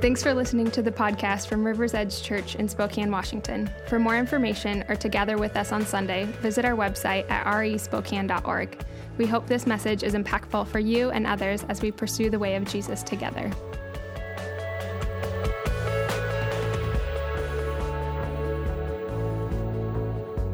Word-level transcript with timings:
Thanks 0.00 0.22
for 0.22 0.32
listening 0.32 0.70
to 0.70 0.80
the 0.80 0.90
podcast 0.90 1.46
from 1.46 1.62
River's 1.62 1.92
Edge 1.92 2.22
Church 2.22 2.54
in 2.54 2.66
Spokane, 2.66 3.10
Washington. 3.10 3.68
For 3.86 3.98
more 3.98 4.16
information 4.16 4.82
or 4.88 4.96
to 4.96 5.10
gather 5.10 5.36
with 5.36 5.58
us 5.58 5.72
on 5.72 5.84
Sunday, 5.84 6.24
visit 6.40 6.64
our 6.64 6.74
website 6.74 7.30
at 7.30 7.44
respokane.org. 7.44 8.82
We 9.18 9.26
hope 9.26 9.46
this 9.46 9.66
message 9.66 10.02
is 10.02 10.14
impactful 10.14 10.68
for 10.68 10.78
you 10.78 11.10
and 11.10 11.26
others 11.26 11.66
as 11.68 11.82
we 11.82 11.92
pursue 11.92 12.30
the 12.30 12.38
way 12.38 12.56
of 12.56 12.64
Jesus 12.64 13.02
together. 13.02 13.52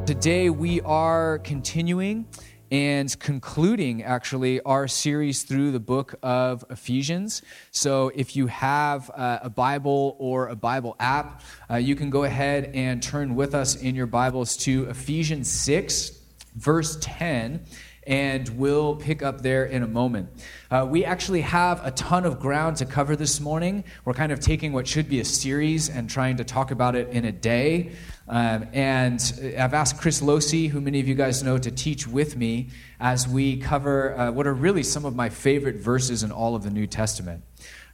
Today 0.06 0.51
we 0.51 0.80
are 0.80 1.38
continuing 1.38 2.27
and 2.71 3.19
concluding 3.21 4.03
actually 4.03 4.61
our 4.62 4.88
series 4.88 5.43
through 5.45 5.73
the 5.73 5.80
book 5.80 6.15
of 6.23 6.65
Ephesians. 6.70 7.43
So 7.70 8.11
if 8.15 8.37
you 8.37 8.48
have 8.48 9.11
uh, 9.11 9.41
a 9.43 9.51
Bible 9.51 10.16
or 10.19 10.48
a 10.48 10.57
Bible 10.57 10.97
app, 10.98 11.43
uh, 11.71 11.77
you 11.77 11.95
can 11.95 12.10
go 12.10 12.24
ahead 12.24 12.73
and 12.74 13.02
turn 13.02 13.34
with 13.34 13.55
us 13.55 13.77
in 13.77 13.95
your 13.95 14.07
Bibles 14.07 14.57
to 14.59 14.84
Ephesians 14.88 15.51
6, 15.51 16.12
verse 16.57 16.98
10 17.01 17.65
and 18.07 18.48
we'll 18.51 18.95
pick 18.95 19.23
up 19.23 19.41
there 19.41 19.65
in 19.65 19.83
a 19.83 19.87
moment. 19.87 20.29
Uh, 20.71 20.87
we 20.88 21.05
actually 21.05 21.41
have 21.41 21.85
a 21.85 21.91
ton 21.91 22.24
of 22.24 22.38
ground 22.38 22.77
to 22.77 22.87
cover 22.87 23.16
this 23.16 23.41
morning. 23.41 23.83
We're 24.05 24.15
kind 24.15 24.30
of 24.30 24.38
taking 24.38 24.73
what 24.73 24.87
should 24.87 25.09
be 25.09 25.21
a 25.21 25.24
series 25.24 25.88
and 25.88 26.09
trying 26.09 26.37
to 26.37 26.45
talk 26.45 26.71
about 26.71 26.95
it 26.95 27.09
in 27.09 27.24
a 27.24 27.33
day. 27.33 27.93
Um, 28.29 28.66
and 28.73 29.21
I've 29.57 29.75
asked 29.75 30.01
Chris 30.01 30.21
Losi, 30.21 30.69
who 30.69 30.80
many 30.80 30.98
of 30.98 31.07
you 31.07 31.15
guys 31.15 31.43
know, 31.43 31.59
to 31.59 31.71
teach 31.71 32.09
with 32.09 32.37
me 32.37 32.71
as 32.99 33.29
we 33.29 33.57
cover 33.59 34.19
uh, 34.19 34.33
what 34.33 34.47
are 34.47 34.55
really 34.55 34.83
some 34.83 35.05
of 35.05 35.15
my 35.15 35.29
favorite 35.29 35.77
verses 35.77 36.23
in 36.24 36.33
all 36.33 36.57
of 36.57 36.65
the 36.65 36.71
New 36.71 36.87
Testament. 36.87 37.45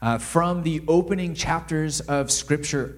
Uh, 0.00 0.18
from 0.18 0.62
the 0.62 0.82
opening 0.88 1.34
chapters 1.34 2.00
of 2.00 2.30
Scripture, 2.30 2.96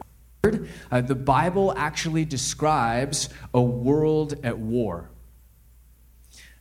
uh, 0.91 1.01
the 1.01 1.15
Bible 1.15 1.75
actually 1.77 2.25
describes 2.25 3.29
a 3.53 3.61
world 3.61 4.35
at 4.45 4.57
war. 4.57 5.11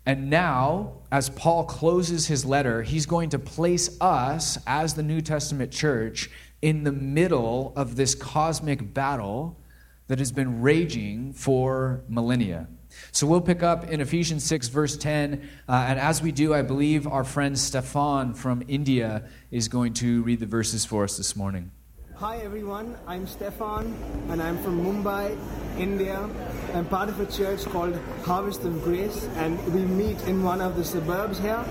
And 0.05 0.29
now, 0.29 0.93
as 1.11 1.29
Paul 1.29 1.63
closes 1.65 2.27
his 2.27 2.43
letter, 2.43 2.81
he's 2.81 3.05
going 3.05 3.29
to 3.29 3.39
place 3.39 3.95
us 4.01 4.57
as 4.67 4.95
the 4.95 5.03
New 5.03 5.21
Testament 5.21 5.71
church 5.71 6.29
in 6.61 6.83
the 6.83 6.91
middle 6.91 7.73
of 7.75 7.95
this 7.95 8.15
cosmic 8.15 8.93
battle 8.93 9.57
that 10.07 10.19
has 10.19 10.31
been 10.31 10.61
raging 10.61 11.33
for 11.33 12.03
millennia. 12.07 12.67
So 13.11 13.25
we'll 13.25 13.41
pick 13.41 13.63
up 13.63 13.89
in 13.89 14.01
Ephesians 14.01 14.43
6, 14.43 14.67
verse 14.67 14.97
10. 14.97 15.49
Uh, 15.67 15.85
and 15.87 15.99
as 15.99 16.21
we 16.21 16.31
do, 16.31 16.53
I 16.53 16.61
believe 16.61 17.07
our 17.07 17.23
friend 17.23 17.57
Stefan 17.57 18.33
from 18.33 18.63
India 18.67 19.27
is 19.51 19.67
going 19.67 19.93
to 19.95 20.21
read 20.23 20.39
the 20.39 20.45
verses 20.45 20.85
for 20.85 21.03
us 21.03 21.17
this 21.17 21.35
morning. 21.35 21.71
Hi 22.17 22.37
everyone, 22.37 22.95
I'm 23.07 23.27
Stefan 23.27 23.93
and 24.29 24.41
I'm 24.41 24.57
from 24.63 24.85
Mumbai, 24.85 25.35
India. 25.77 26.29
I'm 26.73 26.85
part 26.85 27.09
of 27.09 27.19
a 27.19 27.25
church 27.25 27.65
called 27.65 27.99
Harvest 28.23 28.63
of 28.63 28.83
Grace 28.83 29.27
and 29.35 29.57
we 29.73 29.81
meet 29.81 30.21
in 30.21 30.43
one 30.43 30.61
of 30.61 30.77
the 30.77 30.85
suburbs 30.85 31.39
here. 31.39 31.65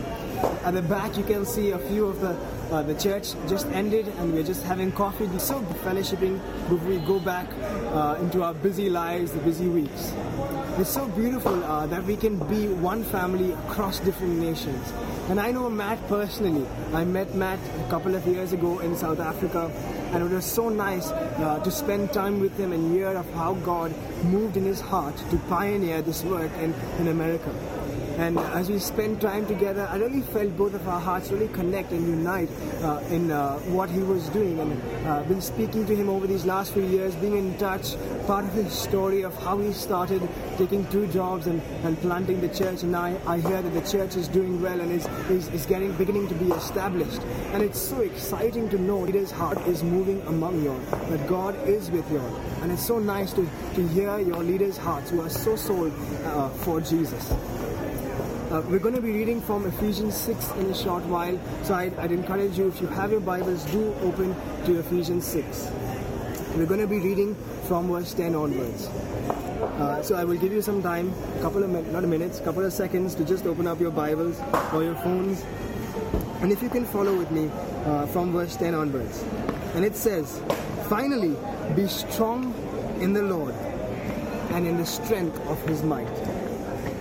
At 0.64 0.74
the 0.74 0.82
back 0.82 1.16
you 1.16 1.24
can 1.24 1.44
see 1.44 1.70
a 1.70 1.78
few 1.78 2.06
of 2.06 2.20
the 2.20 2.36
uh, 2.72 2.82
the 2.82 2.94
church 2.94 3.34
just 3.48 3.66
ended 3.68 4.08
and 4.18 4.32
we're 4.32 4.42
just 4.42 4.62
having 4.62 4.92
coffee. 4.92 5.26
We're 5.26 5.38
So 5.38 5.60
fellowshipping 5.84 6.40
before 6.68 6.88
we 6.88 6.98
go 6.98 7.18
back 7.18 7.46
uh, 7.92 8.16
into 8.20 8.42
our 8.42 8.54
busy 8.54 8.88
lives, 8.88 9.32
the 9.32 9.40
busy 9.40 9.68
weeks. 9.68 10.12
It's 10.78 10.88
so 10.88 11.06
beautiful 11.08 11.62
uh, 11.64 11.86
that 11.88 12.04
we 12.04 12.16
can 12.16 12.38
be 12.48 12.68
one 12.68 13.04
family 13.04 13.52
across 13.52 14.00
different 14.00 14.38
nations. 14.38 14.92
And 15.28 15.38
I 15.38 15.52
know 15.52 15.68
Matt 15.68 15.98
personally. 16.08 16.66
I 16.94 17.04
met 17.04 17.34
Matt 17.34 17.58
a 17.86 17.90
couple 17.90 18.14
of 18.14 18.26
years 18.26 18.52
ago 18.52 18.78
in 18.78 18.96
South 18.96 19.20
Africa 19.20 19.70
and 20.12 20.22
it 20.22 20.30
was 20.30 20.44
so 20.44 20.68
nice 20.68 21.10
uh, 21.10 21.60
to 21.62 21.70
spend 21.70 22.12
time 22.12 22.40
with 22.40 22.56
him 22.58 22.72
and 22.72 22.92
hear 22.92 23.08
of 23.08 23.30
how 23.34 23.54
God 23.54 23.94
moved 24.24 24.56
in 24.56 24.64
his 24.64 24.80
heart 24.80 25.16
to 25.30 25.36
pioneer 25.48 26.02
this 26.02 26.22
work 26.24 26.50
in, 26.58 26.74
in 26.98 27.08
America. 27.08 27.52
And 28.18 28.38
as 28.38 28.68
we 28.68 28.78
spent 28.78 29.20
time 29.20 29.46
together, 29.46 29.88
I 29.90 29.96
really 29.96 30.20
felt 30.20 30.56
both 30.56 30.74
of 30.74 30.86
our 30.86 31.00
hearts 31.00 31.30
really 31.30 31.48
connect 31.48 31.92
and 31.92 32.06
unite 32.06 32.50
uh, 32.82 33.02
in 33.10 33.30
uh, 33.30 33.58
what 33.76 33.88
he 33.90 34.00
was 34.00 34.28
doing. 34.30 34.58
And 34.60 35.06
uh, 35.06 35.22
been 35.22 35.40
speaking 35.40 35.86
to 35.86 35.96
him 35.96 36.08
over 36.08 36.26
these 36.26 36.44
last 36.44 36.72
few 36.72 36.84
years, 36.84 37.14
being 37.16 37.36
in 37.36 37.56
touch, 37.58 37.94
part 38.26 38.44
of 38.44 38.52
his 38.52 38.72
story 38.72 39.22
of 39.22 39.34
how 39.42 39.58
he 39.58 39.72
started 39.72 40.28
taking 40.58 40.86
two 40.88 41.06
jobs 41.08 41.46
and, 41.46 41.62
and 41.84 41.98
planting 42.00 42.40
the 42.40 42.48
church. 42.48 42.82
And 42.82 42.94
I, 42.94 43.18
I 43.26 43.38
hear 43.38 43.62
that 43.62 43.70
the 43.70 43.90
church 43.90 44.16
is 44.16 44.28
doing 44.28 44.60
well 44.60 44.80
and 44.80 44.92
is, 44.92 45.06
is, 45.30 45.48
is 45.48 45.66
getting 45.66 45.92
beginning 45.92 46.28
to 46.28 46.34
be 46.34 46.50
established. 46.52 47.22
And 47.52 47.62
it's 47.62 47.80
so 47.80 48.00
exciting 48.00 48.68
to 48.70 48.78
know 48.78 49.04
his 49.04 49.30
heart 49.30 49.58
is 49.66 49.82
moving 49.82 50.20
among 50.22 50.62
you 50.62 50.78
that 50.90 51.26
God 51.28 51.56
is 51.68 51.90
with 51.90 52.10
you. 52.10 52.20
And 52.62 52.72
it's 52.72 52.86
so 52.86 52.98
nice 52.98 53.32
to, 53.34 53.48
to 53.74 53.88
hear 53.88 54.18
your 54.20 54.42
leaders' 54.42 54.76
hearts 54.76 55.10
who 55.10 55.20
are 55.20 55.30
so 55.30 55.56
sold 55.56 55.92
uh, 56.24 56.48
for 56.48 56.80
Jesus. 56.80 57.32
Uh, 58.52 58.60
we're 58.68 58.78
going 58.78 58.94
to 58.94 59.00
be 59.00 59.12
reading 59.12 59.40
from 59.40 59.64
Ephesians 59.64 60.14
6 60.14 60.50
in 60.58 60.66
a 60.66 60.74
short 60.74 61.02
while, 61.04 61.40
so 61.62 61.72
I'd, 61.72 61.98
I'd, 61.98 62.12
encourage 62.12 62.58
you, 62.58 62.68
if 62.68 62.82
you 62.82 62.86
have 62.88 63.10
your 63.10 63.20
Bibles, 63.20 63.64
do 63.72 63.94
open 64.02 64.34
to 64.66 64.78
Ephesians 64.78 65.26
6. 65.26 65.70
We're 66.54 66.66
going 66.66 66.80
to 66.80 66.86
be 66.86 66.98
reading 66.98 67.34
from 67.66 67.88
verse 67.88 68.12
10 68.12 68.34
onwards. 68.34 68.88
Uh, 68.88 70.02
so 70.02 70.16
I 70.16 70.24
will 70.24 70.36
give 70.36 70.52
you 70.52 70.60
some 70.60 70.82
time, 70.82 71.14
a 71.38 71.40
couple 71.40 71.64
of 71.64 71.70
not 71.92 72.04
minutes, 72.04 72.40
a 72.40 72.44
couple 72.44 72.62
of 72.62 72.74
seconds 72.74 73.14
to 73.14 73.24
just 73.24 73.46
open 73.46 73.66
up 73.66 73.80
your 73.80 73.90
Bibles 73.90 74.38
or 74.74 74.82
your 74.84 74.96
phones, 74.96 75.42
and 76.42 76.52
if 76.52 76.62
you 76.62 76.68
can 76.68 76.84
follow 76.84 77.16
with 77.16 77.30
me 77.30 77.50
uh, 77.86 78.04
from 78.08 78.32
verse 78.32 78.54
10 78.56 78.74
onwards. 78.74 79.22
And 79.74 79.82
it 79.82 79.96
says, 79.96 80.42
Finally, 80.90 81.36
be 81.74 81.86
strong 81.86 82.52
in 83.00 83.14
the 83.14 83.22
Lord 83.22 83.54
and 84.52 84.66
in 84.66 84.76
the 84.76 84.84
strength 84.84 85.40
of 85.48 85.58
his 85.66 85.82
might 85.82 86.21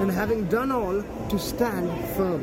and 0.00 0.10
having 0.10 0.46
done 0.46 0.70
all, 0.70 1.02
to 1.28 1.38
stand 1.38 1.88
firm. 2.16 2.42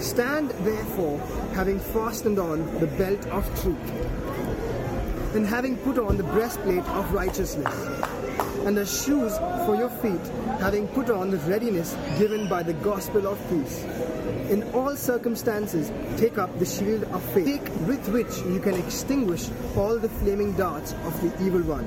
Stand 0.00 0.50
therefore, 0.62 1.18
having 1.54 1.78
fastened 1.78 2.38
on 2.38 2.64
the 2.80 2.86
belt 2.86 3.26
of 3.28 3.44
truth, 3.60 3.90
and 5.34 5.46
having 5.46 5.76
put 5.78 5.98
on 5.98 6.16
the 6.16 6.24
breastplate 6.24 6.84
of 6.90 7.12
righteousness, 7.12 7.74
and 8.66 8.76
the 8.76 8.86
shoes 8.86 9.36
for 9.66 9.74
your 9.76 9.90
feet, 9.90 10.20
having 10.60 10.86
put 10.88 11.10
on 11.10 11.30
the 11.30 11.38
readiness 11.38 11.96
given 12.18 12.48
by 12.48 12.62
the 12.62 12.74
gospel 12.74 13.26
of 13.26 13.38
peace. 13.50 13.84
In 14.50 14.62
all 14.74 14.94
circumstances, 14.96 15.90
take 16.16 16.38
up 16.38 16.56
the 16.58 16.66
shield 16.66 17.04
of 17.04 17.22
faith, 17.32 17.68
with 17.86 18.06
which 18.08 18.36
you 18.46 18.60
can 18.60 18.74
extinguish 18.74 19.48
all 19.76 19.98
the 19.98 20.08
flaming 20.08 20.52
darts 20.52 20.92
of 20.92 21.20
the 21.22 21.44
evil 21.44 21.62
one. 21.62 21.86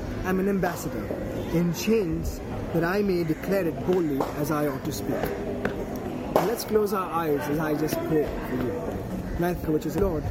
am 0.25 0.39
an 0.39 0.49
ambassador, 0.49 1.03
in 1.53 1.73
chains 1.73 2.39
that 2.73 2.83
I 2.83 3.01
may 3.01 3.23
declare 3.23 3.67
it 3.67 3.75
boldly 3.87 4.19
as 4.37 4.51
I 4.51 4.67
ought 4.67 4.83
to 4.85 4.91
speak. 4.91 5.15
let's 6.35 6.63
close 6.63 6.93
our 6.93 7.11
eyes 7.11 7.41
as 7.49 7.59
I 7.59 7.75
just 7.75 7.95
pray 8.07 8.27
for 8.49 8.55
you. 8.55 8.91
Which 9.73 9.87
is 9.87 9.97
Lord, 9.97 10.23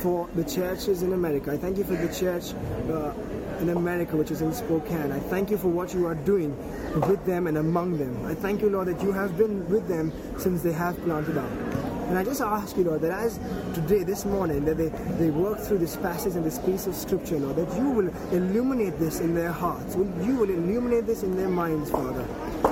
for 0.00 0.26
the 0.34 0.44
churches 0.44 1.02
in 1.02 1.12
America. 1.12 1.52
I 1.52 1.58
thank 1.58 1.76
you 1.76 1.84
for 1.84 1.94
the 1.94 2.12
church 2.12 2.54
uh, 2.90 3.12
in 3.60 3.68
America, 3.68 4.16
which 4.16 4.30
is 4.30 4.40
in 4.40 4.54
Spokane. 4.54 5.12
I 5.12 5.18
thank 5.18 5.50
you 5.50 5.58
for 5.58 5.68
what 5.68 5.92
you 5.92 6.06
are 6.06 6.14
doing 6.14 6.56
with 7.08 7.24
them 7.26 7.46
and 7.46 7.58
among 7.58 7.98
them. 7.98 8.24
I 8.26 8.34
thank 8.34 8.62
you, 8.62 8.70
Lord, 8.70 8.88
that 8.88 9.02
you 9.02 9.12
have 9.12 9.36
been 9.36 9.68
with 9.68 9.88
them 9.88 10.12
since 10.38 10.62
they 10.62 10.72
have 10.72 10.98
planted 11.04 11.36
out. 11.36 11.69
And 12.10 12.18
I 12.18 12.24
just 12.24 12.40
ask 12.40 12.76
you, 12.76 12.82
Lord, 12.82 13.02
that 13.02 13.12
as 13.12 13.38
today, 13.72 14.02
this 14.02 14.24
morning, 14.24 14.64
that 14.64 14.76
they, 14.76 14.88
they 15.16 15.30
work 15.30 15.60
through 15.60 15.78
this 15.78 15.94
passage 15.94 16.34
and 16.34 16.44
this 16.44 16.58
piece 16.58 16.88
of 16.88 16.96
scripture, 16.96 17.38
Lord, 17.38 17.54
that 17.54 17.72
you 17.78 17.88
will 17.88 18.08
illuminate 18.32 18.98
this 18.98 19.20
in 19.20 19.32
their 19.32 19.52
hearts. 19.52 19.94
You 19.94 20.34
will 20.34 20.50
illuminate 20.50 21.06
this 21.06 21.22
in 21.22 21.36
their 21.36 21.48
minds, 21.48 21.88
Father. 21.88 22.26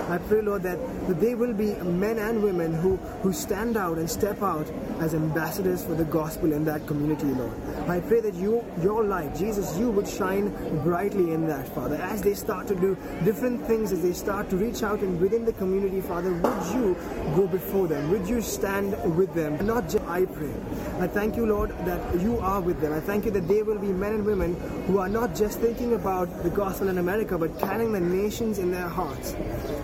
I 0.09 0.17
pray, 0.17 0.41
Lord, 0.41 0.63
that, 0.63 0.79
that 1.07 1.21
they 1.21 1.35
will 1.35 1.53
be 1.53 1.75
men 1.75 2.19
and 2.19 2.43
women 2.43 2.73
who, 2.73 2.97
who 3.23 3.31
stand 3.31 3.77
out 3.77 3.99
and 3.99 4.09
step 4.09 4.43
out 4.43 4.67
as 5.01 5.15
ambassadors 5.15 5.85
for 5.85 5.95
the 5.95 6.05
gospel 6.05 6.53
in 6.55 6.65
that 6.65 6.87
community, 6.87 7.27
Lord. 7.27 7.53
I 7.89 8.01
pray 8.01 8.21
that 8.21 8.33
you, 8.35 8.65
your 8.83 9.05
light, 9.05 9.37
Jesus, 9.37 9.77
you 9.77 9.91
would 9.91 10.09
shine 10.09 10.49
brightly 10.83 11.33
in 11.33 11.47
that, 11.49 11.69
Father. 11.69 11.97
As 11.97 12.23
they 12.23 12.33
start 12.33 12.67
to 12.69 12.75
do 12.75 12.97
different 13.23 13.67
things, 13.67 13.93
as 13.93 14.01
they 14.01 14.15
start 14.15 14.49
to 14.49 14.57
reach 14.57 14.83
out 14.83 15.01
and 15.01 15.21
within 15.21 15.45
the 15.45 15.53
community, 15.53 16.01
Father, 16.01 16.33
would 16.33 16.67
you 16.75 16.97
go 17.37 17.47
before 17.47 17.87
them? 17.87 18.11
Would 18.11 18.27
you 18.27 18.41
stand 18.41 18.97
with 19.15 19.35
them? 19.35 19.65
Not 19.67 19.91
just 19.91 20.05
I 20.07 20.25
pray. 20.25 20.55
I 21.01 21.07
thank 21.07 21.37
you, 21.37 21.45
Lord, 21.45 21.71
that 21.85 22.21
you 22.21 22.39
are 22.39 22.63
with 22.63 22.81
them. 22.81 22.95
I 22.95 23.01
thank 23.01 23.27
you 23.27 23.31
that 23.33 23.47
they 23.47 23.63
will 23.63 23.79
be 23.79 23.93
men 23.93 24.15
and 24.15 24.25
women 24.25 24.55
who 24.87 24.99
are 24.99 25.09
not 25.09 25.35
just 25.35 25.61
thinking 25.61 25.93
about 25.93 26.43
the 26.43 26.51
gospel 26.51 26.89
in 26.89 26.97
America, 26.97 27.37
but 27.37 27.59
carrying 27.59 27.93
the 27.93 28.01
nations 28.01 28.59
in 28.59 28.71
their 28.71 28.89
hearts 28.89 29.35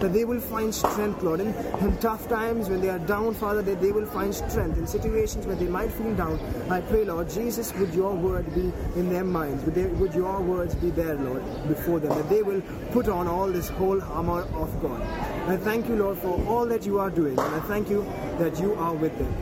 that 0.00 0.13
they 0.14 0.24
will 0.24 0.40
find 0.40 0.74
strength, 0.74 1.22
Lord. 1.22 1.40
In, 1.40 1.48
in 1.80 1.96
tough 1.98 2.28
times 2.28 2.68
when 2.68 2.80
they 2.80 2.88
are 2.88 2.98
down, 3.00 3.34
Father, 3.34 3.62
that 3.62 3.80
they 3.80 3.90
will 3.90 4.06
find 4.06 4.34
strength. 4.34 4.78
In 4.78 4.86
situations 4.86 5.46
where 5.46 5.56
they 5.56 5.66
might 5.66 5.90
feel 5.90 6.14
down, 6.14 6.38
I 6.70 6.80
pray, 6.80 7.04
Lord, 7.04 7.28
Jesus, 7.28 7.74
would 7.74 7.92
your 7.92 8.14
word 8.14 8.52
be 8.54 8.72
in 8.98 9.10
their 9.10 9.24
minds? 9.24 9.64
Would, 9.64 9.74
they, 9.74 9.86
would 9.86 10.14
your 10.14 10.40
words 10.40 10.74
be 10.76 10.90
there, 10.90 11.16
Lord, 11.16 11.42
before 11.68 11.98
them? 12.00 12.10
That 12.10 12.28
they 12.28 12.42
will 12.42 12.62
put 12.92 13.08
on 13.08 13.26
all 13.26 13.48
this 13.48 13.68
whole 13.68 14.00
armor 14.02 14.42
of 14.54 14.80
God. 14.80 15.02
I 15.48 15.56
thank 15.56 15.88
you, 15.88 15.96
Lord, 15.96 16.18
for 16.18 16.42
all 16.46 16.66
that 16.66 16.86
you 16.86 16.98
are 17.00 17.10
doing. 17.10 17.38
And 17.38 17.54
I 17.54 17.60
thank 17.60 17.90
you 17.90 18.04
that 18.38 18.60
you 18.60 18.74
are 18.74 18.94
with 18.94 19.16
them. 19.18 19.34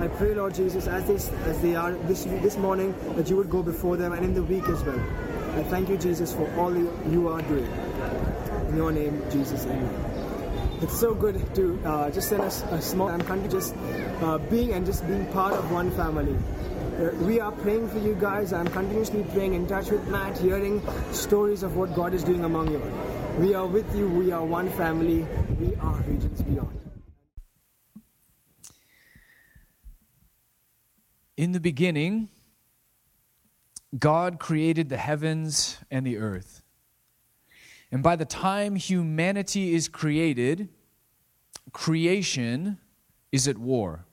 I 0.00 0.08
pray, 0.08 0.34
Lord 0.34 0.54
Jesus, 0.54 0.86
as 0.86 1.04
they, 1.06 1.14
as 1.50 1.60
they 1.60 1.74
are 1.74 1.92
this, 2.06 2.24
this 2.24 2.56
morning, 2.56 2.94
that 3.16 3.30
you 3.30 3.36
would 3.36 3.50
go 3.50 3.62
before 3.62 3.96
them 3.96 4.12
and 4.12 4.24
in 4.24 4.34
the 4.34 4.42
week 4.42 4.68
as 4.68 4.82
well. 4.84 5.00
I 5.54 5.62
thank 5.64 5.88
you, 5.88 5.96
Jesus, 5.96 6.34
for 6.34 6.50
all 6.56 6.74
you 6.74 7.28
are 7.28 7.40
doing. 7.42 7.95
In 8.68 8.76
your 8.76 8.92
name, 8.92 9.22
Jesus, 9.30 9.64
amen. 9.66 10.16
It's 10.82 10.98
so 10.98 11.14
good 11.14 11.54
to 11.54 11.80
uh, 11.84 12.10
just 12.10 12.28
send 12.28 12.42
us 12.42 12.62
a 12.70 12.82
small. 12.82 13.08
I'm 13.08 13.22
currently 13.22 13.48
just 13.48 13.74
uh, 14.20 14.38
being 14.38 14.72
and 14.72 14.84
just 14.84 15.06
being 15.06 15.24
part 15.32 15.54
of 15.54 15.70
one 15.70 15.90
family. 15.92 16.36
Uh, 16.98 17.14
we 17.24 17.40
are 17.40 17.52
praying 17.52 17.88
for 17.88 17.98
you 17.98 18.14
guys. 18.14 18.52
I'm 18.52 18.66
continuously 18.66 19.24
praying 19.32 19.54
in 19.54 19.66
touch 19.66 19.90
with 19.90 20.06
Matt, 20.08 20.36
hearing 20.36 20.82
stories 21.12 21.62
of 21.62 21.76
what 21.76 21.94
God 21.94 22.12
is 22.12 22.24
doing 22.24 22.44
among 22.44 22.72
you. 22.72 22.82
We 23.38 23.54
are 23.54 23.66
with 23.66 23.94
you. 23.94 24.08
We 24.08 24.32
are 24.32 24.44
one 24.44 24.68
family. 24.70 25.26
We 25.60 25.74
are 25.76 25.94
Regions 26.08 26.42
Beyond. 26.42 26.80
In 31.36 31.52
the 31.52 31.60
beginning, 31.60 32.30
God 33.98 34.38
created 34.38 34.88
the 34.88 34.96
heavens 34.96 35.78
and 35.90 36.06
the 36.06 36.16
earth. 36.16 36.62
And 37.96 38.02
by 38.02 38.16
the 38.16 38.26
time 38.26 38.76
humanity 38.76 39.74
is 39.74 39.88
created, 39.88 40.68
creation 41.72 42.76
is 43.32 43.48
at 43.48 43.56
war. 43.56 44.04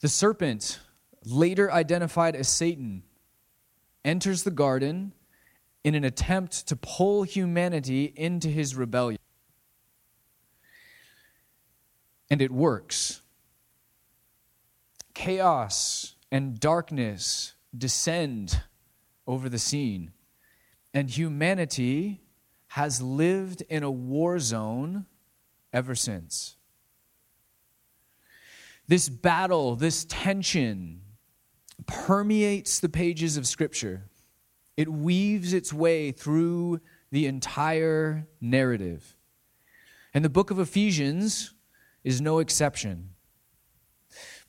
The 0.00 0.08
serpent, 0.08 0.80
later 1.24 1.72
identified 1.72 2.36
as 2.36 2.46
Satan, 2.46 3.04
enters 4.04 4.42
the 4.42 4.50
garden 4.50 5.14
in 5.82 5.94
an 5.94 6.04
attempt 6.04 6.66
to 6.68 6.76
pull 6.76 7.22
humanity 7.22 8.12
into 8.14 8.48
his 8.48 8.76
rebellion. 8.76 9.18
And 12.28 12.42
it 12.42 12.50
works. 12.50 13.22
Chaos 15.14 16.16
and 16.30 16.60
darkness 16.60 17.54
descend 17.74 18.60
over 19.26 19.48
the 19.48 19.58
scene. 19.58 20.12
And 20.92 21.08
humanity 21.08 22.20
has 22.76 23.00
lived 23.00 23.62
in 23.70 23.82
a 23.82 23.90
war 23.90 24.38
zone 24.38 25.06
ever 25.72 25.94
since. 25.94 26.56
This 28.86 29.08
battle, 29.08 29.76
this 29.76 30.04
tension, 30.04 31.00
permeates 31.86 32.78
the 32.78 32.90
pages 32.90 33.38
of 33.38 33.46
Scripture. 33.46 34.10
It 34.76 34.92
weaves 34.92 35.54
its 35.54 35.72
way 35.72 36.12
through 36.12 36.82
the 37.10 37.24
entire 37.24 38.28
narrative. 38.42 39.16
And 40.12 40.22
the 40.22 40.28
book 40.28 40.50
of 40.50 40.58
Ephesians 40.58 41.54
is 42.04 42.20
no 42.20 42.40
exception. 42.40 43.08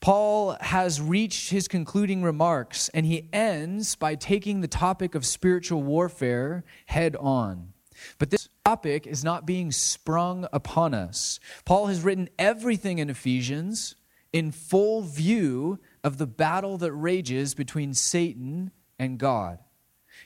Paul 0.02 0.58
has 0.60 1.00
reached 1.00 1.52
his 1.52 1.70
concluding 1.70 2.24
remarks, 2.24 2.90
and 2.90 3.06
he 3.06 3.30
ends 3.32 3.96
by 3.96 4.16
taking 4.16 4.60
the 4.60 4.68
topic 4.68 5.16
of 5.16 5.26
spiritual 5.26 5.82
warfare 5.82 6.66
head 6.88 7.16
on. 7.16 7.72
But 8.18 8.30
this 8.30 8.50
topic 8.66 9.08
is 9.08 9.24
not 9.24 9.46
being 9.46 9.72
sprung 9.72 10.48
upon 10.52 10.94
us. 10.94 11.40
Paul 11.66 11.88
has 11.88 12.02
written 12.02 12.30
everything 12.38 13.00
in 13.00 13.10
Ephesians 13.10 13.96
in 14.34 14.52
full 14.52 15.02
view 15.02 15.80
of 16.04 16.18
the 16.18 16.28
battle 16.28 16.78
that 16.78 16.92
rages 16.92 17.54
between 17.54 17.94
Satan 17.94 18.72
and 19.00 19.18
God. 19.18 19.60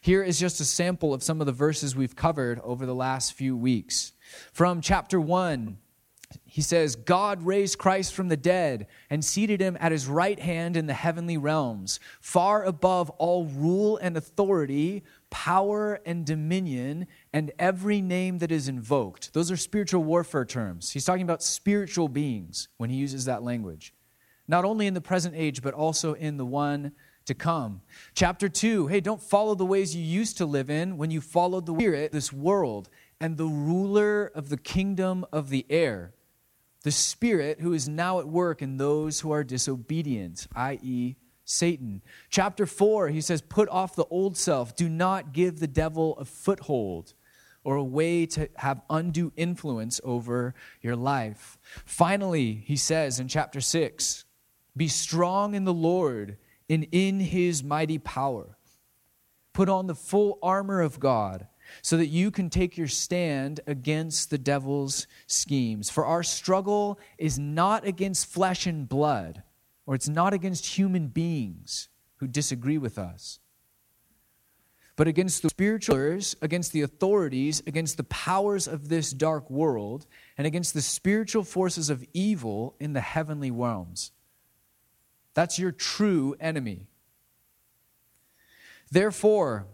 Here 0.01 0.23
is 0.23 0.39
just 0.39 0.59
a 0.61 0.65
sample 0.65 1.13
of 1.13 1.23
some 1.23 1.41
of 1.41 1.47
the 1.47 1.53
verses 1.53 1.95
we've 1.95 2.15
covered 2.15 2.59
over 2.61 2.85
the 2.85 2.95
last 2.95 3.33
few 3.33 3.55
weeks. 3.57 4.13
From 4.53 4.81
chapter 4.81 5.19
1, 5.19 5.77
he 6.45 6.61
says, 6.61 6.95
God 6.95 7.43
raised 7.43 7.77
Christ 7.77 8.13
from 8.13 8.29
the 8.29 8.37
dead 8.37 8.87
and 9.09 9.23
seated 9.23 9.59
him 9.61 9.77
at 9.79 9.91
his 9.91 10.07
right 10.07 10.39
hand 10.39 10.77
in 10.77 10.87
the 10.87 10.93
heavenly 10.93 11.37
realms, 11.37 11.99
far 12.21 12.63
above 12.63 13.09
all 13.11 13.45
rule 13.45 13.97
and 13.97 14.15
authority, 14.15 15.03
power 15.29 15.99
and 16.05 16.25
dominion, 16.25 17.07
and 17.33 17.51
every 17.57 18.01
name 18.01 18.39
that 18.39 18.51
is 18.51 18.67
invoked. 18.67 19.33
Those 19.33 19.51
are 19.51 19.57
spiritual 19.57 20.03
warfare 20.03 20.45
terms. 20.45 20.91
He's 20.91 21.05
talking 21.05 21.23
about 21.23 21.41
spiritual 21.41 22.09
beings 22.09 22.67
when 22.77 22.89
he 22.89 22.97
uses 22.97 23.25
that 23.25 23.43
language, 23.43 23.93
not 24.47 24.65
only 24.65 24.87
in 24.87 24.93
the 24.93 25.01
present 25.01 25.35
age, 25.35 25.61
but 25.61 25.73
also 25.73 26.13
in 26.13 26.37
the 26.37 26.45
one 26.45 26.91
to 27.25 27.33
come. 27.33 27.81
Chapter 28.13 28.49
2 28.49 28.87
hey, 28.87 28.99
don't 28.99 29.21
follow 29.21 29.55
the 29.55 29.65
ways 29.65 29.95
you 29.95 30.03
used 30.03 30.37
to 30.37 30.45
live 30.45 30.69
in 30.69 30.97
when 30.97 31.11
you 31.11 31.21
followed 31.21 31.65
the 31.65 31.75
spirit, 31.75 32.11
this 32.11 32.33
world, 32.33 32.89
and 33.19 33.37
the 33.37 33.45
ruler 33.45 34.25
of 34.25 34.49
the 34.49 34.57
kingdom 34.57 35.25
of 35.31 35.49
the 35.49 35.65
air 35.69 36.13
the 36.83 36.91
Spirit 36.91 37.61
who 37.61 37.73
is 37.73 37.87
now 37.87 38.19
at 38.19 38.27
work 38.27 38.61
in 38.61 38.77
those 38.77 39.19
who 39.19 39.31
are 39.31 39.43
disobedient, 39.43 40.47
i.e., 40.55 41.15
Satan. 41.43 42.01
Chapter 42.29 42.65
4, 42.65 43.09
he 43.09 43.19
says, 43.19 43.41
Put 43.41 43.67
off 43.69 43.95
the 43.95 44.05
old 44.05 44.37
self. 44.37 44.75
Do 44.75 44.87
not 44.87 45.33
give 45.33 45.59
the 45.59 45.67
devil 45.67 46.17
a 46.17 46.25
foothold 46.25 47.13
or 47.63 47.75
a 47.75 47.83
way 47.83 48.25
to 48.25 48.49
have 48.55 48.81
undue 48.89 49.31
influence 49.35 50.01
over 50.03 50.53
your 50.81 50.95
life. 50.95 51.57
Finally, 51.85 52.63
he 52.65 52.75
says 52.75 53.19
in 53.19 53.27
chapter 53.27 53.61
6, 53.61 54.25
Be 54.75 54.87
strong 54.87 55.53
in 55.53 55.65
the 55.65 55.73
Lord 55.73 56.37
and 56.69 56.87
in 56.91 57.19
his 57.19 57.63
mighty 57.63 57.97
power. 57.97 58.57
Put 59.53 59.69
on 59.69 59.87
the 59.87 59.95
full 59.95 60.39
armor 60.41 60.81
of 60.81 60.99
God 60.99 61.47
so 61.81 61.97
that 61.97 62.07
you 62.07 62.31
can 62.31 62.49
take 62.49 62.77
your 62.77 62.87
stand 62.87 63.59
against 63.67 64.29
the 64.29 64.37
devil's 64.37 65.07
schemes. 65.27 65.89
For 65.89 66.05
our 66.05 66.23
struggle 66.23 66.99
is 67.17 67.37
not 67.37 67.85
against 67.85 68.27
flesh 68.27 68.65
and 68.65 68.87
blood, 68.87 69.43
or 69.85 69.95
it's 69.95 70.09
not 70.09 70.33
against 70.33 70.77
human 70.77 71.07
beings 71.07 71.89
who 72.17 72.27
disagree 72.27 72.77
with 72.77 72.97
us, 72.97 73.39
but 74.95 75.07
against 75.07 75.41
the 75.41 75.49
spiritualers, 75.49 76.35
against 76.41 76.73
the 76.73 76.81
authorities, 76.81 77.61
against 77.65 77.97
the 77.97 78.03
powers 78.03 78.67
of 78.67 78.89
this 78.89 79.11
dark 79.11 79.49
world, 79.49 80.05
and 80.37 80.45
against 80.45 80.73
the 80.73 80.81
spiritual 80.81 81.43
forces 81.43 81.89
of 81.89 82.05
evil 82.13 82.75
in 82.79 82.93
the 82.93 83.01
heavenly 83.01 83.51
realms. 83.51 84.11
That's 85.33 85.57
your 85.57 85.71
true 85.71 86.35
enemy. 86.39 86.87
Therefore, 88.91 89.67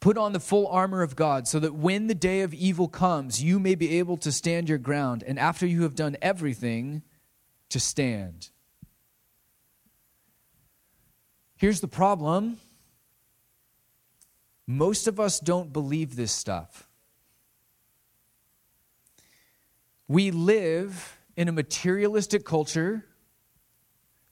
Put 0.00 0.16
on 0.16 0.32
the 0.32 0.40
full 0.40 0.66
armor 0.66 1.02
of 1.02 1.14
God 1.14 1.46
so 1.46 1.60
that 1.60 1.74
when 1.74 2.06
the 2.06 2.14
day 2.14 2.40
of 2.40 2.54
evil 2.54 2.88
comes, 2.88 3.42
you 3.42 3.58
may 3.58 3.74
be 3.74 3.98
able 3.98 4.16
to 4.18 4.32
stand 4.32 4.66
your 4.66 4.78
ground, 4.78 5.22
and 5.26 5.38
after 5.38 5.66
you 5.66 5.82
have 5.82 5.94
done 5.94 6.16
everything, 6.22 7.02
to 7.68 7.78
stand. 7.78 8.48
Here's 11.56 11.82
the 11.82 11.88
problem 11.88 12.58
most 14.70 15.08
of 15.08 15.18
us 15.18 15.40
don't 15.40 15.72
believe 15.72 16.14
this 16.14 16.32
stuff. 16.32 16.88
We 20.06 20.30
live 20.30 21.18
in 21.36 21.48
a 21.48 21.52
materialistic 21.52 22.44
culture 22.44 23.06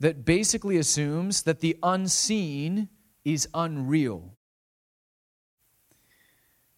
that 0.00 0.25
basically 0.25 0.76
assumes 0.76 1.42
that 1.42 1.61
the 1.61 1.76
unseen 1.83 2.88
is 3.25 3.49
unreal. 3.52 4.37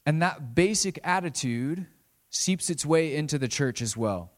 And 0.06 0.22
that 0.22 0.54
basic 0.54 0.98
attitude 1.04 1.86
seeps 2.30 2.70
its 2.70 2.86
way 2.86 3.14
into 3.14 3.38
the 3.38 3.48
church 3.48 3.82
as 3.82 3.96
well. 3.96 4.32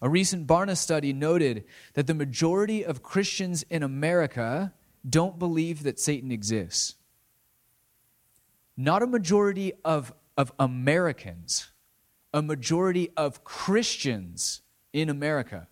A 0.00 0.08
recent 0.08 0.46
Barna 0.46 0.76
study 0.76 1.12
noted 1.12 1.64
that 1.94 2.06
the 2.06 2.14
majority 2.14 2.84
of 2.84 3.02
Christians 3.02 3.64
in 3.64 3.82
America 3.82 4.74
don't 5.08 5.38
believe 5.38 5.82
that 5.82 5.98
Satan 5.98 6.30
exists. 6.30 6.94
Not 8.80 9.02
a 9.02 9.06
majority 9.06 9.74
of, 9.84 10.10
of 10.38 10.54
Americans, 10.58 11.70
a 12.32 12.40
majority 12.40 13.10
of 13.14 13.44
Christians 13.44 14.62
in 14.94 15.10
America 15.10 15.68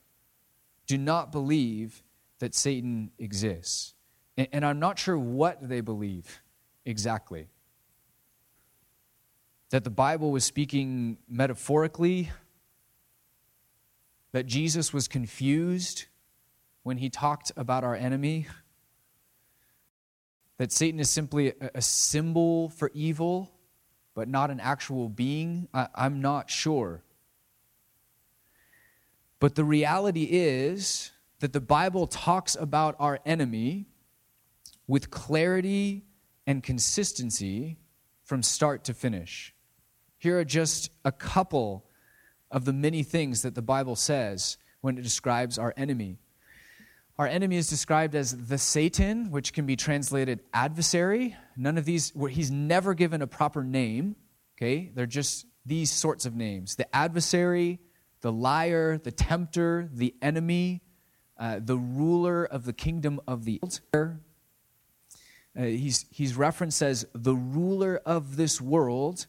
do 0.87 0.99
not 0.99 1.33
believe 1.33 2.03
that 2.39 2.55
Satan 2.55 3.11
exists. 3.19 3.95
And, 4.37 4.49
and 4.53 4.63
I'm 4.63 4.79
not 4.79 4.99
sure 4.99 5.19
what 5.19 5.67
they 5.67 5.81
believe 5.81 6.43
exactly. 6.85 7.49
That 9.71 9.85
the 9.85 9.91
Bible 9.91 10.31
was 10.31 10.45
speaking 10.45 11.17
metaphorically, 11.27 12.31
that 14.33 14.45
Jesus 14.45 14.93
was 14.93 15.09
confused 15.09 16.05
when 16.83 16.99
he 16.99 17.09
talked 17.09 17.53
about 17.57 17.85
our 17.85 17.95
enemy, 17.95 18.49
that 20.59 20.73
Satan 20.73 21.01
is 21.01 21.09
simply 21.09 21.55
a, 21.61 21.81
symbol 21.81 22.69
for 22.69 22.91
evil, 22.93 23.51
but 24.15 24.29
not 24.29 24.51
an 24.51 24.61
actual 24.61 25.09
being. 25.09 25.69
I, 25.73 25.89
I'm 25.95 26.21
not 26.21 26.51
sure. 26.51 27.03
But 29.39 29.55
the 29.55 29.65
reality 29.65 30.25
is 30.25 31.13
that 31.39 31.53
the 31.53 31.61
Bible 31.61 32.09
talks 32.09 32.57
about 32.57 32.97
our 32.99 33.21
enemy 33.25 33.87
with 34.89 35.11
clarity 35.11 36.05
and 36.45 36.63
consistency 36.63 37.79
from 38.25 38.43
start 38.43 38.83
to 38.85 38.95
finish. 38.95 39.55
Here 40.19 40.41
are 40.41 40.45
just 40.45 40.91
a 41.05 41.13
couple 41.13 41.85
of 42.51 42.65
the 42.65 42.73
many 42.73 43.05
things 43.05 43.43
that 43.43 43.55
the 43.55 43.63
Bible 43.63 43.95
says 43.95 44.59
when 44.81 44.99
it 44.99 45.03
describes 45.03 45.59
our 45.59 45.73
enemy. 45.77 46.19
Our 47.19 47.27
enemy 47.27 47.57
is 47.57 47.69
described 47.69 48.15
as 48.15 48.47
the 48.47 48.59
Satan, 48.59 49.33
which 49.33 49.53
can 49.53 49.67
be 49.67 49.75
translated 49.75 50.41
adversary. 50.55 51.35
None 51.57 51.77
of 51.77 51.85
these, 51.85 52.13
he's 52.31 52.53
never 52.53 52.95
given 52.95 53.23
a 53.23 53.27
proper 53.27 53.65
name, 53.65 54.15
okay? 54.57 54.93
They're 54.95 55.07
just 55.07 55.45
these 55.67 55.91
sorts 55.91 56.27
of 56.27 56.37
names 56.37 56.77
the 56.77 56.95
adversary, 56.95 57.81
the 58.21 58.31
liar, 58.31 58.99
the 58.99 59.11
tempter, 59.11 59.91
the 59.93 60.15
enemy, 60.23 60.81
uh, 61.37 61.59
the 61.61 61.77
ruler 61.77 62.45
of 62.45 62.65
the 62.65 62.73
kingdom 62.73 63.21
of 63.27 63.45
the 63.45 63.61
world. 63.63 64.19
Uh, 65.59 65.63
he's, 65.63 66.07
he's 66.11 66.37
referenced 66.37 66.83
as 66.83 67.05
the 67.15 67.35
ruler 67.35 68.01
of 68.07 68.37
this 68.37 68.61
world 68.61 69.27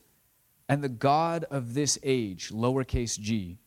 and 0.68 0.84
the 0.84 0.90
God 0.90 1.44
of 1.50 1.74
this 1.74 1.98
age, 2.04 2.50
lowercase 2.50 3.20
g. 3.20 3.58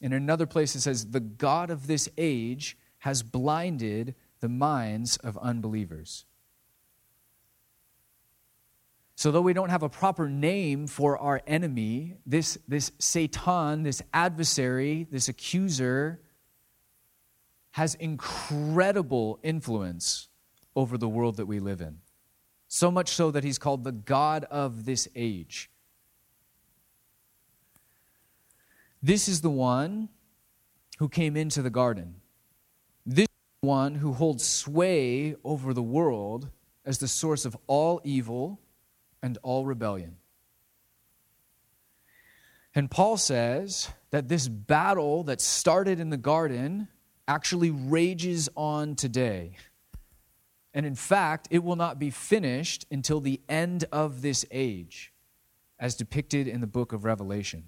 In 0.00 0.14
another 0.14 0.46
place, 0.46 0.74
it 0.74 0.80
says, 0.80 1.10
the 1.10 1.20
God 1.20 1.70
of 1.70 1.86
this 1.86 2.08
age 2.16 2.78
has 3.02 3.24
blinded 3.24 4.14
the 4.38 4.48
minds 4.48 5.16
of 5.16 5.36
unbelievers. 5.38 6.24
So, 9.16 9.32
though 9.32 9.40
we 9.40 9.52
don't 9.52 9.70
have 9.70 9.82
a 9.82 9.88
proper 9.88 10.28
name 10.28 10.86
for 10.86 11.18
our 11.18 11.42
enemy, 11.44 12.14
this, 12.24 12.58
this 12.68 12.92
Satan, 13.00 13.82
this 13.82 14.02
adversary, 14.14 15.08
this 15.10 15.28
accuser, 15.28 16.20
has 17.72 17.96
incredible 17.96 19.40
influence 19.42 20.28
over 20.76 20.96
the 20.96 21.08
world 21.08 21.38
that 21.38 21.46
we 21.46 21.58
live 21.58 21.80
in. 21.80 21.98
So 22.68 22.88
much 22.88 23.08
so 23.08 23.32
that 23.32 23.42
he's 23.42 23.58
called 23.58 23.82
the 23.82 23.90
God 23.90 24.44
of 24.44 24.84
this 24.84 25.08
age. 25.16 25.72
This 29.02 29.26
is 29.26 29.40
the 29.40 29.50
one 29.50 30.08
who 30.98 31.08
came 31.08 31.36
into 31.36 31.62
the 31.62 31.70
garden. 31.70 32.21
This 33.04 33.28
one 33.60 33.96
who 33.96 34.12
holds 34.12 34.44
sway 34.44 35.36
over 35.44 35.72
the 35.72 35.82
world 35.82 36.48
as 36.84 36.98
the 36.98 37.08
source 37.08 37.44
of 37.44 37.56
all 37.66 38.00
evil 38.04 38.60
and 39.22 39.38
all 39.42 39.64
rebellion. 39.64 40.16
And 42.74 42.90
Paul 42.90 43.16
says 43.16 43.88
that 44.10 44.28
this 44.28 44.48
battle 44.48 45.24
that 45.24 45.40
started 45.40 46.00
in 46.00 46.10
the 46.10 46.16
garden 46.16 46.88
actually 47.28 47.70
rages 47.70 48.48
on 48.56 48.94
today. 48.94 49.56
And 50.74 50.86
in 50.86 50.94
fact, 50.94 51.48
it 51.50 51.62
will 51.62 51.76
not 51.76 51.98
be 51.98 52.10
finished 52.10 52.86
until 52.90 53.20
the 53.20 53.40
end 53.48 53.84
of 53.92 54.22
this 54.22 54.44
age, 54.50 55.12
as 55.78 55.94
depicted 55.94 56.48
in 56.48 56.60
the 56.62 56.66
book 56.66 56.92
of 56.92 57.04
Revelation. 57.04 57.64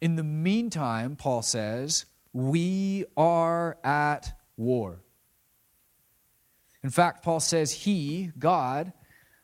In 0.00 0.16
the 0.16 0.24
meantime, 0.24 1.16
Paul 1.16 1.42
says, 1.42 2.04
we 2.32 3.04
are 3.16 3.78
at 3.84 4.32
war. 4.56 5.00
In 6.82 6.90
fact, 6.90 7.22
Paul 7.22 7.40
says, 7.40 7.72
He, 7.72 8.32
God, 8.38 8.92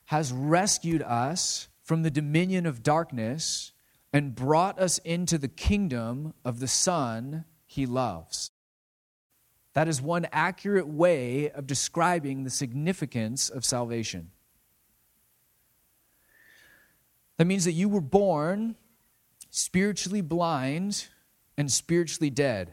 has 0.06 0.32
rescued 0.32 1.02
us 1.02 1.68
from 1.82 2.02
the 2.02 2.10
dominion 2.10 2.66
of 2.66 2.82
darkness 2.82 3.72
and 4.12 4.34
brought 4.34 4.78
us 4.78 4.98
into 4.98 5.38
the 5.38 5.48
kingdom 5.48 6.34
of 6.44 6.60
the 6.60 6.68
Son 6.68 7.44
he 7.66 7.86
loves. 7.86 8.50
That 9.74 9.86
is 9.86 10.00
one 10.00 10.26
accurate 10.32 10.88
way 10.88 11.50
of 11.50 11.66
describing 11.66 12.42
the 12.42 12.50
significance 12.50 13.48
of 13.48 13.64
salvation. 13.64 14.30
That 17.36 17.44
means 17.44 17.64
that 17.64 17.72
you 17.72 17.88
were 17.88 18.00
born 18.00 18.74
spiritually 19.50 20.20
blind 20.20 21.06
and 21.58 21.70
spiritually 21.70 22.30
dead 22.30 22.72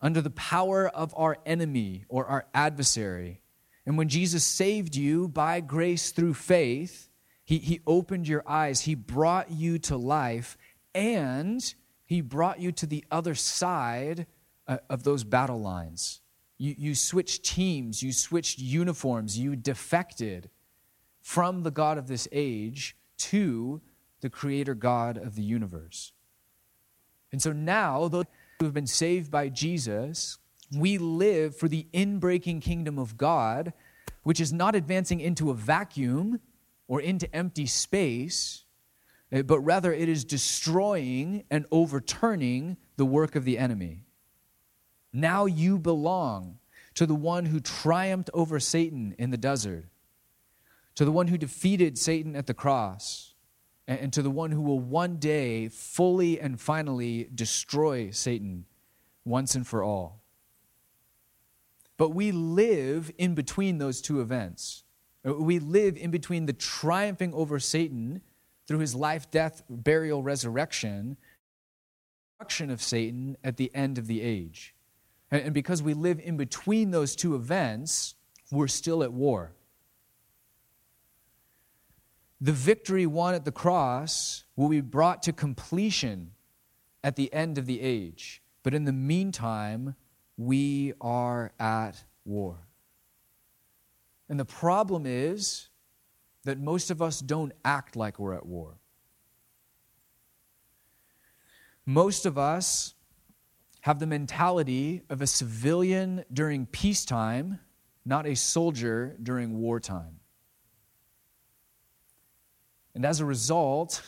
under 0.00 0.20
the 0.20 0.30
power 0.30 0.88
of 0.88 1.14
our 1.16 1.36
enemy 1.46 2.04
or 2.08 2.26
our 2.26 2.46
adversary. 2.54 3.42
And 3.86 3.96
when 3.96 4.08
Jesus 4.08 4.42
saved 4.42 4.96
you 4.96 5.28
by 5.28 5.60
grace 5.60 6.10
through 6.10 6.34
faith, 6.34 7.10
he, 7.50 7.58
he 7.58 7.80
opened 7.84 8.28
your 8.28 8.44
eyes, 8.46 8.82
He 8.82 8.94
brought 8.94 9.50
you 9.50 9.80
to 9.80 9.96
life, 9.96 10.56
and 10.94 11.74
He 12.06 12.20
brought 12.20 12.60
you 12.60 12.70
to 12.70 12.86
the 12.86 13.04
other 13.10 13.34
side 13.34 14.26
uh, 14.68 14.78
of 14.88 15.02
those 15.02 15.24
battle 15.24 15.60
lines. 15.60 16.20
You, 16.58 16.76
you 16.78 16.94
switched 16.94 17.44
teams, 17.44 18.04
you 18.04 18.12
switched 18.12 18.60
uniforms, 18.60 19.36
you 19.36 19.56
defected 19.56 20.48
from 21.20 21.64
the 21.64 21.72
God 21.72 21.98
of 21.98 22.06
this 22.06 22.28
age 22.30 22.96
to 23.18 23.80
the 24.20 24.30
Creator 24.30 24.76
God 24.76 25.18
of 25.18 25.34
the 25.34 25.42
universe. 25.42 26.12
And 27.32 27.40
so 27.40 27.52
now, 27.52 28.08
those 28.08 28.24
who 28.58 28.64
have 28.66 28.74
been 28.74 28.86
saved 28.86 29.30
by 29.30 29.48
Jesus, 29.48 30.38
we 30.74 30.98
live 30.98 31.56
for 31.56 31.68
the 31.68 31.86
inbreaking 31.92 32.62
kingdom 32.62 32.98
of 32.98 33.16
God, 33.16 33.72
which 34.22 34.40
is 34.40 34.52
not 34.52 34.74
advancing 34.74 35.20
into 35.20 35.50
a 35.50 35.54
vacuum 35.54 36.40
or 36.88 37.00
into 37.00 37.32
empty 37.34 37.66
space, 37.66 38.64
eh, 39.32 39.42
but 39.42 39.60
rather 39.60 39.92
it 39.92 40.08
is 40.08 40.24
destroying 40.24 41.44
and 41.50 41.66
overturning 41.70 42.76
the 42.96 43.04
work 43.04 43.36
of 43.36 43.44
the 43.44 43.58
enemy. 43.58 44.04
Now 45.12 45.46
you 45.46 45.78
belong 45.78 46.58
to 46.94 47.06
the 47.06 47.14
one 47.14 47.46
who 47.46 47.60
triumphed 47.60 48.30
over 48.34 48.60
Satan 48.60 49.14
in 49.18 49.30
the 49.30 49.36
desert, 49.36 49.86
to 50.96 51.04
the 51.04 51.12
one 51.12 51.28
who 51.28 51.38
defeated 51.38 51.96
Satan 51.98 52.36
at 52.36 52.46
the 52.46 52.54
cross, 52.54 53.29
and 53.90 54.12
to 54.12 54.22
the 54.22 54.30
one 54.30 54.52
who 54.52 54.62
will 54.62 54.78
one 54.78 55.16
day 55.16 55.68
fully 55.68 56.40
and 56.40 56.60
finally 56.60 57.28
destroy 57.34 58.10
Satan 58.10 58.64
once 59.24 59.54
and 59.56 59.66
for 59.66 59.82
all. 59.82 60.20
But 61.96 62.10
we 62.10 62.30
live 62.30 63.10
in 63.18 63.34
between 63.34 63.78
those 63.78 64.00
two 64.00 64.20
events. 64.20 64.84
Uh, 65.26 65.34
we 65.34 65.58
live 65.58 65.96
in 65.96 66.10
between 66.10 66.46
the 66.46 66.52
triumphing 66.52 67.34
over 67.34 67.58
Satan 67.58 68.22
through 68.66 68.78
his 68.78 68.94
life, 68.94 69.30
death, 69.30 69.62
burial, 69.68 70.22
resurrection, 70.22 71.16
destruction 72.38 72.70
of 72.70 72.80
Satan 72.80 73.36
at 73.42 73.56
the 73.56 73.70
end 73.74 73.98
of 73.98 74.06
the 74.06 74.22
age. 74.22 74.74
And 75.32 75.52
because 75.52 75.82
we 75.82 75.94
live 75.94 76.20
in 76.20 76.36
between 76.36 76.90
those 76.90 77.14
two 77.14 77.34
events, 77.34 78.14
we're 78.50 78.68
still 78.68 79.02
at 79.02 79.12
war. 79.12 79.52
The 82.40 82.52
victory 82.52 83.06
won 83.06 83.34
at 83.34 83.44
the 83.44 83.52
cross 83.52 84.44
will 84.56 84.68
be 84.68 84.80
brought 84.80 85.22
to 85.24 85.32
completion 85.32 86.32
at 87.04 87.16
the 87.16 87.32
end 87.32 87.58
of 87.58 87.66
the 87.66 87.80
age. 87.80 88.42
But 88.62 88.74
in 88.74 88.84
the 88.84 88.92
meantime, 88.92 89.94
we 90.36 90.94
are 91.00 91.52
at 91.58 92.04
war. 92.24 92.66
And 94.28 94.38
the 94.38 94.44
problem 94.44 95.04
is 95.06 95.68
that 96.44 96.58
most 96.58 96.90
of 96.90 97.02
us 97.02 97.20
don't 97.20 97.52
act 97.64 97.96
like 97.96 98.18
we're 98.18 98.34
at 98.34 98.46
war. 98.46 98.78
Most 101.84 102.24
of 102.24 102.38
us 102.38 102.94
have 103.82 103.98
the 103.98 104.06
mentality 104.06 105.02
of 105.10 105.20
a 105.20 105.26
civilian 105.26 106.24
during 106.32 106.66
peacetime, 106.66 107.58
not 108.04 108.26
a 108.26 108.36
soldier 108.36 109.16
during 109.22 109.58
wartime. 109.58 110.19
And 112.94 113.04
as 113.04 113.20
a 113.20 113.24
result, 113.24 114.02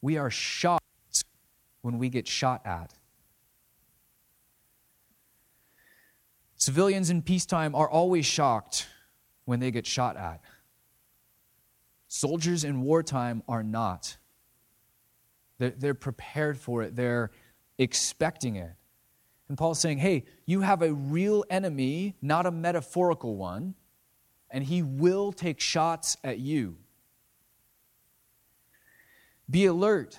we 0.00 0.16
are 0.16 0.30
shocked 0.30 0.82
when 1.82 1.98
we 1.98 2.08
get 2.08 2.26
shot 2.26 2.64
at. 2.66 2.92
Civilians 6.56 7.08
in 7.10 7.22
peacetime 7.22 7.74
are 7.74 7.88
always 7.88 8.26
shocked 8.26 8.88
when 9.44 9.60
they 9.60 9.70
get 9.70 9.86
shot 9.86 10.16
at. 10.16 10.42
Soldiers 12.08 12.64
in 12.64 12.82
wartime 12.82 13.42
are 13.48 13.62
not. 13.62 14.16
They're, 15.58 15.70
they're 15.70 15.94
prepared 15.94 16.58
for 16.58 16.82
it, 16.82 16.96
they're 16.96 17.30
expecting 17.78 18.56
it. 18.56 18.72
And 19.48 19.56
Paul's 19.56 19.80
saying, 19.80 19.98
hey, 19.98 20.24
you 20.46 20.60
have 20.60 20.82
a 20.82 20.92
real 20.92 21.44
enemy, 21.48 22.16
not 22.20 22.44
a 22.44 22.50
metaphorical 22.50 23.36
one, 23.36 23.74
and 24.50 24.64
he 24.64 24.82
will 24.82 25.32
take 25.32 25.60
shots 25.60 26.16
at 26.22 26.38
you. 26.38 26.76
Be 29.50 29.66
alert, 29.66 30.18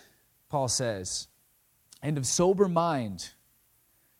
Paul 0.49 0.67
says, 0.67 1.27
and 2.01 2.17
of 2.17 2.25
sober 2.25 2.67
mind. 2.67 3.31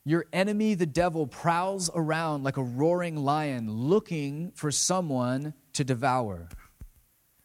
Your 0.05 0.25
enemy, 0.31 0.75
the 0.75 0.85
devil, 0.85 1.27
prowls 1.27 1.89
around 1.93 2.43
like 2.43 2.57
a 2.57 2.63
roaring 2.63 3.17
lion 3.17 3.71
looking 3.71 4.51
for 4.55 4.71
someone 4.71 5.53
to 5.73 5.83
devour, 5.83 6.47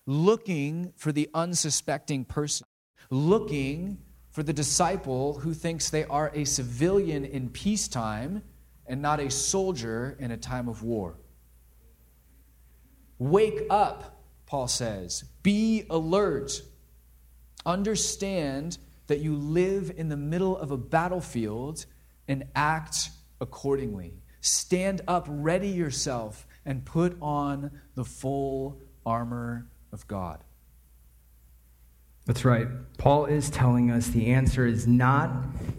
looking 0.06 0.92
for 0.96 1.12
the 1.12 1.28
unsuspecting 1.34 2.24
person, 2.24 2.66
looking 3.10 3.98
for 4.30 4.42
the 4.42 4.52
disciple 4.52 5.38
who 5.38 5.54
thinks 5.54 5.90
they 5.90 6.04
are 6.04 6.30
a 6.34 6.44
civilian 6.44 7.24
in 7.24 7.48
peacetime 7.48 8.42
and 8.86 9.00
not 9.00 9.20
a 9.20 9.30
soldier 9.30 10.16
in 10.18 10.30
a 10.30 10.36
time 10.36 10.68
of 10.68 10.82
war. 10.82 11.16
Wake 13.18 13.62
up, 13.70 14.22
Paul 14.46 14.68
says. 14.68 15.24
Be 15.42 15.86
alert. 15.88 16.60
Understand 17.66 18.78
that 19.06 19.20
you 19.20 19.36
live 19.36 19.92
in 19.96 20.08
the 20.08 20.16
middle 20.16 20.56
of 20.56 20.70
a 20.70 20.76
battlefield 20.76 21.86
and 22.28 22.44
act 22.54 23.10
accordingly. 23.40 24.14
Stand 24.40 25.00
up, 25.08 25.26
ready 25.28 25.68
yourself, 25.68 26.46
and 26.64 26.84
put 26.84 27.16
on 27.20 27.70
the 27.94 28.04
full 28.04 28.80
armor 29.04 29.66
of 29.92 30.06
God. 30.06 30.42
That's 32.26 32.44
right. 32.44 32.66
Paul 32.96 33.26
is 33.26 33.50
telling 33.50 33.90
us 33.90 34.08
the 34.08 34.28
answer 34.28 34.66
is 34.66 34.86
not 34.86 35.30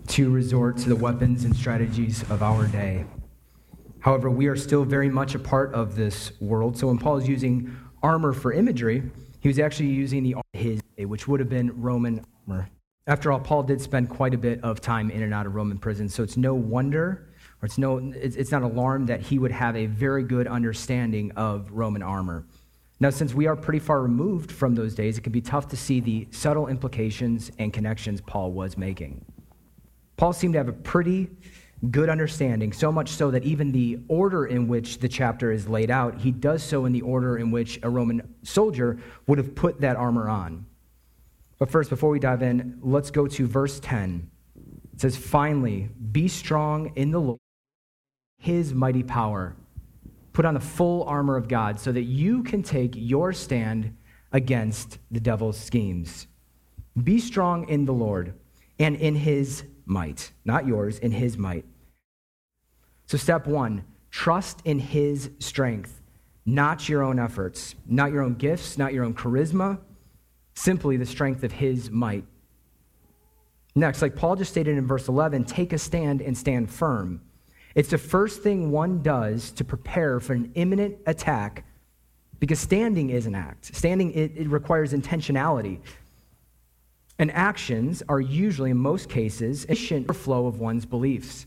to 0.10 0.30
resort 0.30 0.78
to 0.78 0.90
the 0.90 0.96
weapons 0.96 1.44
and 1.44 1.56
strategies 1.56 2.22
of 2.30 2.44
our 2.44 2.68
day. 2.68 3.06
However, 4.00 4.30
we 4.30 4.46
are 4.46 4.56
still 4.56 4.86
very 4.86 5.10
much 5.10 5.34
a 5.34 5.40
part 5.40 5.74
of 5.74 5.96
this 5.96 6.40
world. 6.40 6.78
So 6.78 6.88
when 6.88 7.00
Paul 7.00 7.18
is 7.18 7.28
using 7.28 7.76
armor 8.04 8.34
for 8.34 8.54
imagery, 8.54 9.10
he 9.46 9.50
was 9.50 9.60
actually 9.60 9.90
using 9.90 10.24
the 10.24 10.36
his 10.54 10.82
which 10.98 11.28
would 11.28 11.40
have 11.40 11.50
been 11.50 11.80
Roman 11.80 12.26
armor. 12.50 12.68
After 13.06 13.32
all, 13.32 13.40
Paul 13.40 13.62
did 13.62 13.80
spend 13.80 14.10
quite 14.10 14.34
a 14.34 14.40
bit 14.40 14.60
of 14.64 14.82
time 14.82 15.12
in 15.12 15.22
and 15.22 15.36
out 15.36 15.46
of 15.46 15.54
Roman 15.54 15.78
prison, 15.78 16.10
so 16.10 16.24
it's 16.24 16.36
no 16.36 16.56
wonder, 16.56 17.30
or 17.62 17.68
it's, 17.68 17.78
no, 17.78 18.00
it's, 18.16 18.36
it's 18.38 18.50
not 18.50 18.64
alarm 18.64 19.06
that 19.06 19.22
he 19.22 19.38
would 19.38 19.52
have 19.52 19.76
a 19.76 19.86
very 19.86 20.24
good 20.24 20.48
understanding 20.48 21.32
of 21.34 21.70
Roman 21.70 22.02
armor. 22.02 22.48
Now, 23.00 23.12
since 23.12 23.36
we 23.36 23.46
are 23.46 23.56
pretty 23.56 23.78
far 23.78 24.02
removed 24.02 24.52
from 24.52 24.74
those 24.74 24.96
days, 24.96 25.20
it 25.20 25.22
can 25.22 25.32
be 25.32 25.42
tough 25.42 25.68
to 25.68 25.78
see 25.78 26.00
the 26.00 26.28
subtle 26.32 26.66
implications 26.68 27.52
and 27.60 27.72
connections 27.72 28.22
Paul 28.22 28.52
was 28.52 28.80
making. 28.80 29.24
Paul 30.18 30.34
seemed 30.34 30.56
to 30.56 30.58
have 30.58 30.70
a 30.70 30.74
pretty 30.74 31.30
good 31.92 32.10
understanding, 32.10 32.72
so 32.72 32.92
much 32.92 33.10
so 33.10 33.32
that 33.32 33.44
even 33.44 33.72
the 33.72 34.00
order 34.08 34.46
in 34.46 34.68
which 34.68 35.00
the 35.00 35.10
chapter 35.10 35.52
is 35.52 35.68
laid 35.68 35.92
out, 35.92 36.20
he 36.20 36.32
does 36.32 36.64
so 36.64 36.86
in 36.86 36.94
the 36.94 37.02
order 37.02 37.38
in 37.38 37.52
which 37.52 37.80
a 37.84 37.90
Roman 37.90 38.36
soldier 38.44 39.00
would 39.28 39.38
have 39.38 39.56
put 39.56 39.82
that 39.82 39.96
armor 39.96 40.30
on. 40.30 40.66
But 41.58 41.70
first, 41.70 41.90
before 41.90 42.10
we 42.10 42.20
dive 42.20 42.42
in, 42.42 42.80
let's 42.82 43.12
go 43.12 43.28
to 43.28 43.48
verse 43.48 43.80
10. 43.80 44.30
It 44.94 45.02
says, 45.02 45.16
Finally, 45.16 45.90
be 46.12 46.28
strong 46.28 46.92
in 46.96 47.12
the 47.12 47.20
Lord, 47.20 47.40
his 48.38 48.74
mighty 48.74 49.04
power. 49.04 49.56
Put 50.34 50.46
on 50.46 50.54
the 50.54 50.60
full 50.60 51.04
armor 51.04 51.38
of 51.38 51.48
God 51.48 51.80
so 51.80 51.92
that 51.92 52.04
you 52.04 52.44
can 52.44 52.62
take 52.62 52.94
your 52.96 53.32
stand 53.32 53.96
against 54.32 55.00
the 55.12 55.20
devil's 55.20 55.58
schemes. 55.58 56.28
Be 57.02 57.20
strong 57.20 57.68
in 57.70 57.86
the 57.86 57.94
Lord 57.94 58.34
and 58.80 58.96
in 58.96 59.16
his 59.16 59.64
might, 59.86 60.32
not 60.44 60.68
yours, 60.68 61.00
in 61.00 61.12
his 61.12 61.38
might. 61.38 61.66
So, 63.08 63.18
step 63.18 63.48
one 63.48 63.84
trust 64.10 64.62
in 64.64 64.80
his 64.80 65.30
strength, 65.40 66.02
not 66.46 66.88
your 66.88 67.04
own 67.04 67.20
efforts, 67.20 67.76
not 67.86 68.12
your 68.12 68.22
own 68.22 68.36
gifts, 68.36 68.78
not 68.78 68.94
your 68.94 69.04
own 69.04 69.14
charisma, 69.14 69.78
simply 70.54 70.96
the 70.96 71.06
strength 71.06 71.44
of 71.44 71.52
his 71.52 71.92
might. 71.92 72.24
Next, 73.76 74.02
like 74.02 74.16
Paul 74.16 74.38
just 74.38 74.52
stated 74.52 74.78
in 74.78 74.88
verse 74.88 75.10
11, 75.10 75.44
take 75.44 75.74
a 75.74 75.78
stand 75.78 76.22
and 76.22 76.38
stand 76.38 76.72
firm. 76.72 77.22
It's 77.76 77.90
the 77.90 77.98
first 77.98 78.42
thing 78.42 78.72
one 78.72 79.02
does 79.02 79.52
to 79.52 79.66
prepare 79.66 80.22
for 80.22 80.32
an 80.32 80.52
imminent 80.56 80.98
attack 81.06 81.66
because 82.40 82.60
standing 82.60 83.10
is 83.10 83.26
an 83.26 83.36
act. 83.36 83.76
Standing, 83.76 84.12
it, 84.14 84.32
it 84.36 84.48
requires 84.48 84.94
intentionality. 84.94 85.80
And 87.20 87.32
actions 87.32 88.02
are 88.08 88.22
usually, 88.22 88.72
in 88.72 88.78
most 88.78 89.10
cases, 89.10 89.66
a 89.70 89.76
flow 90.14 90.48
of 90.48 90.60
one's 90.60 90.86
beliefs. 90.86 91.46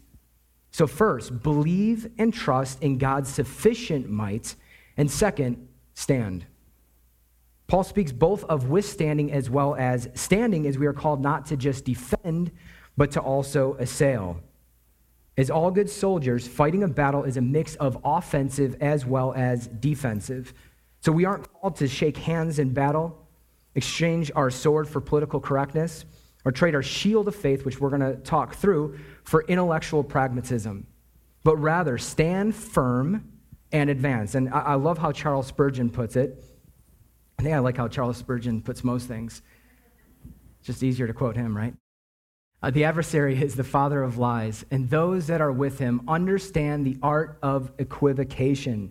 So, 0.71 0.87
first, 0.87 1.43
believe 1.43 2.11
and 2.19 2.33
trust 2.33 2.83
in 2.83 2.99
God's 2.99 3.33
sufficient 3.33 4.09
might. 4.09 4.55
And 4.97 5.11
second, 5.11 5.69
stand. 5.95 6.47
Paul 7.67 7.85
speaks 7.85 8.13
both 8.13 8.45
of 8.45 8.69
withstanding 8.69 9.31
as 9.31 9.51
well 9.51 9.75
as 9.75 10.09
standing, 10.15 10.67
as 10.67 10.79
we 10.79 10.87
are 10.87 10.93
called 10.93 11.21
not 11.21 11.47
to 11.47 11.57
just 11.57 11.85
defend, 11.85 12.51
but 12.97 13.11
to 13.13 13.21
also 13.21 13.75
assail. 13.75 14.41
As 15.37 15.51
all 15.51 15.71
good 15.71 15.89
soldiers, 15.89 16.49
fighting 16.49 16.83
a 16.83 16.89
battle 16.89 17.25
is 17.25 17.37
a 17.37 17.41
mix 17.41 17.77
of 17.77 17.99
offensive 18.05 18.77
as 18.81 19.07
well 19.07 19.33
as 19.35 19.69
defensive. 19.69 20.53
So 21.01 21.13
we 21.13 21.25
aren't 21.27 21.53
called 21.53 21.77
to 21.77 21.87
shake 21.87 22.17
hands 22.17 22.59
in 22.59 22.73
battle, 22.73 23.17
exchange 23.75 24.33
our 24.35 24.51
sword 24.51 24.89
for 24.89 25.01
political 25.01 25.39
correctness, 25.39 26.07
or 26.45 26.51
trade 26.51 26.75
our 26.75 26.83
shield 26.83 27.29
of 27.29 27.37
faith, 27.37 27.65
which 27.65 27.81
we're 27.81 27.91
going 27.91 28.01
to 28.01 28.17
talk 28.17 28.55
through, 28.55 28.99
for 29.29 29.43
intellectual 29.43 30.03
pragmatism, 30.03 30.87
but 31.45 31.55
rather 31.59 31.99
stand 31.99 32.55
firm 32.55 33.31
and 33.73 33.91
advance. 33.91 34.35
And 34.35 34.49
I, 34.49 34.73
love 34.77 34.97
how 34.97 35.13
Charles 35.13 35.47
Spurgeon 35.47 35.91
puts 35.91 36.17
it. 36.17 36.43
I 37.39 37.43
think 37.43 37.55
I 37.55 37.59
like 37.59 37.77
how 37.77 37.89
Charles 37.89 38.17
Spurgeon 38.17 38.63
puts 38.63 38.83
most 38.83 39.07
things. 39.07 39.43
It's 40.59 40.67
just 40.69 40.83
easier 40.83 41.07
to 41.07 41.13
quote 41.13 41.37
him, 41.37 41.55
right? 41.55 41.75
Uh, 42.63 42.71
the 42.71 42.85
adversary 42.85 43.39
is 43.39 43.55
the 43.55 43.65
father 43.65 44.03
of 44.03 44.17
lies, 44.17 44.65
and 44.71 44.89
those 44.89 45.27
that 45.27 45.43
are 45.43 45.53
with 45.53 45.79
him 45.79 46.01
understand 46.09 46.87
the 46.87 46.97
art 47.03 47.39
of 47.43 47.71
equivocation, 47.79 48.91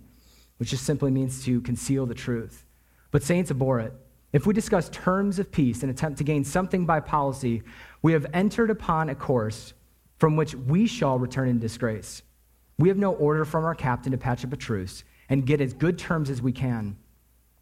which 0.58 0.70
just 0.70 0.84
simply 0.84 1.10
means 1.10 1.44
to 1.46 1.62
conceal 1.62 2.06
the 2.06 2.14
truth. 2.14 2.64
But 3.10 3.24
saints 3.24 3.50
abhor 3.50 3.80
it. 3.80 3.94
If 4.34 4.46
we 4.46 4.54
discuss 4.54 4.88
terms 4.90 5.40
of 5.40 5.52
peace 5.52 5.82
and 5.82 5.90
attempt 5.90 6.20
to 6.20 6.24
gain 6.24 6.44
something 6.44 6.86
by 6.86 7.00
policy, 7.00 7.64
we 8.04 8.14
have 8.14 8.28
entered 8.36 8.70
upon 8.70 9.10
a 9.10 9.16
course 9.16 9.74
from 10.18 10.36
which 10.36 10.56
we 10.56 10.88
shall 10.88 11.20
return 11.20 11.48
in 11.48 11.60
disgrace. 11.60 12.22
We 12.80 12.90
have 12.90 12.98
no 12.98 13.14
order 13.14 13.46
from 13.46 13.66
our 13.66 13.76
captain 13.76 14.12
to 14.12 14.18
patch 14.18 14.44
up 14.46 14.54
a 14.54 14.58
truce 14.58 15.04
and 15.30 15.46
get 15.46 15.62
as 15.62 15.74
good 15.74 15.98
terms 15.98 16.30
as 16.30 16.42
we 16.42 16.52
can. 16.52 16.98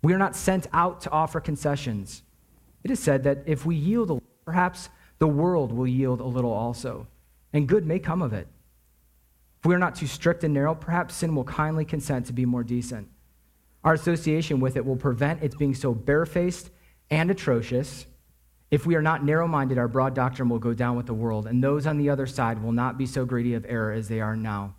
We 0.01 0.13
are 0.13 0.19
not 0.19 0.35
sent 0.35 0.67
out 0.73 1.01
to 1.01 1.11
offer 1.11 1.39
concessions. 1.39 2.23
It 2.83 2.91
is 2.91 2.99
said 2.99 3.23
that 3.23 3.43
if 3.45 3.65
we 3.65 3.75
yield, 3.75 4.09
a, 4.09 4.13
little, 4.13 4.27
perhaps 4.45 4.89
the 5.17 5.27
world 5.27 5.71
will 5.71 5.87
yield 5.87 6.19
a 6.21 6.25
little 6.25 6.51
also, 6.51 7.07
and 7.53 7.67
good 7.67 7.85
may 7.85 7.99
come 7.99 8.21
of 8.21 8.33
it. 8.33 8.47
If 9.59 9.65
we 9.65 9.73
are 9.73 9.79
not 9.79 9.95
too 9.95 10.05
strict 10.05 10.43
and 10.43 10.53
narrow, 10.53 10.75
perhaps 10.75 11.15
sin 11.15 11.33
will 11.33 11.43
kindly 11.43 11.85
consent 11.85 12.27
to 12.27 12.33
be 12.33 12.45
more 12.45 12.63
decent. 12.63 13.09
Our 13.83 13.93
association 13.93 14.59
with 14.59 14.77
it 14.77 14.85
will 14.85 14.95
prevent 14.95 15.41
its 15.41 15.55
being 15.55 15.73
so 15.73 15.93
barefaced 15.93 16.69
and 17.09 17.31
atrocious. 17.31 18.05
If 18.71 18.85
we 18.85 18.95
are 18.95 19.01
not 19.01 19.23
narrow 19.23 19.47
minded, 19.47 19.77
our 19.77 19.87
broad 19.87 20.15
doctrine 20.15 20.49
will 20.49 20.59
go 20.59 20.73
down 20.73 20.97
with 20.97 21.05
the 21.05 21.13
world, 21.13 21.47
and 21.47 21.63
those 21.63 21.85
on 21.85 21.97
the 21.97 22.09
other 22.09 22.25
side 22.25 22.61
will 22.61 22.71
not 22.71 22.97
be 22.97 23.05
so 23.05 23.25
greedy 23.25 23.53
of 23.53 23.65
error 23.67 23.91
as 23.91 24.07
they 24.07 24.21
are 24.21 24.35
now. 24.35 24.75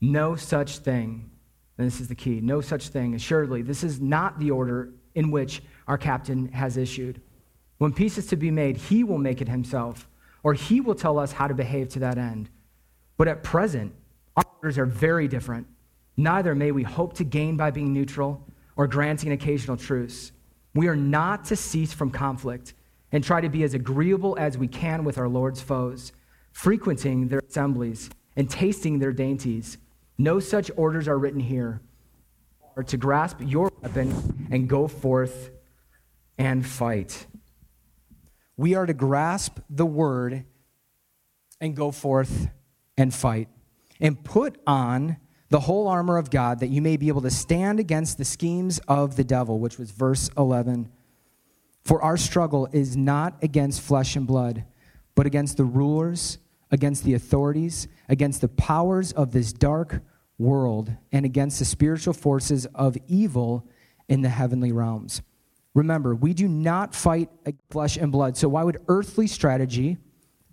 No 0.00 0.36
such 0.36 0.78
thing 0.78 1.30
and 1.78 1.86
this 1.86 2.00
is 2.00 2.08
the 2.08 2.14
key 2.14 2.40
no 2.40 2.60
such 2.60 2.88
thing. 2.88 3.14
Assuredly, 3.14 3.62
this 3.62 3.84
is 3.84 4.00
not 4.00 4.38
the 4.38 4.50
order 4.50 4.92
in 5.14 5.30
which 5.30 5.62
our 5.86 5.96
captain 5.96 6.48
has 6.52 6.76
issued. 6.76 7.22
When 7.78 7.92
peace 7.92 8.18
is 8.18 8.26
to 8.26 8.36
be 8.36 8.50
made, 8.50 8.76
he 8.76 9.04
will 9.04 9.18
make 9.18 9.40
it 9.40 9.48
himself, 9.48 10.08
or 10.42 10.52
he 10.52 10.80
will 10.80 10.96
tell 10.96 11.18
us 11.18 11.32
how 11.32 11.46
to 11.46 11.54
behave 11.54 11.88
to 11.90 12.00
that 12.00 12.18
end. 12.18 12.50
But 13.16 13.28
at 13.28 13.44
present, 13.44 13.94
our 14.36 14.44
orders 14.56 14.78
are 14.78 14.86
very 14.86 15.28
different. 15.28 15.68
Neither 16.16 16.54
may 16.54 16.72
we 16.72 16.82
hope 16.82 17.14
to 17.14 17.24
gain 17.24 17.56
by 17.56 17.70
being 17.70 17.92
neutral 17.92 18.44
or 18.76 18.88
granting 18.88 19.28
an 19.28 19.34
occasional 19.34 19.76
truce. 19.76 20.32
We 20.78 20.86
are 20.86 20.94
not 20.94 21.46
to 21.46 21.56
cease 21.56 21.92
from 21.92 22.12
conflict 22.12 22.72
and 23.10 23.24
try 23.24 23.40
to 23.40 23.48
be 23.48 23.64
as 23.64 23.74
agreeable 23.74 24.36
as 24.38 24.56
we 24.56 24.68
can 24.68 25.02
with 25.02 25.18
our 25.18 25.28
Lord's 25.28 25.60
foes, 25.60 26.12
frequenting 26.52 27.26
their 27.26 27.40
assemblies 27.40 28.10
and 28.36 28.48
tasting 28.48 29.00
their 29.00 29.10
dainties 29.10 29.78
no 30.18 30.38
such 30.38 30.70
orders 30.76 31.08
are 31.08 31.18
written 31.18 31.40
here. 31.40 31.80
Or 32.76 32.84
to 32.84 32.96
grasp 32.96 33.38
your 33.40 33.72
weapon 33.82 34.46
and 34.52 34.68
go 34.68 34.86
forth 34.86 35.50
and 36.38 36.64
fight. 36.64 37.26
we 38.56 38.76
are 38.76 38.86
to 38.86 38.94
grasp 38.94 39.58
the 39.68 39.86
word 39.86 40.44
and 41.60 41.74
go 41.74 41.90
forth 41.90 42.50
and 42.96 43.12
fight 43.12 43.48
and 43.98 44.22
put 44.22 44.60
on 44.64 45.16
the 45.50 45.60
whole 45.60 45.88
armor 45.88 46.18
of 46.18 46.30
God 46.30 46.60
that 46.60 46.68
you 46.68 46.82
may 46.82 46.96
be 46.96 47.08
able 47.08 47.22
to 47.22 47.30
stand 47.30 47.80
against 47.80 48.18
the 48.18 48.24
schemes 48.24 48.80
of 48.86 49.16
the 49.16 49.24
devil, 49.24 49.58
which 49.58 49.78
was 49.78 49.90
verse 49.90 50.30
11. 50.36 50.90
For 51.84 52.02
our 52.02 52.16
struggle 52.16 52.68
is 52.72 52.96
not 52.96 53.36
against 53.42 53.80
flesh 53.80 54.14
and 54.14 54.26
blood, 54.26 54.64
but 55.14 55.26
against 55.26 55.56
the 55.56 55.64
rulers, 55.64 56.38
against 56.70 57.04
the 57.04 57.14
authorities, 57.14 57.88
against 58.08 58.40
the 58.42 58.48
powers 58.48 59.12
of 59.12 59.32
this 59.32 59.52
dark 59.52 60.02
world, 60.36 60.92
and 61.12 61.24
against 61.24 61.58
the 61.58 61.64
spiritual 61.64 62.12
forces 62.12 62.66
of 62.74 62.96
evil 63.08 63.66
in 64.08 64.20
the 64.22 64.28
heavenly 64.28 64.70
realms. 64.70 65.22
Remember, 65.74 66.14
we 66.14 66.34
do 66.34 66.46
not 66.46 66.94
fight 66.94 67.30
flesh 67.70 67.96
and 67.96 68.12
blood. 68.12 68.36
So, 68.36 68.48
why 68.48 68.64
would 68.64 68.82
earthly 68.88 69.26
strategy, 69.26 69.96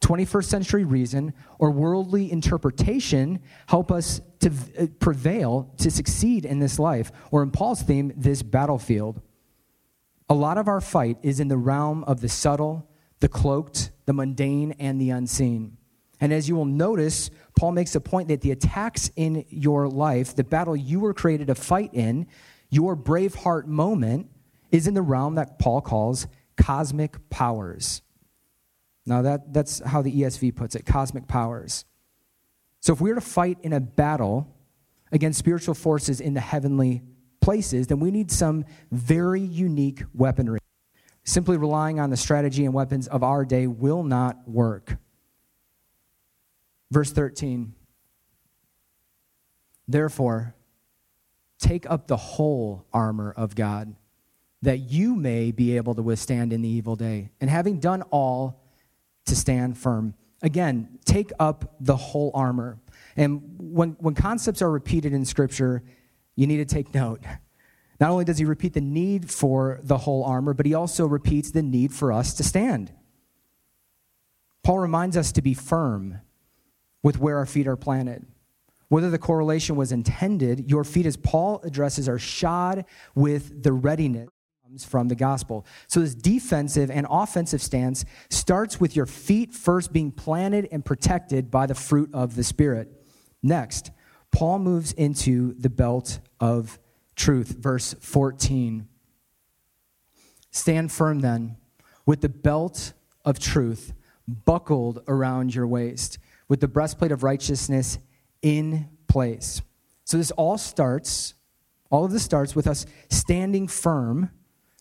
21st 0.05 0.45
century 0.45 0.83
reason, 0.83 1.33
or 1.57 1.71
worldly 1.71 2.31
interpretation 2.31 3.39
help 3.65 3.91
us 3.91 4.21
to 4.39 4.51
uh, 4.79 4.85
prevail, 4.99 5.73
to 5.77 5.89
succeed 5.89 6.45
in 6.45 6.59
this 6.59 6.77
life? 6.77 7.11
Or, 7.31 7.41
in 7.41 7.49
Paul's 7.49 7.81
theme, 7.81 8.13
this 8.15 8.43
battlefield? 8.43 9.19
A 10.29 10.35
lot 10.35 10.59
of 10.59 10.67
our 10.67 10.79
fight 10.79 11.17
is 11.23 11.39
in 11.39 11.47
the 11.47 11.57
realm 11.57 12.03
of 12.03 12.21
the 12.21 12.29
subtle, 12.29 12.87
the 13.19 13.27
cloaked, 13.27 13.89
the 14.05 14.13
mundane, 14.13 14.75
and 14.77 15.01
the 15.01 15.09
unseen. 15.09 15.75
And 16.21 16.31
as 16.31 16.47
you 16.47 16.55
will 16.55 16.65
notice, 16.65 17.31
Paul 17.57 17.71
makes 17.71 17.95
a 17.95 17.99
point 17.99 18.27
that 18.27 18.41
the 18.41 18.51
attacks 18.51 19.09
in 19.15 19.43
your 19.49 19.87
life, 19.87 20.35
the 20.35 20.43
battle 20.43 20.75
you 20.75 20.99
were 20.99 21.15
created 21.15 21.47
to 21.47 21.55
fight 21.55 21.89
in, 21.93 22.27
your 22.69 22.95
brave 22.95 23.33
heart 23.33 23.67
moment, 23.67 24.29
is 24.69 24.85
in 24.85 24.93
the 24.93 25.01
realm 25.01 25.33
that 25.35 25.57
Paul 25.57 25.81
calls 25.81 26.27
cosmic 26.57 27.27
powers. 27.31 28.03
Now, 29.05 29.21
that, 29.21 29.53
that's 29.53 29.79
how 29.79 30.01
the 30.01 30.11
ESV 30.11 30.55
puts 30.55 30.75
it 30.75 30.85
cosmic 30.85 31.27
powers. 31.27 31.85
So, 32.79 32.93
if 32.93 33.01
we 33.01 33.11
are 33.11 33.15
to 33.15 33.21
fight 33.21 33.59
in 33.61 33.73
a 33.73 33.79
battle 33.79 34.53
against 35.11 35.39
spiritual 35.39 35.75
forces 35.75 36.19
in 36.19 36.33
the 36.33 36.41
heavenly 36.41 37.03
places, 37.41 37.87
then 37.87 37.99
we 37.99 38.11
need 38.11 38.31
some 38.31 38.65
very 38.91 39.41
unique 39.41 40.03
weaponry. 40.13 40.59
Simply 41.23 41.57
relying 41.57 41.99
on 41.99 42.09
the 42.09 42.17
strategy 42.17 42.65
and 42.65 42.73
weapons 42.73 43.07
of 43.07 43.23
our 43.23 43.45
day 43.45 43.67
will 43.67 44.03
not 44.03 44.47
work. 44.47 44.97
Verse 46.91 47.11
13 47.11 47.73
Therefore, 49.87 50.55
take 51.59 51.89
up 51.89 52.07
the 52.07 52.17
whole 52.17 52.85
armor 52.91 53.33
of 53.35 53.55
God, 53.55 53.95
that 54.61 54.79
you 54.79 55.15
may 55.15 55.51
be 55.51 55.77
able 55.77 55.93
to 55.95 56.01
withstand 56.01 56.51
in 56.51 56.61
the 56.61 56.69
evil 56.69 56.95
day, 56.95 57.29
and 57.39 57.49
having 57.49 57.79
done 57.79 58.01
all, 58.03 58.64
to 59.25 59.35
stand 59.35 59.77
firm. 59.77 60.13
Again, 60.41 60.99
take 61.05 61.31
up 61.39 61.75
the 61.79 61.95
whole 61.95 62.31
armor. 62.33 62.79
And 63.15 63.55
when, 63.57 63.91
when 63.99 64.13
concepts 64.13 64.61
are 64.61 64.69
repeated 64.69 65.13
in 65.13 65.25
Scripture, 65.25 65.83
you 66.35 66.47
need 66.47 66.57
to 66.57 66.65
take 66.65 66.93
note. 66.93 67.21
Not 67.99 68.09
only 68.09 68.25
does 68.25 68.37
he 68.37 68.45
repeat 68.45 68.73
the 68.73 68.81
need 68.81 69.29
for 69.29 69.79
the 69.81 69.99
whole 69.99 70.23
armor, 70.23 70.53
but 70.53 70.65
he 70.65 70.73
also 70.73 71.05
repeats 71.07 71.51
the 71.51 71.61
need 71.61 71.93
for 71.93 72.11
us 72.11 72.33
to 72.35 72.43
stand. 72.43 72.91
Paul 74.63 74.79
reminds 74.79 75.15
us 75.15 75.31
to 75.33 75.41
be 75.41 75.53
firm 75.53 76.21
with 77.01 77.19
where 77.19 77.37
our 77.37 77.45
feet 77.45 77.67
are 77.67 77.77
planted. 77.77 78.25
Whether 78.89 79.09
the 79.09 79.17
correlation 79.17 79.75
was 79.75 79.91
intended, 79.91 80.69
your 80.69 80.83
feet, 80.83 81.05
as 81.05 81.17
Paul 81.17 81.61
addresses, 81.63 82.09
are 82.09 82.19
shod 82.19 82.85
with 83.15 83.63
the 83.63 83.71
readiness 83.73 84.29
from 84.83 85.07
the 85.07 85.15
gospel. 85.15 85.65
So, 85.87 85.99
this 85.99 86.15
defensive 86.15 86.89
and 86.91 87.07
offensive 87.09 87.61
stance 87.61 88.03
starts 88.29 88.79
with 88.79 88.95
your 88.95 89.05
feet 89.05 89.53
first 89.53 89.93
being 89.93 90.11
planted 90.11 90.67
and 90.71 90.83
protected 90.83 91.49
by 91.51 91.67
the 91.67 91.75
fruit 91.75 92.09
of 92.13 92.35
the 92.35 92.43
Spirit. 92.43 92.89
Next, 93.41 93.91
Paul 94.31 94.59
moves 94.59 94.91
into 94.91 95.53
the 95.53 95.69
belt 95.69 96.19
of 96.39 96.79
truth. 97.15 97.55
Verse 97.57 97.93
14. 98.01 98.87
Stand 100.51 100.91
firm 100.91 101.19
then, 101.19 101.57
with 102.05 102.21
the 102.21 102.29
belt 102.29 102.93
of 103.23 103.39
truth 103.39 103.93
buckled 104.27 105.03
around 105.07 105.53
your 105.53 105.67
waist, 105.67 106.17
with 106.47 106.59
the 106.59 106.67
breastplate 106.67 107.11
of 107.11 107.23
righteousness 107.23 107.99
in 108.41 108.89
place. 109.07 109.61
So, 110.03 110.17
this 110.17 110.31
all 110.31 110.57
starts, 110.57 111.33
all 111.89 112.05
of 112.05 112.11
this 112.11 112.23
starts 112.23 112.55
with 112.55 112.67
us 112.67 112.85
standing 113.09 113.67
firm, 113.67 114.31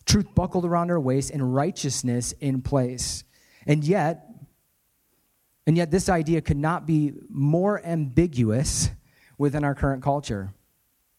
truth 0.05 0.33
buckled 0.35 0.65
around 0.65 0.91
our 0.91 0.99
waist, 0.99 1.31
and 1.31 1.53
righteousness 1.55 2.33
in 2.39 2.61
place. 2.61 3.23
And 3.65 3.83
yet, 3.83 4.27
and 5.67 5.75
yet, 5.75 5.89
this 5.89 6.09
idea 6.09 6.41
could 6.41 6.57
not 6.57 6.85
be 6.85 7.13
more 7.29 7.83
ambiguous 7.83 8.89
within 9.37 9.63
our 9.63 9.73
current 9.73 10.03
culture. 10.03 10.53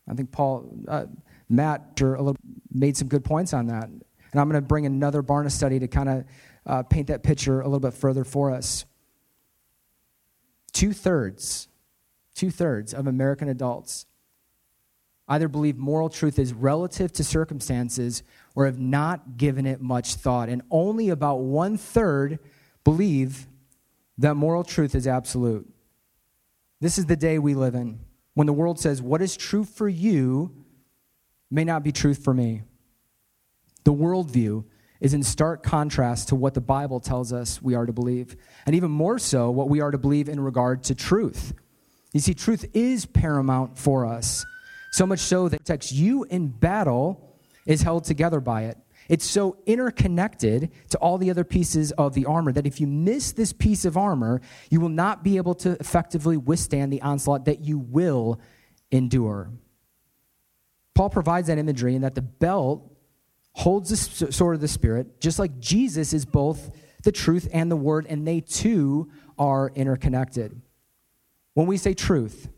I 0.08 0.14
think 0.14 0.30
Paul, 0.30 0.70
uh, 0.86 1.06
Matt 1.48 2.00
made 2.72 2.96
some 2.96 3.08
good 3.08 3.24
points 3.24 3.52
on 3.52 3.66
that. 3.66 3.88
And 3.88 4.40
I'm 4.40 4.48
going 4.48 4.60
to 4.60 4.66
bring 4.66 4.86
another 4.86 5.22
Barna 5.22 5.50
study 5.50 5.78
to 5.80 5.88
kind 5.88 6.08
of 6.08 6.24
uh, 6.64 6.82
paint 6.84 7.08
that 7.08 7.22
picture 7.22 7.60
a 7.60 7.64
little 7.64 7.80
bit 7.80 7.94
further 7.94 8.24
for 8.24 8.52
us. 8.52 8.84
Two 10.72 10.92
thirds, 10.92 11.68
two 12.34 12.50
thirds 12.50 12.94
of 12.94 13.06
American 13.06 13.48
adults 13.48 14.06
either 15.28 15.48
believe 15.48 15.76
moral 15.76 16.08
truth 16.08 16.38
is 16.38 16.52
relative 16.52 17.12
to 17.12 17.24
circumstances 17.24 18.22
or 18.56 18.64
have 18.64 18.80
not 18.80 19.36
given 19.36 19.66
it 19.66 19.80
much 19.80 20.14
thought. 20.14 20.48
And 20.48 20.62
only 20.70 21.10
about 21.10 21.36
one 21.36 21.76
third 21.76 22.40
believe 22.82 23.46
that 24.18 24.34
moral 24.34 24.64
truth 24.64 24.94
is 24.94 25.06
absolute. 25.06 25.70
This 26.80 26.98
is 26.98 27.06
the 27.06 27.16
day 27.16 27.38
we 27.38 27.54
live 27.54 27.74
in 27.74 28.00
when 28.34 28.46
the 28.46 28.52
world 28.52 28.80
says, 28.80 29.00
What 29.00 29.22
is 29.22 29.36
true 29.36 29.64
for 29.64 29.88
you 29.88 30.64
may 31.50 31.64
not 31.64 31.84
be 31.84 31.92
truth 31.92 32.24
for 32.24 32.34
me. 32.34 32.62
The 33.84 33.92
worldview 33.92 34.64
is 35.00 35.14
in 35.14 35.22
stark 35.22 35.62
contrast 35.62 36.28
to 36.28 36.34
what 36.34 36.54
the 36.54 36.60
Bible 36.60 37.00
tells 37.00 37.32
us 37.32 37.60
we 37.60 37.74
are 37.74 37.86
to 37.86 37.92
believe, 37.92 38.36
and 38.64 38.74
even 38.74 38.90
more 38.90 39.18
so, 39.18 39.50
what 39.50 39.68
we 39.68 39.80
are 39.80 39.90
to 39.90 39.98
believe 39.98 40.28
in 40.28 40.40
regard 40.40 40.82
to 40.84 40.94
truth. 40.94 41.52
You 42.12 42.20
see, 42.20 42.34
truth 42.34 42.64
is 42.72 43.04
paramount 43.04 43.78
for 43.78 44.06
us, 44.06 44.44
so 44.92 45.06
much 45.06 45.20
so 45.20 45.48
that 45.48 45.56
it 45.56 45.58
protects 45.58 45.92
you 45.92 46.24
in 46.24 46.48
battle 46.48 47.35
is 47.66 47.82
held 47.82 48.04
together 48.04 48.40
by 48.40 48.62
it. 48.64 48.78
It's 49.08 49.24
so 49.24 49.58
interconnected 49.66 50.72
to 50.90 50.98
all 50.98 51.18
the 51.18 51.30
other 51.30 51.44
pieces 51.44 51.92
of 51.92 52.14
the 52.14 52.26
armor 52.26 52.52
that 52.52 52.66
if 52.66 52.80
you 52.80 52.86
miss 52.86 53.32
this 53.32 53.52
piece 53.52 53.84
of 53.84 53.96
armor, 53.96 54.40
you 54.70 54.80
will 54.80 54.88
not 54.88 55.22
be 55.22 55.36
able 55.36 55.54
to 55.56 55.72
effectively 55.78 56.36
withstand 56.36 56.92
the 56.92 57.02
onslaught 57.02 57.44
that 57.44 57.60
you 57.60 57.78
will 57.78 58.40
endure. 58.90 59.50
Paul 60.94 61.10
provides 61.10 61.48
that 61.48 61.58
imagery 61.58 61.94
in 61.94 62.02
that 62.02 62.14
the 62.14 62.22
belt 62.22 62.90
holds 63.52 63.90
the 63.90 64.32
sword 64.32 64.54
of 64.54 64.60
the 64.60 64.68
Spirit, 64.68 65.20
just 65.20 65.38
like 65.38 65.58
Jesus 65.58 66.12
is 66.12 66.24
both 66.24 66.70
the 67.04 67.12
truth 67.12 67.48
and 67.52 67.70
the 67.70 67.76
word, 67.76 68.06
and 68.08 68.26
they 68.26 68.40
too 68.40 69.10
are 69.38 69.70
interconnected. 69.74 70.60
When 71.54 71.66
we 71.66 71.76
say 71.76 71.94
truth, 71.94 72.48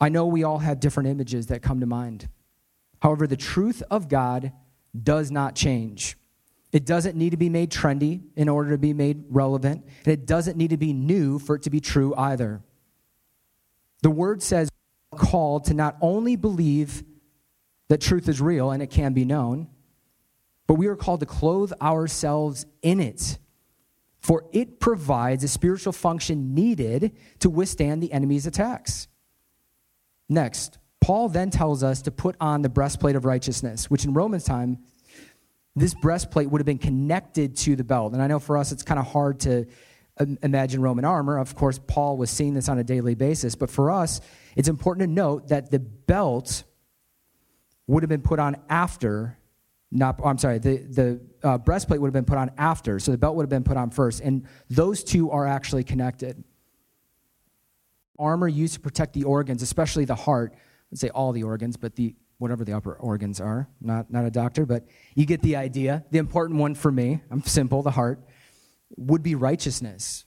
I 0.00 0.08
know 0.08 0.26
we 0.26 0.44
all 0.44 0.58
have 0.58 0.80
different 0.80 1.08
images 1.08 1.46
that 1.46 1.62
come 1.62 1.80
to 1.80 1.86
mind. 1.86 2.28
However, 3.00 3.26
the 3.26 3.36
truth 3.36 3.82
of 3.90 4.08
God 4.08 4.52
does 5.00 5.30
not 5.30 5.54
change. 5.54 6.16
It 6.72 6.84
doesn't 6.86 7.16
need 7.16 7.30
to 7.30 7.36
be 7.36 7.48
made 7.48 7.70
trendy 7.70 8.22
in 8.36 8.48
order 8.48 8.70
to 8.70 8.78
be 8.78 8.92
made 8.92 9.24
relevant, 9.28 9.84
and 10.04 10.12
it 10.12 10.26
doesn't 10.26 10.56
need 10.56 10.70
to 10.70 10.76
be 10.76 10.92
new 10.92 11.38
for 11.38 11.56
it 11.56 11.62
to 11.62 11.70
be 11.70 11.80
true 11.80 12.14
either. 12.16 12.62
The 14.02 14.10
word 14.10 14.42
says, 14.42 14.68
called 15.14 15.64
to 15.66 15.74
not 15.74 15.96
only 16.00 16.36
believe 16.36 17.04
that 17.88 18.00
truth 18.00 18.28
is 18.28 18.40
real 18.40 18.70
and 18.70 18.82
it 18.82 18.88
can 18.88 19.12
be 19.12 19.24
known, 19.24 19.68
but 20.66 20.74
we 20.74 20.86
are 20.86 20.96
called 20.96 21.20
to 21.20 21.26
clothe 21.26 21.72
ourselves 21.80 22.66
in 22.82 23.00
it. 23.00 23.38
For 24.18 24.46
it 24.52 24.80
provides 24.80 25.44
a 25.44 25.48
spiritual 25.48 25.92
function 25.92 26.54
needed 26.54 27.14
to 27.40 27.50
withstand 27.50 28.02
the 28.02 28.12
enemy's 28.12 28.46
attacks. 28.46 29.06
Next, 30.28 30.78
Paul 31.04 31.28
then 31.28 31.50
tells 31.50 31.82
us 31.82 32.00
to 32.02 32.10
put 32.10 32.34
on 32.40 32.62
the 32.62 32.70
breastplate 32.70 33.14
of 33.14 33.26
righteousness, 33.26 33.90
which 33.90 34.06
in 34.06 34.14
Romans' 34.14 34.44
time, 34.44 34.78
this 35.76 35.92
breastplate 35.92 36.48
would 36.48 36.60
have 36.62 36.66
been 36.66 36.78
connected 36.78 37.58
to 37.58 37.76
the 37.76 37.84
belt. 37.84 38.14
And 38.14 38.22
I 38.22 38.26
know 38.26 38.38
for 38.38 38.56
us 38.56 38.72
it's 38.72 38.82
kind 38.82 38.98
of 38.98 39.06
hard 39.06 39.40
to 39.40 39.66
imagine 40.42 40.80
Roman 40.80 41.04
armor. 41.04 41.36
Of 41.36 41.54
course, 41.56 41.78
Paul 41.78 42.16
was 42.16 42.30
seeing 42.30 42.54
this 42.54 42.70
on 42.70 42.78
a 42.78 42.84
daily 42.84 43.14
basis. 43.14 43.54
But 43.54 43.70
for 43.70 43.90
us, 43.90 44.22
it's 44.56 44.66
important 44.66 45.06
to 45.06 45.12
note 45.12 45.48
that 45.48 45.70
the 45.70 45.78
belt 45.78 46.64
would 47.86 48.02
have 48.02 48.08
been 48.08 48.22
put 48.22 48.38
on 48.38 48.56
after, 48.70 49.36
not, 49.90 50.18
I'm 50.24 50.38
sorry, 50.38 50.58
the, 50.58 50.78
the 50.78 51.20
uh, 51.42 51.58
breastplate 51.58 52.00
would 52.00 52.08
have 52.08 52.14
been 52.14 52.24
put 52.24 52.38
on 52.38 52.50
after, 52.56 52.98
so 52.98 53.10
the 53.10 53.18
belt 53.18 53.36
would 53.36 53.42
have 53.42 53.50
been 53.50 53.62
put 53.62 53.76
on 53.76 53.90
first. 53.90 54.22
And 54.22 54.46
those 54.70 55.04
two 55.04 55.30
are 55.30 55.46
actually 55.46 55.84
connected. 55.84 56.42
Armor 58.18 58.48
used 58.48 58.72
to 58.72 58.80
protect 58.80 59.12
the 59.12 59.24
organs, 59.24 59.60
especially 59.60 60.06
the 60.06 60.14
heart. 60.14 60.54
I'd 60.94 60.98
say 61.00 61.08
all 61.10 61.32
the 61.32 61.42
organs, 61.42 61.76
but 61.76 61.96
the 61.96 62.14
whatever 62.38 62.64
the 62.64 62.72
upper 62.72 62.94
organs 62.94 63.40
are. 63.40 63.68
Not, 63.80 64.10
not 64.10 64.24
a 64.24 64.30
doctor, 64.30 64.64
but 64.64 64.84
you 65.14 65.26
get 65.26 65.42
the 65.42 65.56
idea. 65.56 66.04
The 66.10 66.18
important 66.18 66.60
one 66.60 66.74
for 66.74 66.90
me, 66.90 67.20
I'm 67.30 67.42
simple, 67.42 67.82
the 67.82 67.90
heart. 67.90 68.20
would 68.96 69.22
be 69.22 69.34
righteousness. 69.34 70.24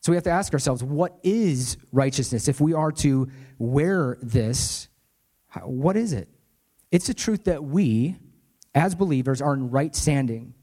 So 0.00 0.12
we 0.12 0.16
have 0.16 0.24
to 0.24 0.30
ask 0.30 0.52
ourselves, 0.52 0.82
what 0.82 1.16
is 1.22 1.78
righteousness? 1.92 2.48
If 2.48 2.60
we 2.60 2.74
are 2.74 2.92
to 2.92 3.30
wear 3.58 4.18
this, 4.20 4.88
what 5.62 5.96
is 5.96 6.12
it? 6.12 6.28
It's 6.90 7.06
the 7.06 7.14
truth 7.14 7.44
that 7.44 7.64
we, 7.64 8.16
as 8.74 8.94
believers, 8.94 9.40
are 9.40 9.54
in 9.54 9.70
right 9.70 9.94
standing 9.94 10.54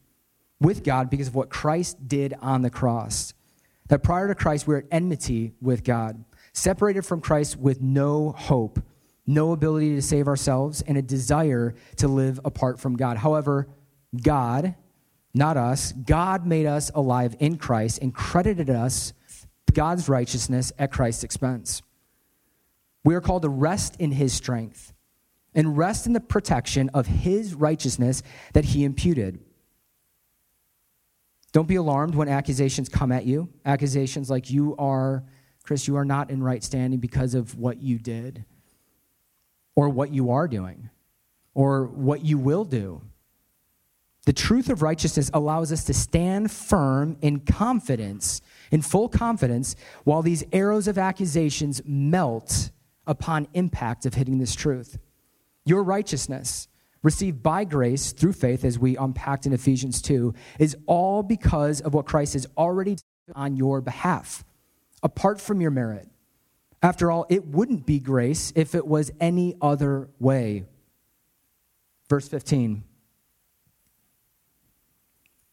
with 0.60 0.84
God 0.84 1.10
because 1.10 1.28
of 1.28 1.36
what 1.36 1.50
Christ 1.50 2.08
did 2.08 2.36
on 2.40 2.62
the 2.62 2.70
cross. 2.70 3.34
That 3.88 4.04
prior 4.04 4.28
to 4.28 4.36
Christ, 4.36 4.68
we're 4.68 4.78
at 4.78 4.86
enmity 4.92 5.54
with 5.60 5.84
God, 5.84 6.24
separated 6.54 7.06
from 7.06 7.20
Christ 7.20 7.58
with 7.58 7.82
no 7.82 8.32
hope, 8.32 8.80
no 9.34 9.52
ability 9.52 9.96
to 9.96 10.02
save 10.02 10.28
ourselves, 10.28 10.82
and 10.82 10.98
a 10.98 11.02
desire 11.02 11.76
to 11.98 12.08
live 12.08 12.40
apart 12.46 12.80
from 12.80 12.96
God. 12.96 13.18
However, 13.18 13.68
God, 14.22 14.76
not 15.34 15.58
us, 15.58 15.92
God 15.92 16.46
made 16.46 16.66
us 16.66 16.92
alive 16.94 17.36
in 17.40 17.58
Christ 17.58 18.00
and 18.02 18.14
credited 18.14 18.70
us 18.70 19.14
God's 19.74 20.10
righteousness 20.10 20.72
at 20.78 20.92
Christ's 20.92 21.24
expense. 21.24 21.82
We 23.04 23.16
are 23.16 23.22
called 23.22 23.44
to 23.44 23.50
rest 23.50 23.96
in 24.00 24.12
his 24.12 24.34
strength 24.34 24.94
and 25.56 25.78
rest 25.78 26.06
in 26.06 26.14
the 26.14 26.20
protection 26.20 26.90
of 26.94 27.08
his 27.08 27.54
righteousness 27.54 28.22
that 28.54 28.66
he 28.66 28.84
imputed. 28.84 29.40
Don't 31.52 31.68
be 31.68 31.76
alarmed 31.76 32.16
when 32.16 32.30
accusations 32.30 32.88
come 32.88 33.12
at 33.12 33.26
you. 33.26 33.50
Accusations 33.66 34.30
like 34.30 34.50
you 34.50 34.76
are, 34.78 35.24
Chris, 35.64 35.88
you 35.88 35.98
are 35.98 36.06
not 36.06 36.30
in 36.30 36.42
right 36.42 36.64
standing 36.64 37.00
because 37.00 37.34
of 37.34 37.58
what 37.58 37.82
you 37.82 37.98
did, 37.98 38.46
or 39.76 39.90
what 39.90 40.14
you 40.14 40.32
are 40.32 40.48
doing, 40.48 40.90
or 41.54 41.86
what 41.86 42.24
you 42.24 42.38
will 42.38 42.66
do. 42.66 43.02
The 44.26 44.34
truth 44.34 44.70
of 44.70 44.82
righteousness 44.84 45.32
allows 45.34 45.72
us 45.72 45.84
to 45.86 45.94
stand 45.94 46.52
firm 46.52 47.18
in 47.22 47.40
confidence, 47.40 48.42
in 48.70 48.82
full 48.82 49.10
confidence, 49.10 49.76
while 50.04 50.22
these 50.22 50.44
arrows 50.54 50.88
of 50.88 50.98
accusations 50.98 51.82
melt 51.86 52.70
upon 53.08 53.48
impact 53.54 54.06
of 54.06 54.14
hitting 54.14 54.38
this 54.38 54.54
truth. 54.54 55.00
Your 55.66 55.84
righteousness, 55.84 56.68
received 57.02 57.42
by 57.42 57.64
grace 57.64 58.12
through 58.12 58.34
faith, 58.34 58.64
as 58.64 58.78
we 58.78 58.96
unpacked 58.96 59.48
in 59.48 59.54
Ephesians 59.54 60.04
2, 60.04 60.36
is 60.60 60.78
all 60.86 61.24
because 61.24 61.82
of 61.82 61.96
what 61.96 62.06
Christ 62.06 62.34
has 62.34 62.46
already 62.56 62.96
done 62.96 63.36
on 63.36 63.56
your 63.56 63.82
behalf, 63.82 64.44
apart 65.02 65.42
from 65.42 65.62
your 65.62 65.72
merit. 65.72 66.08
After 66.84 67.12
all, 67.12 67.26
it 67.30 67.46
wouldn't 67.46 67.86
be 67.86 68.00
grace 68.00 68.52
if 68.56 68.74
it 68.74 68.88
was 68.88 69.12
any 69.20 69.56
other 69.62 70.10
way. 70.20 70.66
Verse 72.10 72.28
15 72.28 72.84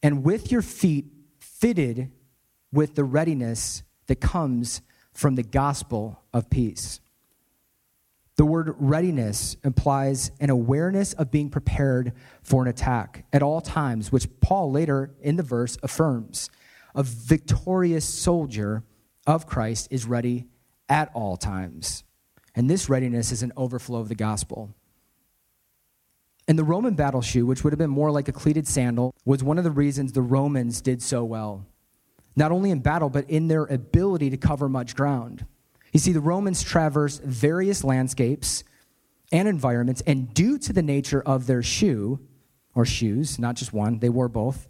and 0.01 0.23
with 0.23 0.51
your 0.51 0.61
feet 0.61 1.05
fitted 1.39 2.11
with 2.71 2.95
the 2.95 3.03
readiness 3.03 3.83
that 4.07 4.21
comes 4.21 4.81
from 5.13 5.35
the 5.35 5.43
gospel 5.43 6.21
of 6.33 6.49
peace. 6.49 7.01
The 8.37 8.45
word 8.45 8.73
readiness 8.77 9.57
implies 9.65 10.31
an 10.39 10.49
awareness 10.49 11.11
of 11.13 11.29
being 11.29 11.49
prepared 11.49 12.13
for 12.41 12.61
an 12.61 12.69
attack 12.69 13.25
at 13.33 13.43
all 13.43 13.59
times, 13.59 14.11
which 14.11 14.29
Paul 14.39 14.71
later 14.71 15.11
in 15.21 15.35
the 15.35 15.43
verse 15.43 15.77
affirms. 15.83 16.49
A 16.95 17.03
victorious 17.03 18.05
soldier 18.05 18.83
of 19.27 19.45
Christ 19.45 19.89
is 19.91 20.05
ready 20.05 20.47
at 20.89 21.11
all 21.13 21.37
times. 21.37 22.03
And 22.55 22.69
this 22.69 22.89
readiness 22.89 23.31
is 23.31 23.43
an 23.43 23.53
overflow 23.55 23.99
of 23.99 24.09
the 24.09 24.15
gospel. 24.15 24.73
And 26.47 26.57
the 26.57 26.63
Roman 26.63 26.95
battle 26.95 27.21
shoe, 27.21 27.45
which 27.45 27.63
would 27.63 27.71
have 27.71 27.77
been 27.77 27.91
more 27.91 28.11
like 28.11 28.27
a 28.27 28.33
cleated 28.33 28.67
sandal, 28.67 29.13
was 29.23 29.43
one 29.43 29.59
of 29.59 29.63
the 29.63 29.71
reasons 29.71 30.11
the 30.11 30.21
Romans 30.21 30.81
did 30.81 31.01
so 31.01 31.23
well. 31.23 31.65
Not 32.35 32.51
only 32.51 32.71
in 32.71 32.79
battle, 32.79 33.09
but 33.09 33.29
in 33.29 33.47
their 33.47 33.65
ability 33.65 34.31
to 34.31 34.37
cover 34.37 34.67
much 34.67 34.95
ground. 34.95 35.45
You 35.93 35.99
see, 35.99 36.11
the 36.11 36.19
Romans 36.19 36.63
traversed 36.63 37.21
various 37.23 37.83
landscapes 37.83 38.63
and 39.31 39.47
environments, 39.47 40.01
and 40.07 40.33
due 40.33 40.57
to 40.57 40.73
the 40.73 40.81
nature 40.81 41.21
of 41.21 41.45
their 41.45 41.61
shoe, 41.61 42.19
or 42.73 42.85
shoes, 42.85 43.37
not 43.37 43.55
just 43.55 43.73
one, 43.73 43.99
they 43.99 44.09
wore 44.09 44.27
both, 44.27 44.67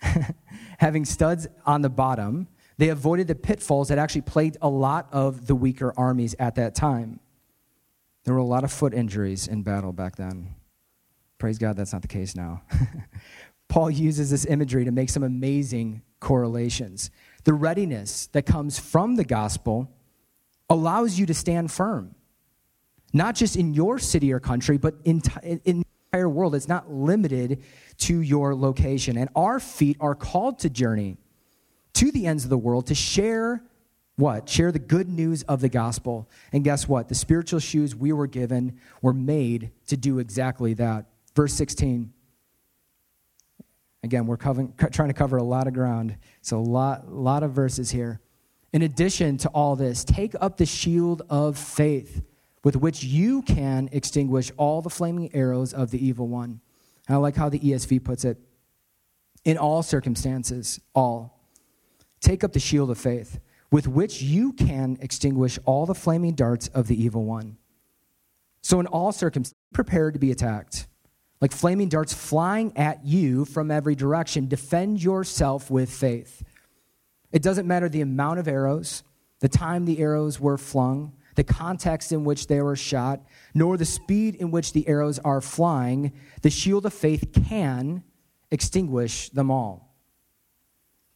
having 0.78 1.04
studs 1.04 1.48
on 1.66 1.82
the 1.82 1.88
bottom, 1.88 2.46
they 2.80 2.88
avoided 2.88 3.28
the 3.28 3.34
pitfalls 3.34 3.88
that 3.88 3.98
actually 3.98 4.22
plagued 4.22 4.56
a 4.62 4.68
lot 4.70 5.06
of 5.12 5.46
the 5.46 5.54
weaker 5.54 5.92
armies 5.98 6.34
at 6.38 6.54
that 6.54 6.74
time. 6.74 7.20
There 8.24 8.32
were 8.32 8.40
a 8.40 8.44
lot 8.44 8.64
of 8.64 8.72
foot 8.72 8.94
injuries 8.94 9.48
in 9.48 9.62
battle 9.62 9.92
back 9.92 10.16
then. 10.16 10.54
Praise 11.36 11.58
God, 11.58 11.76
that's 11.76 11.92
not 11.92 12.00
the 12.00 12.08
case 12.08 12.34
now. 12.34 12.62
Paul 13.68 13.90
uses 13.90 14.30
this 14.30 14.46
imagery 14.46 14.86
to 14.86 14.92
make 14.92 15.10
some 15.10 15.22
amazing 15.22 16.00
correlations. 16.20 17.10
The 17.44 17.52
readiness 17.52 18.28
that 18.28 18.46
comes 18.46 18.78
from 18.78 19.16
the 19.16 19.24
gospel 19.24 19.92
allows 20.70 21.18
you 21.18 21.26
to 21.26 21.34
stand 21.34 21.70
firm, 21.70 22.14
not 23.12 23.34
just 23.34 23.56
in 23.56 23.74
your 23.74 23.98
city 23.98 24.32
or 24.32 24.40
country, 24.40 24.78
but 24.78 24.94
in, 25.04 25.20
in 25.42 25.80
the 25.80 25.86
entire 26.14 26.30
world. 26.30 26.54
It's 26.54 26.66
not 26.66 26.90
limited 26.90 27.62
to 27.98 28.22
your 28.22 28.54
location. 28.54 29.18
And 29.18 29.28
our 29.36 29.60
feet 29.60 29.98
are 30.00 30.14
called 30.14 30.60
to 30.60 30.70
journey 30.70 31.18
to 31.94 32.10
the 32.10 32.26
ends 32.26 32.44
of 32.44 32.50
the 32.50 32.58
world 32.58 32.86
to 32.88 32.94
share 32.94 33.62
what? 34.20 34.48
Share 34.50 34.70
the 34.70 34.78
good 34.78 35.08
news 35.08 35.42
of 35.44 35.62
the 35.62 35.70
gospel. 35.70 36.28
And 36.52 36.62
guess 36.62 36.86
what? 36.86 37.08
The 37.08 37.14
spiritual 37.14 37.58
shoes 37.58 37.96
we 37.96 38.12
were 38.12 38.26
given 38.26 38.78
were 39.00 39.14
made 39.14 39.70
to 39.86 39.96
do 39.96 40.18
exactly 40.18 40.74
that. 40.74 41.06
Verse 41.34 41.54
16. 41.54 42.12
Again, 44.02 44.26
we're 44.26 44.36
covering, 44.36 44.74
trying 44.92 45.08
to 45.08 45.14
cover 45.14 45.38
a 45.38 45.42
lot 45.42 45.66
of 45.66 45.72
ground. 45.72 46.16
So, 46.42 46.58
a 46.58 46.60
lot, 46.60 47.10
lot 47.10 47.42
of 47.42 47.52
verses 47.52 47.90
here. 47.90 48.20
In 48.72 48.82
addition 48.82 49.38
to 49.38 49.48
all 49.48 49.74
this, 49.74 50.04
take 50.04 50.34
up 50.40 50.58
the 50.58 50.66
shield 50.66 51.22
of 51.30 51.58
faith 51.58 52.22
with 52.62 52.76
which 52.76 53.02
you 53.02 53.42
can 53.42 53.88
extinguish 53.90 54.52
all 54.56 54.82
the 54.82 54.90
flaming 54.90 55.34
arrows 55.34 55.72
of 55.72 55.90
the 55.90 56.04
evil 56.04 56.28
one. 56.28 56.60
And 57.08 57.14
I 57.14 57.18
like 57.18 57.36
how 57.36 57.48
the 57.48 57.58
ESV 57.58 58.04
puts 58.04 58.24
it 58.24 58.38
in 59.44 59.56
all 59.56 59.82
circumstances, 59.82 60.78
all. 60.94 61.39
Take 62.20 62.44
up 62.44 62.52
the 62.52 62.60
shield 62.60 62.90
of 62.90 62.98
faith 62.98 63.40
with 63.70 63.86
which 63.86 64.20
you 64.20 64.52
can 64.52 64.98
extinguish 65.00 65.58
all 65.64 65.86
the 65.86 65.94
flaming 65.94 66.34
darts 66.34 66.68
of 66.68 66.86
the 66.88 67.02
evil 67.02 67.24
one. 67.24 67.56
So, 68.62 68.80
in 68.80 68.86
all 68.86 69.12
circumstances, 69.12 69.54
prepare 69.72 70.10
to 70.10 70.18
be 70.18 70.30
attacked 70.30 70.86
like 71.40 71.52
flaming 71.52 71.88
darts 71.88 72.12
flying 72.12 72.76
at 72.76 73.04
you 73.04 73.44
from 73.44 73.70
every 73.70 73.94
direction. 73.94 74.46
Defend 74.46 75.02
yourself 75.02 75.70
with 75.70 75.90
faith. 75.90 76.42
It 77.32 77.42
doesn't 77.42 77.66
matter 77.66 77.88
the 77.88 78.02
amount 78.02 78.40
of 78.40 78.48
arrows, 78.48 79.02
the 79.40 79.48
time 79.48 79.84
the 79.84 80.00
arrows 80.00 80.38
were 80.38 80.58
flung, 80.58 81.14
the 81.36 81.44
context 81.44 82.12
in 82.12 82.24
which 82.24 82.48
they 82.48 82.60
were 82.60 82.76
shot, 82.76 83.22
nor 83.54 83.76
the 83.76 83.84
speed 83.84 84.34
in 84.34 84.50
which 84.50 84.72
the 84.72 84.86
arrows 84.86 85.18
are 85.20 85.40
flying. 85.40 86.12
The 86.42 86.50
shield 86.50 86.84
of 86.84 86.92
faith 86.92 87.30
can 87.46 88.02
extinguish 88.50 89.30
them 89.30 89.50
all. 89.50 89.89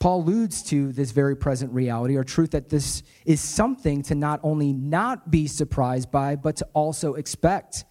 Paul 0.05 0.21
alludes 0.21 0.62
to 0.64 0.93
this 0.93 1.12
very 1.12 1.35
present 1.35 1.73
reality 1.73 2.17
or 2.17 2.25
truth 2.25 2.51
that 2.51 2.69
this 2.69 3.03
is 3.25 3.40
something 3.40 4.03
to 4.03 4.14
not 4.14 4.38
only 4.43 4.71
not 4.71 5.31
be 5.31 5.47
surprised 5.47 6.11
by, 6.11 6.37
but 6.37 6.57
to 6.57 6.69
also 6.75 7.14
expect. 7.14 7.87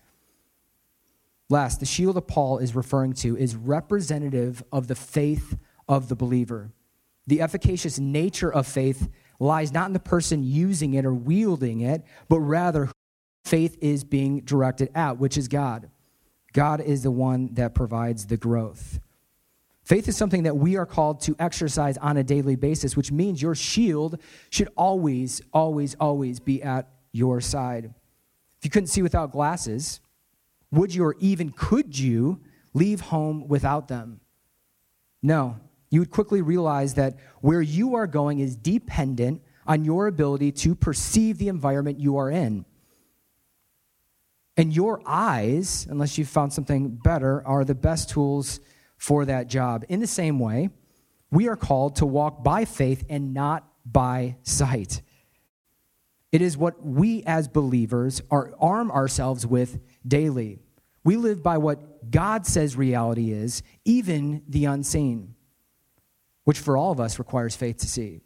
Last, 1.50 1.80
the 1.80 1.88
shield 1.88 2.16
of 2.16 2.28
Paul 2.28 2.60
is 2.60 2.76
referring 2.76 3.14
to 3.14 3.36
is 3.36 3.56
representative 3.56 4.64
of 4.72 4.88
the 4.88 4.94
faith 4.94 5.58
of 5.90 6.08
the 6.08 6.16
believer. 6.16 6.72
The 7.26 7.42
efficacious 7.42 7.98
nature 7.98 8.54
of 8.54 8.68
faith 8.68 9.10
lies 9.40 9.72
not 9.72 9.88
in 9.88 9.94
the 9.94 10.00
person 10.00 10.44
using 10.44 10.94
it 10.94 11.06
or 11.06 11.16
wielding 11.16 11.82
it, 11.82 12.04
but 12.30 12.42
rather 12.42 12.92
faith 13.44 13.76
is 13.82 14.04
being 14.04 14.42
directed 14.42 14.92
at, 14.94 15.18
which 15.18 15.36
is 15.36 15.48
God. 15.48 15.90
God 16.54 16.80
is 16.80 17.02
the 17.02 17.10
one 17.10 17.56
that 17.56 17.74
provides 17.74 18.28
the 18.28 18.38
growth. 18.38 19.00
Faith 19.84 20.08
is 20.08 20.16
something 20.16 20.44
that 20.44 20.56
we 20.56 20.78
are 20.78 20.86
called 20.86 21.20
to 21.22 21.36
exercise 21.40 21.98
on 21.98 22.18
a 22.18 22.24
daily 22.24 22.56
basis, 22.56 22.96
which 22.96 23.12
means 23.12 23.42
your 23.42 23.56
shield 23.56 24.18
should 24.50 24.70
always, 24.78 25.42
always, 25.52 25.96
always 25.96 26.40
be 26.40 26.64
at 26.64 26.88
your 27.12 27.42
side. 27.42 27.94
If 28.60 28.66
you 28.66 28.70
couldn't 28.70 28.88
see 28.88 29.02
without 29.02 29.32
glasses, 29.32 30.00
would 30.72 30.96
you 30.96 31.04
or 31.04 31.16
even 31.20 31.52
could 31.52 31.98
you 32.00 32.40
leave 32.74 33.02
home 33.02 33.48
without 33.48 33.90
them? 33.90 34.22
No. 35.22 35.58
You 35.90 36.00
would 36.00 36.12
quickly 36.12 36.42
realize 36.42 36.96
that 36.96 37.18
where 37.42 37.62
you 37.62 37.96
are 37.96 38.08
going 38.08 38.40
is 38.40 38.56
dependent 38.56 39.42
on 39.68 39.86
your 39.86 40.08
ability 40.08 40.52
to 40.52 40.76
perceive 40.76 41.38
the 41.38 41.50
environment 41.50 42.00
you 42.00 42.18
are 42.18 42.32
in. 42.32 42.66
And 44.56 44.76
your 44.76 45.02
eyes, 45.06 45.88
unless 45.90 46.18
you've 46.18 46.30
found 46.30 46.54
something 46.54 46.90
better, 46.90 47.46
are 47.46 47.66
the 47.66 47.76
best 47.76 48.10
tools 48.10 48.60
for 49.04 49.26
that 49.26 49.50
job. 49.50 49.84
In 49.90 50.00
the 50.00 50.08
same 50.08 50.40
way, 50.40 50.70
we 51.30 51.50
are 51.50 51.58
called 51.58 51.98
to 51.98 52.06
walk 52.06 52.42
by 52.42 52.64
faith 52.64 53.04
and 53.10 53.34
not 53.34 53.68
by 53.86 54.38
sight. 54.44 55.02
It 56.32 56.42
is 56.42 56.56
what 56.58 56.82
we 56.86 57.22
as 57.24 57.50
believers 57.50 58.22
are, 58.32 58.54
arm 58.62 58.90
ourselves 58.92 59.46
with 59.46 59.82
daily. 60.08 60.60
We 61.04 61.18
live 61.18 61.44
by 61.44 61.58
what 61.58 62.12
God 62.12 62.48
says 62.48 62.78
reality 62.78 63.34
is, 63.34 63.62
even 63.84 64.42
the 64.48 64.64
unseen. 64.64 65.36
which 66.44 66.60
for 66.60 66.76
all 66.78 66.92
of 66.92 67.00
us 67.00 67.20
requires 67.20 67.56
faith 67.56 67.78
to 67.78 67.88
see. 67.88 68.22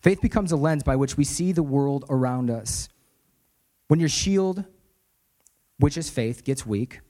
Faith 0.00 0.20
becomes 0.20 0.52
a 0.52 0.56
lens 0.56 0.82
by 0.82 0.96
which 0.96 1.16
we 1.16 1.24
see 1.24 1.52
the 1.52 1.62
world 1.62 2.04
around 2.08 2.50
us. 2.50 2.88
When 3.88 4.00
your 4.00 4.08
shield, 4.08 4.64
which 5.78 5.96
is 5.96 6.10
faith, 6.10 6.44
gets 6.44 6.66
weak, 6.66 7.00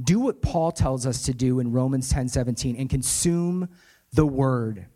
do 0.00 0.20
what 0.20 0.42
Paul 0.42 0.72
tells 0.72 1.06
us 1.06 1.22
to 1.24 1.34
do 1.34 1.60
in 1.60 1.72
Romans 1.72 2.10
10 2.10 2.28
17 2.28 2.76
and 2.76 2.88
consume 2.88 3.68
the 4.12 4.26
word. 4.26 4.86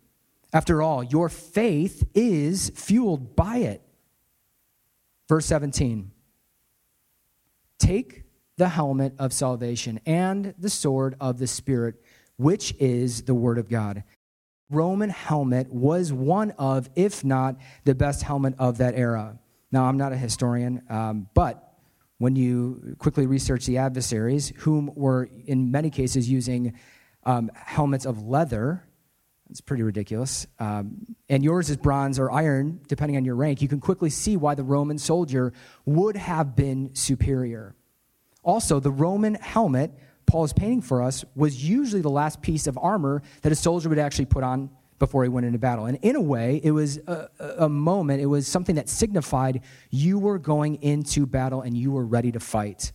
After 0.52 0.80
all, 0.80 1.02
your 1.02 1.28
faith 1.28 2.08
is 2.14 2.70
fueled 2.74 3.36
by 3.36 3.58
it. 3.58 3.82
Verse 5.28 5.46
17 5.46 6.10
Take 7.78 8.24
the 8.56 8.68
helmet 8.68 9.14
of 9.18 9.32
salvation 9.32 10.00
and 10.06 10.54
the 10.58 10.70
sword 10.70 11.14
of 11.20 11.38
the 11.38 11.46
Spirit, 11.46 11.96
which 12.36 12.74
is 12.78 13.22
the 13.22 13.34
word 13.34 13.58
of 13.58 13.68
God. 13.68 14.02
Roman 14.70 15.10
helmet 15.10 15.72
was 15.72 16.12
one 16.12 16.52
of, 16.52 16.88
if 16.96 17.22
not 17.22 17.56
the 17.84 17.94
best 17.94 18.22
helmet 18.22 18.54
of 18.58 18.78
that 18.78 18.94
era. 18.94 19.38
Now, 19.70 19.84
I'm 19.84 19.98
not 19.98 20.12
a 20.12 20.16
historian, 20.16 20.82
um, 20.88 21.28
but 21.34 21.65
when 22.18 22.36
you 22.36 22.96
quickly 22.98 23.26
research 23.26 23.66
the 23.66 23.78
adversaries, 23.78 24.52
whom 24.56 24.90
were 24.94 25.28
in 25.46 25.70
many 25.70 25.90
cases 25.90 26.28
using 26.28 26.74
um, 27.24 27.50
helmets 27.54 28.06
of 28.06 28.22
leather, 28.22 28.82
it's 29.50 29.60
pretty 29.60 29.82
ridiculous. 29.82 30.46
Um, 30.58 31.16
and 31.28 31.44
yours 31.44 31.70
is 31.70 31.76
bronze 31.76 32.18
or 32.18 32.32
iron, 32.32 32.80
depending 32.88 33.16
on 33.16 33.24
your 33.24 33.36
rank. 33.36 33.62
You 33.62 33.68
can 33.68 33.80
quickly 33.80 34.10
see 34.10 34.36
why 34.36 34.54
the 34.54 34.64
Roman 34.64 34.98
soldier 34.98 35.52
would 35.84 36.16
have 36.16 36.56
been 36.56 36.94
superior. 36.94 37.74
Also, 38.42 38.80
the 38.80 38.90
Roman 38.90 39.34
helmet 39.34 39.92
Paul 40.26 40.44
is 40.44 40.52
painting 40.52 40.82
for 40.82 41.02
us 41.02 41.24
was 41.34 41.64
usually 41.64 42.02
the 42.02 42.10
last 42.10 42.42
piece 42.42 42.66
of 42.66 42.76
armor 42.76 43.22
that 43.42 43.52
a 43.52 43.54
soldier 43.54 43.88
would 43.88 43.98
actually 43.98 44.26
put 44.26 44.42
on 44.42 44.70
before 44.98 45.22
he 45.22 45.28
went 45.28 45.46
into 45.46 45.58
battle. 45.58 45.86
And 45.86 45.98
in 46.02 46.16
a 46.16 46.20
way, 46.20 46.60
it 46.64 46.70
was 46.70 46.98
a, 47.06 47.28
a, 47.58 47.68
moment, 47.68 48.22
it 48.22 48.26
was 48.26 48.46
something 48.46 48.76
that 48.76 48.88
signified 48.88 49.62
you 49.90 50.18
were 50.18 50.38
going 50.38 50.76
into 50.82 51.26
battle 51.26 51.62
and 51.62 51.76
you 51.76 51.90
were 51.90 52.06
ready 52.06 52.32
to 52.32 52.40
fight. 52.40 52.92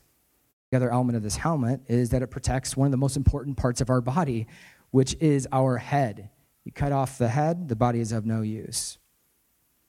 The 0.72 0.78
other 0.78 0.92
element 0.92 1.18
of 1.18 1.24
this 1.24 1.36
helmet 1.36 1.82
is 1.88 2.10
that 2.10 2.22
it 2.22 2.28
protects 2.28 2.76
one 2.76 2.88
of 2.88 2.92
the 2.92 2.98
most 2.98 3.18
important 3.18 3.58
parts 3.58 3.82
of 3.82 3.90
our 3.90 4.02
body, 4.02 4.48
which 4.92 5.16
is 5.20 5.48
our 5.52 5.78
head. 5.78 6.30
You 6.64 6.72
cut 6.72 6.92
off 6.92 7.18
the 7.18 7.30
head, 7.30 7.68
the 7.68 7.76
body 7.76 8.00
is 8.00 8.12
of 8.12 8.26
no 8.26 8.42
use. 8.42 8.98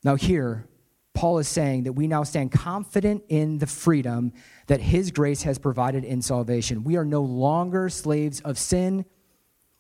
Now, 0.05 0.17
here, 0.17 0.67
Paul 1.15 1.39
is 1.39 1.49
saying 1.49 1.85
that 1.85 1.93
we 1.93 2.09
now 2.09 2.23
stand 2.23 2.53
confident 2.53 3.23
in 3.29 3.59
the 3.59 3.67
freedom 3.67 4.33
that 4.67 4.81
his 4.81 5.11
grace 5.11 5.43
has 5.43 5.59
provided 5.59 6.05
in 6.05 6.23
salvation. 6.23 6.85
We 6.85 6.97
are 6.97 7.05
no 7.05 7.23
longer 7.23 7.89
slaves 7.89 8.41
of 8.41 8.59
sin, 8.59 9.05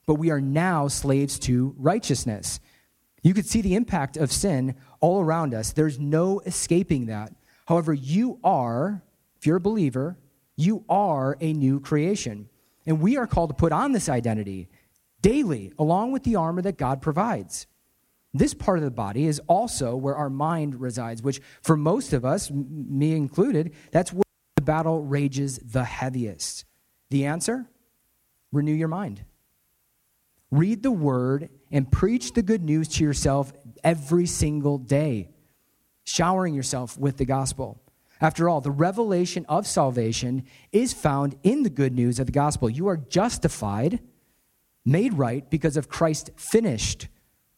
but 0.06 0.14
we 0.14 0.30
are 0.30 0.40
now 0.40 0.88
slaves 0.88 1.38
to 1.40 1.74
righteousness. 1.78 2.60
You 3.22 3.34
could 3.34 3.46
see 3.46 3.60
the 3.60 3.74
impact 3.74 4.16
of 4.16 4.32
sin 4.32 4.74
all 5.00 5.20
around 5.20 5.54
us. 5.54 5.72
There's 5.72 5.98
no 5.98 6.40
escaping 6.40 7.06
that. 7.06 7.32
However, 7.66 7.92
you 7.92 8.38
are, 8.42 9.02
if 9.36 9.46
you're 9.46 9.56
a 9.56 9.60
believer, 9.60 10.18
you 10.56 10.84
are 10.88 11.36
a 11.40 11.52
new 11.52 11.80
creation. 11.80 12.48
And 12.86 13.00
we 13.00 13.16
are 13.16 13.26
called 13.26 13.50
to 13.50 13.54
put 13.54 13.72
on 13.72 13.92
this 13.92 14.08
identity 14.08 14.68
daily, 15.20 15.72
along 15.78 16.10
with 16.10 16.24
the 16.24 16.36
armor 16.36 16.62
that 16.62 16.76
God 16.76 17.00
provides. 17.00 17.68
This 18.34 18.54
part 18.54 18.78
of 18.78 18.84
the 18.84 18.90
body 18.90 19.26
is 19.26 19.40
also 19.46 19.94
where 19.94 20.16
our 20.16 20.30
mind 20.30 20.80
resides, 20.80 21.22
which 21.22 21.40
for 21.62 21.76
most 21.76 22.12
of 22.12 22.24
us, 22.24 22.50
me 22.50 23.14
included, 23.14 23.72
that's 23.92 24.12
where 24.12 24.24
the 24.56 24.62
battle 24.62 25.02
rages 25.02 25.58
the 25.58 25.84
heaviest. 25.84 26.64
The 27.10 27.26
answer? 27.26 27.68
Renew 28.50 28.72
your 28.72 28.88
mind. 28.88 29.24
Read 30.52 30.82
the 30.82 30.92
word 30.92 31.48
and 31.70 31.90
preach 31.90 32.34
the 32.34 32.42
good 32.42 32.62
news 32.62 32.86
to 32.86 33.04
yourself 33.04 33.54
every 33.82 34.26
single 34.26 34.76
day, 34.76 35.30
showering 36.04 36.54
yourself 36.54 36.98
with 36.98 37.16
the 37.16 37.24
gospel. 37.24 37.80
After 38.20 38.50
all, 38.50 38.60
the 38.60 38.70
revelation 38.70 39.46
of 39.48 39.66
salvation 39.66 40.44
is 40.70 40.92
found 40.92 41.36
in 41.42 41.62
the 41.62 41.70
good 41.70 41.94
news 41.94 42.20
of 42.20 42.26
the 42.26 42.32
gospel. 42.32 42.68
You 42.68 42.86
are 42.88 42.98
justified, 42.98 44.00
made 44.84 45.14
right 45.14 45.48
because 45.48 45.78
of 45.78 45.88
Christ's 45.88 46.30
finished 46.36 47.08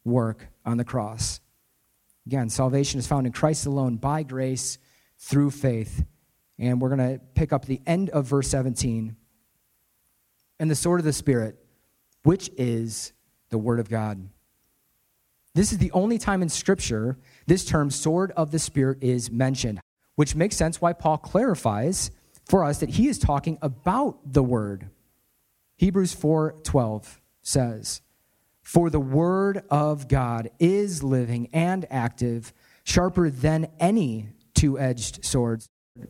work 0.04 0.46
on 0.64 0.76
the 0.76 0.84
cross. 0.84 1.40
Again, 2.26 2.48
salvation 2.48 3.00
is 3.00 3.08
found 3.08 3.26
in 3.26 3.32
Christ 3.32 3.66
alone 3.66 3.96
by 3.96 4.22
grace 4.22 4.78
through 5.18 5.50
faith. 5.50 6.04
And 6.60 6.80
we're 6.80 6.94
going 6.94 7.18
to 7.18 7.20
pick 7.34 7.52
up 7.52 7.66
the 7.66 7.82
end 7.86 8.08
of 8.10 8.26
verse 8.26 8.48
17. 8.48 9.16
And 10.60 10.70
the 10.70 10.76
sword 10.76 11.00
of 11.00 11.04
the 11.04 11.12
Spirit, 11.12 11.58
which 12.24 12.50
is 12.56 13.12
the 13.50 13.58
Word 13.58 13.80
of 13.80 13.88
God. 13.88 14.28
This 15.54 15.70
is 15.70 15.78
the 15.78 15.92
only 15.92 16.18
time 16.18 16.42
in 16.42 16.48
Scripture 16.48 17.16
this 17.46 17.64
term, 17.64 17.90
sword 17.90 18.32
of 18.32 18.50
the 18.50 18.58
Spirit, 18.58 18.98
is 19.00 19.30
mentioned, 19.30 19.80
which 20.16 20.34
makes 20.34 20.56
sense 20.56 20.80
why 20.80 20.92
Paul 20.92 21.18
clarifies 21.18 22.10
for 22.44 22.64
us 22.64 22.78
that 22.78 22.90
he 22.90 23.08
is 23.08 23.18
talking 23.18 23.56
about 23.62 24.18
the 24.24 24.42
Word. 24.42 24.90
Hebrews 25.76 26.14
4:12 26.14 27.20
says, 27.42 28.02
for 28.64 28.88
the 28.88 28.98
word 28.98 29.62
of 29.70 30.08
God 30.08 30.50
is 30.58 31.02
living 31.02 31.50
and 31.52 31.86
active, 31.90 32.54
sharper 32.82 33.28
than 33.28 33.68
any 33.78 34.30
two 34.54 34.78
edged 34.78 35.22
sword, 35.22 35.62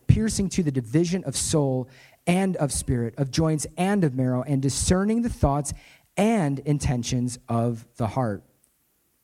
piercing 0.07 0.49
to 0.51 0.63
the 0.63 0.71
division 0.71 1.25
of 1.25 1.37
soul 1.37 1.89
and 2.29 2.57
of 2.57 2.73
spirit, 2.73 3.15
of 3.19 3.33
joints 3.33 3.67
and 3.77 4.05
of 4.05 4.15
marrow, 4.15 4.43
and 4.43 4.63
discerning 4.63 5.23
the 5.23 5.29
thoughts 5.29 5.75
and 6.17 6.59
intentions 6.61 7.39
of 7.49 7.87
the 7.97 8.09
heart. 8.09 8.45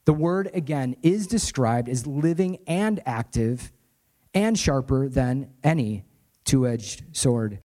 The 0.05 0.12
word, 0.12 0.50
again, 0.55 0.96
is 1.03 1.26
described 1.26 1.88
as 1.88 2.07
living 2.07 2.59
and 2.66 3.00
active 3.07 3.72
and 4.35 4.59
sharper 4.59 5.09
than 5.09 5.50
any 5.62 6.05
two 6.44 6.66
edged 6.66 7.05
sword. 7.12 7.62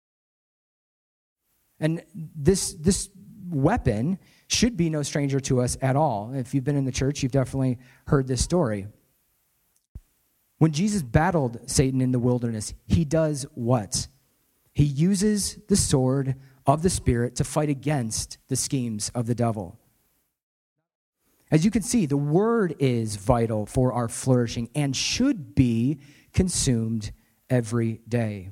And 1.81 2.03
this, 2.15 2.75
this 2.75 3.11
weapon 3.49 4.19
should 4.47 4.77
be 4.77 4.91
no 4.91 5.03
stranger 5.03 5.41
to 5.41 5.61
us 5.61 5.77
at 5.81 5.97
all. 5.97 6.33
If 6.35 6.55
you've 6.55 6.65
been 6.65 6.77
in 6.77 6.85
the 6.85 6.93
church, 6.93 7.23
you've 7.23 7.33
definitely 7.33 7.79
heard 8.07 8.27
this 8.27 8.43
story. 8.43 8.87
When 10.59 10.73
Jesus 10.73 11.03
battled 11.03 11.69
Satan 11.69 12.01
in 12.01 12.13
the 12.13 12.19
wilderness, 12.19 12.75
he 12.87 13.05
does 13.05 13.47
what? 13.55 14.09
He 14.73 14.85
uses 14.85 15.59
the 15.69 15.77
sword 15.77 16.37
of 16.67 16.83
the 16.83 16.91
Spirit 16.91 17.37
to 17.37 17.45
fight 17.45 17.69
against 17.69 18.39
the 18.49 18.57
schemes 18.57 19.11
of 19.15 19.27
the 19.27 19.35
devil. 19.35 19.79
As 21.51 21.65
you 21.65 21.71
can 21.71 21.83
see, 21.83 22.07
the 22.07 22.17
word 22.17 22.75
is 22.79 23.17
vital 23.17 23.67
for 23.67 23.93
our 23.93 24.09
flourishing 24.09 24.71
and 24.75 24.97
should 24.97 25.55
be 25.55 26.01
consumed 26.33 27.13
every 27.49 28.01
day. 28.09 28.51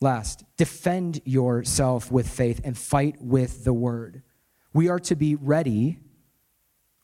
Last, 0.00 0.44
defend 0.56 1.20
yourself 1.24 2.10
with 2.10 2.28
faith 2.28 2.60
and 2.64 2.76
fight 2.76 3.16
with 3.20 3.64
the 3.64 3.72
word. 3.72 4.22
We 4.72 4.88
are 4.88 4.98
to 5.00 5.16
be 5.16 5.36
ready 5.36 5.98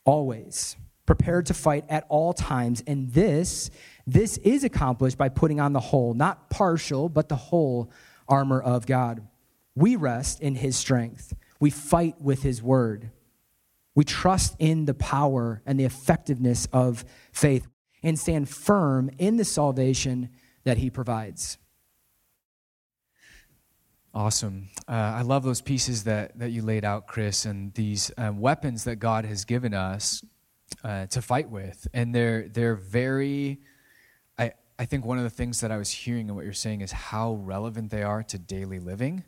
always, 0.04 0.76
prepared 1.06 1.46
to 1.46 1.54
fight 1.54 1.84
at 1.88 2.04
all 2.08 2.32
times. 2.32 2.82
And 2.86 3.10
this, 3.12 3.70
this 4.06 4.36
is 4.38 4.64
accomplished 4.64 5.16
by 5.16 5.28
putting 5.28 5.60
on 5.60 5.72
the 5.72 5.80
whole, 5.80 6.12
not 6.12 6.50
partial, 6.50 7.08
but 7.08 7.28
the 7.28 7.36
whole 7.36 7.90
armor 8.28 8.60
of 8.60 8.86
God. 8.86 9.26
We 9.74 9.96
rest 9.96 10.40
in 10.40 10.56
his 10.56 10.76
strength. 10.76 11.34
We 11.60 11.70
fight 11.70 12.20
with 12.20 12.42
his 12.42 12.62
word. 12.62 13.10
We 13.94 14.04
trust 14.04 14.56
in 14.58 14.86
the 14.86 14.94
power 14.94 15.62
and 15.66 15.78
the 15.78 15.84
effectiveness 15.84 16.66
of 16.72 17.04
faith 17.32 17.66
and 18.02 18.18
stand 18.18 18.48
firm 18.48 19.10
in 19.18 19.36
the 19.36 19.44
salvation 19.44 20.30
that 20.64 20.78
he 20.78 20.90
provides. 20.90 21.58
Awesome. 24.14 24.68
Uh, 24.86 24.92
I 24.92 25.22
love 25.22 25.42
those 25.42 25.62
pieces 25.62 26.04
that, 26.04 26.38
that 26.38 26.50
you 26.50 26.60
laid 26.60 26.84
out, 26.84 27.06
Chris, 27.06 27.46
and 27.46 27.72
these 27.72 28.10
um, 28.18 28.40
weapons 28.40 28.84
that 28.84 28.96
God 28.96 29.24
has 29.24 29.46
given 29.46 29.72
us 29.72 30.22
uh, 30.84 31.06
to 31.06 31.22
fight 31.22 31.48
with. 31.48 31.86
And 31.94 32.14
they're, 32.14 32.48
they're 32.48 32.74
very, 32.74 33.60
I, 34.38 34.52
I 34.78 34.84
think 34.84 35.06
one 35.06 35.16
of 35.16 35.24
the 35.24 35.30
things 35.30 35.60
that 35.60 35.70
I 35.70 35.78
was 35.78 35.90
hearing 35.90 36.28
in 36.28 36.34
what 36.34 36.44
you're 36.44 36.52
saying 36.52 36.82
is 36.82 36.92
how 36.92 37.34
relevant 37.34 37.90
they 37.90 38.02
are 38.02 38.22
to 38.24 38.38
daily 38.38 38.80
living. 38.80 39.24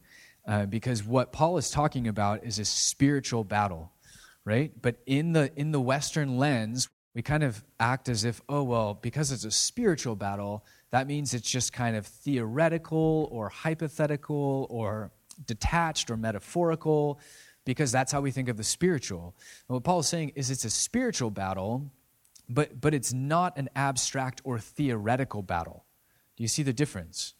Uh, 0.46 0.66
because 0.66 1.02
what 1.02 1.32
Paul 1.32 1.56
is 1.56 1.70
talking 1.70 2.06
about 2.06 2.44
is 2.44 2.58
a 2.58 2.64
spiritual 2.64 3.44
battle, 3.44 3.92
right? 4.44 4.72
But 4.80 4.96
in 5.06 5.32
the, 5.32 5.50
in 5.56 5.72
the 5.72 5.80
Western 5.80 6.36
lens, 6.36 6.88
we 7.14 7.22
kind 7.22 7.42
of 7.42 7.64
act 7.80 8.08
as 8.08 8.24
if, 8.24 8.42
oh, 8.48 8.62
well, 8.62 8.98
because 9.00 9.32
it's 9.32 9.44
a 9.44 9.50
spiritual 9.50 10.16
battle, 10.16 10.64
that 10.90 11.06
means 11.06 11.32
it's 11.32 11.50
just 11.50 11.72
kind 11.72 11.96
of 11.96 12.06
theoretical 12.06 13.28
or 13.32 13.48
hypothetical 13.48 14.66
or 14.68 15.10
detached 15.46 16.10
or 16.10 16.16
metaphorical 16.16 17.18
because 17.64 17.90
that's 17.90 18.12
how 18.12 18.20
we 18.20 18.30
think 18.30 18.48
of 18.48 18.56
the 18.56 18.64
spiritual. 18.64 19.34
And 19.68 19.74
what 19.74 19.84
Paul 19.84 20.00
is 20.00 20.08
saying 20.08 20.32
is 20.34 20.50
it's 20.50 20.64
a 20.64 20.70
spiritual 20.70 21.30
battle, 21.30 21.90
but, 22.48 22.80
but 22.80 22.94
it's 22.94 23.12
not 23.12 23.56
an 23.56 23.70
abstract 23.74 24.42
or 24.44 24.58
theoretical 24.58 25.42
battle. 25.42 25.84
Do 26.36 26.42
you 26.42 26.48
see 26.48 26.62
the 26.62 26.72
difference? 26.72 27.34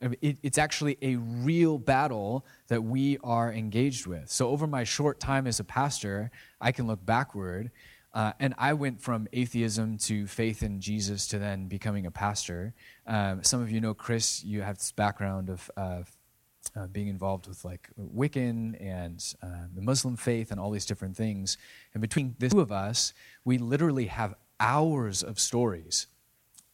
It, 0.00 0.38
it's 0.42 0.58
actually 0.58 0.96
a 1.02 1.16
real 1.16 1.78
battle 1.78 2.46
that 2.68 2.82
we 2.82 3.18
are 3.22 3.52
engaged 3.52 4.06
with. 4.06 4.30
So, 4.30 4.48
over 4.48 4.66
my 4.66 4.84
short 4.84 5.20
time 5.20 5.46
as 5.46 5.60
a 5.60 5.64
pastor, 5.64 6.30
I 6.60 6.72
can 6.72 6.86
look 6.86 7.04
backward. 7.04 7.70
Uh, 8.12 8.32
and 8.40 8.54
I 8.58 8.72
went 8.72 9.00
from 9.00 9.28
atheism 9.32 9.96
to 9.98 10.26
faith 10.26 10.64
in 10.64 10.80
Jesus 10.80 11.28
to 11.28 11.38
then 11.38 11.68
becoming 11.68 12.06
a 12.06 12.10
pastor. 12.10 12.74
Um, 13.06 13.44
some 13.44 13.62
of 13.62 13.70
you 13.70 13.80
know 13.80 13.94
Chris, 13.94 14.42
you 14.42 14.62
have 14.62 14.78
this 14.78 14.90
background 14.90 15.48
of, 15.48 15.70
uh, 15.76 16.86
being 16.92 17.08
involved 17.08 17.46
with 17.46 17.64
like 17.64 17.88
Wiccan 17.98 18.80
and 18.80 19.34
uh, 19.42 19.66
the 19.74 19.80
Muslim 19.80 20.16
faith 20.16 20.50
and 20.50 20.60
all 20.60 20.70
these 20.70 20.86
different 20.86 21.16
things. 21.16 21.56
And 21.94 22.00
between 22.00 22.34
the 22.38 22.48
two 22.48 22.60
of 22.60 22.72
us, 22.72 23.12
we 23.44 23.58
literally 23.58 24.06
have 24.06 24.34
hours 24.58 25.22
of 25.22 25.40
stories 25.40 26.06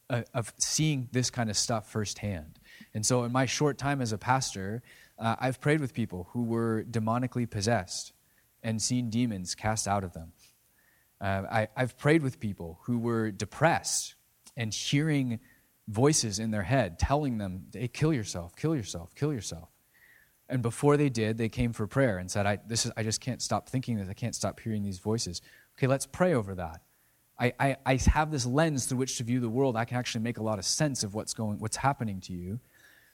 uh, 0.09 0.23
of 0.33 0.53
seeing 0.57 1.07
this 1.11 1.29
kind 1.29 1.49
of 1.49 1.57
stuff 1.57 1.89
firsthand. 1.89 2.56
And 2.97 3.05
so, 3.05 3.25
in 3.25 3.31
my 3.31 3.45
short 3.45 3.77
time 3.77 4.01
as 4.01 4.11
a 4.11 4.17
pastor, 4.17 4.81
uh, 5.19 5.35
I've 5.37 5.61
prayed 5.61 5.81
with 5.81 5.93
people 5.93 6.29
who 6.31 6.41
were 6.41 6.83
demonically 6.89 7.47
possessed 7.47 8.11
and 8.63 8.81
seen 8.81 9.11
demons 9.11 9.53
cast 9.53 9.87
out 9.87 10.03
of 10.03 10.13
them. 10.13 10.31
Uh, 11.21 11.43
I, 11.47 11.67
I've 11.77 11.95
prayed 11.95 12.23
with 12.23 12.39
people 12.39 12.79
who 12.85 12.97
were 12.97 13.29
depressed 13.29 14.15
and 14.55 14.73
hearing 14.73 15.39
voices 15.87 16.39
in 16.39 16.49
their 16.49 16.63
head 16.63 16.97
telling 16.97 17.37
them, 17.37 17.67
hey, 17.71 17.87
kill 17.87 18.11
yourself, 18.11 18.55
kill 18.55 18.75
yourself, 18.75 19.13
kill 19.13 19.31
yourself. 19.31 19.69
And 20.49 20.63
before 20.63 20.97
they 20.97 21.09
did, 21.09 21.37
they 21.37 21.49
came 21.49 21.73
for 21.73 21.85
prayer 21.85 22.17
and 22.17 22.31
said, 22.31 22.47
I, 22.47 22.57
this 22.65 22.87
is, 22.87 22.91
I 22.97 23.03
just 23.03 23.21
can't 23.21 23.43
stop 23.43 23.69
thinking 23.69 23.97
this. 23.97 24.09
I 24.09 24.15
can't 24.15 24.33
stop 24.33 24.59
hearing 24.59 24.81
these 24.81 24.97
voices. 24.97 25.43
Okay, 25.77 25.85
let's 25.85 26.07
pray 26.07 26.33
over 26.33 26.55
that. 26.55 26.81
I, 27.39 27.53
I, 27.59 27.75
I 27.85 27.99
have 28.07 28.31
this 28.31 28.47
lens 28.47 28.87
through 28.87 28.97
which 28.97 29.19
to 29.19 29.23
view 29.23 29.39
the 29.39 29.49
world. 29.49 29.75
I 29.75 29.85
can 29.85 29.97
actually 29.97 30.21
make 30.21 30.39
a 30.39 30.43
lot 30.43 30.57
of 30.57 30.65
sense 30.65 31.03
of 31.03 31.13
what's 31.13 31.35
going, 31.35 31.59
what's 31.59 31.77
happening 31.77 32.21
to 32.21 32.33
you. 32.33 32.59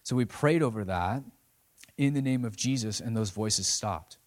So 0.03 0.15
we 0.15 0.25
prayed 0.25 0.61
over 0.61 0.83
that 0.85 1.23
in 1.97 2.13
the 2.13 2.21
name 2.21 2.45
of 2.45 2.55
Jesus, 2.55 2.99
and 2.99 3.15
those 3.15 3.29
voices 3.29 3.67
stopped. 3.67 4.17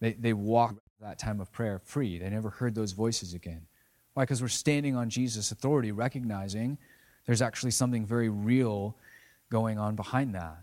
They, 0.00 0.12
they 0.12 0.32
walked 0.32 0.80
that 1.00 1.18
time 1.18 1.40
of 1.40 1.52
prayer 1.52 1.78
free. 1.78 2.18
They 2.18 2.28
never 2.28 2.50
heard 2.50 2.74
those 2.74 2.92
voices 2.92 3.34
again. 3.34 3.66
Why? 4.14 4.24
Because 4.24 4.42
we're 4.42 4.48
standing 4.48 4.96
on 4.96 5.10
Jesus' 5.10 5.50
authority, 5.50 5.92
recognizing 5.92 6.78
there's 7.26 7.42
actually 7.42 7.70
something 7.70 8.04
very 8.04 8.28
real 8.28 8.96
going 9.50 9.78
on 9.78 9.96
behind 9.96 10.34
that. 10.34 10.58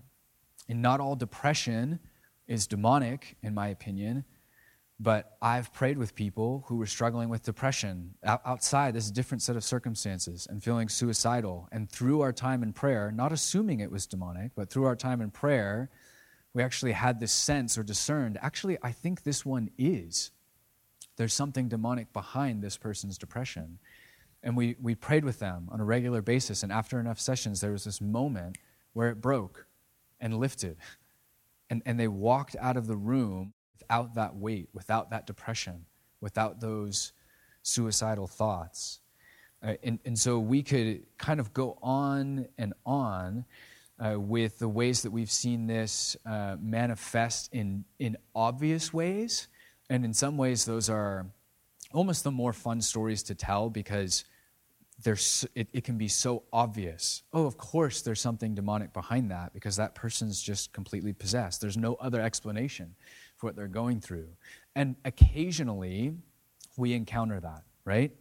And 0.70 0.82
not 0.82 1.00
all 1.00 1.16
depression 1.16 2.00
is 2.48 2.68
demonic, 2.68 3.38
in 3.42 3.54
my 3.54 3.68
opinion. 3.68 4.26
But 5.02 5.36
I've 5.42 5.74
prayed 5.74 5.98
with 5.98 6.14
people 6.14 6.64
who 6.68 6.76
were 6.76 6.86
struggling 6.86 7.30
with 7.30 7.42
depression 7.42 8.14
outside 8.24 8.94
this 8.94 9.10
different 9.10 9.42
set 9.42 9.56
of 9.56 9.64
circumstances 9.64 10.46
and 10.48 10.64
feeling 10.64 10.90
suicidal. 10.90 11.68
And 11.72 11.90
through 11.90 12.22
our 12.22 12.32
time 12.32 12.62
in 12.62 12.72
prayer, 12.72 13.12
not 13.12 13.32
assuming 13.32 13.80
it 13.80 13.90
was 13.90 14.06
demonic, 14.06 14.52
but 14.56 14.70
through 14.70 14.86
our 14.86 14.96
time 14.96 15.20
in 15.20 15.32
prayer, 15.32 15.90
we 16.54 16.62
actually 16.62 16.92
had 16.92 17.20
this 17.20 17.32
sense 17.32 17.80
or 17.80 17.84
discerned 17.84 18.38
actually, 18.44 18.78
I 18.84 18.92
think 18.92 19.24
this 19.24 19.44
one 19.44 19.72
is. 19.76 20.30
There's 21.16 21.34
something 21.34 21.68
demonic 21.68 22.14
behind 22.14 22.62
this 22.62 22.78
person's 22.78 23.18
depression. 23.18 23.80
And 24.44 24.56
we, 24.56 24.76
we 24.80 24.94
prayed 24.94 25.26
with 25.26 25.40
them 25.40 25.68
on 25.72 25.80
a 25.80 25.84
regular 25.84 26.22
basis. 26.22 26.62
And 26.62 26.72
after 26.72 27.00
enough 27.00 27.20
sessions, 27.20 27.60
there 27.60 27.72
was 27.72 27.86
this 27.86 28.02
moment 28.02 28.60
where 28.94 29.10
it 29.10 29.20
broke 29.20 29.66
and 30.20 30.38
lifted. 30.38 30.78
And, 31.72 31.82
and 31.88 32.00
they 32.00 32.08
walked 32.08 32.56
out 32.60 32.78
of 32.78 32.86
the 32.86 32.98
room 32.98 33.54
without 33.82 34.16
that 34.16 34.36
weight, 34.36 34.70
without 34.74 35.10
that 35.10 35.28
depression, 35.28 35.86
without 36.20 36.60
those 36.60 37.14
suicidal 37.64 38.28
thoughts. 38.28 39.00
Uh, 39.64 39.74
and, 39.84 40.00
and 40.06 40.18
so 40.18 40.40
we 40.40 40.64
could 40.64 41.04
kind 41.18 41.40
of 41.40 41.54
go 41.54 41.78
on 41.82 42.48
and 42.58 42.74
on 42.86 43.46
uh, 44.00 44.20
with 44.20 44.58
the 44.60 44.68
ways 44.68 45.04
that 45.04 45.12
we've 45.12 45.32
seen 45.32 45.68
this 45.68 46.18
uh, 46.26 46.56
manifest 46.60 47.54
in, 47.54 47.84
in 48.00 48.18
obvious 48.34 48.94
ways. 48.94 49.48
And 49.90 50.06
in 50.06 50.14
some 50.14 50.38
ways, 50.38 50.66
those 50.66 50.90
are 50.90 51.28
almost 51.94 52.24
the 52.24 52.32
more 52.32 52.54
fun 52.54 52.82
stories 52.82 53.24
to 53.24 53.36
tell 53.36 53.70
because 53.70 54.26
there's, 55.04 55.46
it, 55.56 55.68
it 55.74 55.84
can 55.84 55.98
be 55.98 56.08
so 56.08 56.44
obvious. 56.54 57.24
Oh, 57.34 57.46
of 57.46 57.58
course, 57.58 58.02
there's 58.02 58.22
something 58.22 58.56
demonic 58.56 58.94
behind 58.94 59.30
that 59.32 59.54
because 59.54 59.76
that 59.76 59.94
person's 59.94 60.42
just 60.42 60.74
completely 60.74 61.14
possessed. 61.14 61.62
There's 61.62 61.78
no 61.78 61.96
other 61.96 62.22
explanation 62.22 62.96
for 63.42 63.48
what 63.48 63.56
they're 63.56 63.68
going 63.68 64.00
through. 64.00 64.28
And 64.76 64.96
occasionally, 65.04 66.14
we 66.78 66.94
encounter 66.94 67.40
that, 67.40 67.64
right? 67.84 68.12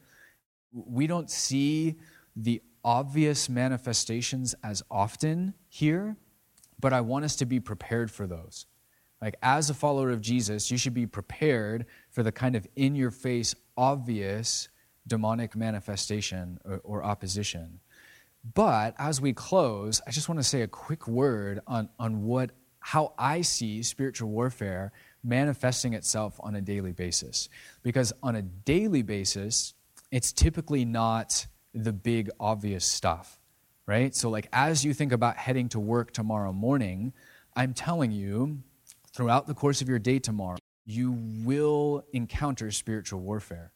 We 0.72 1.06
don't 1.06 1.30
see 1.30 1.96
the 2.34 2.62
obvious 2.82 3.50
manifestations 3.50 4.54
as 4.64 4.82
often 4.90 5.52
here, 5.68 6.16
but 6.80 6.94
I 6.94 7.02
want 7.02 7.26
us 7.26 7.36
to 7.36 7.44
be 7.44 7.60
prepared 7.60 8.10
for 8.10 8.26
those. 8.26 8.64
Like, 9.20 9.36
as 9.42 9.68
a 9.68 9.74
follower 9.74 10.10
of 10.10 10.22
Jesus, 10.22 10.70
you 10.70 10.78
should 10.78 10.94
be 10.94 11.06
prepared 11.06 11.84
for 12.08 12.22
the 12.22 12.32
kind 12.32 12.56
of 12.56 12.66
in 12.74 12.94
your 12.94 13.10
face, 13.10 13.54
obvious 13.76 14.70
demonic 15.06 15.54
manifestation 15.54 16.58
or, 16.64 16.80
or, 16.84 17.04
opposition. 17.04 17.80
But 18.54 18.94
as 18.98 19.20
we 19.20 19.34
close, 19.34 20.00
I 20.06 20.10
just 20.10 20.28
want 20.28 20.38
to 20.38 20.44
say 20.44 20.62
a 20.62 20.68
quick 20.68 21.06
word 21.06 21.60
on, 21.66 21.90
on 21.98 22.22
what, 22.22 22.52
how 22.80 23.12
I 23.18 23.42
see 23.42 23.82
spiritual 23.82 24.30
warfare 24.30 24.92
manifesting 25.22 25.94
itself 25.94 26.38
on 26.40 26.54
a 26.54 26.60
daily 26.60 26.92
basis. 26.92 27.48
Because 27.82 28.12
on 28.22 28.36
a 28.36 28.42
daily 28.42 29.02
basis, 29.02 29.74
it's 30.10 30.32
typically 30.32 30.84
not 30.84 31.46
the 31.74 31.92
big 31.92 32.30
obvious 32.40 32.84
stuff, 32.84 33.38
right? 33.86 34.14
So, 34.14 34.30
like, 34.30 34.48
as 34.52 34.84
you 34.84 34.92
think 34.94 35.12
about 35.12 35.36
heading 35.36 35.68
to 35.70 35.80
work 35.80 36.12
tomorrow 36.12 36.52
morning, 36.52 37.12
I'm 37.54 37.74
telling 37.74 38.10
you, 38.10 38.58
throughout 39.12 39.46
the 39.46 39.54
course 39.54 39.80
of 39.80 39.88
your 39.88 39.98
day 39.98 40.18
tomorrow, 40.18 40.58
you 40.86 41.12
will 41.44 42.04
encounter 42.12 42.70
spiritual 42.70 43.20
warfare. 43.20 43.72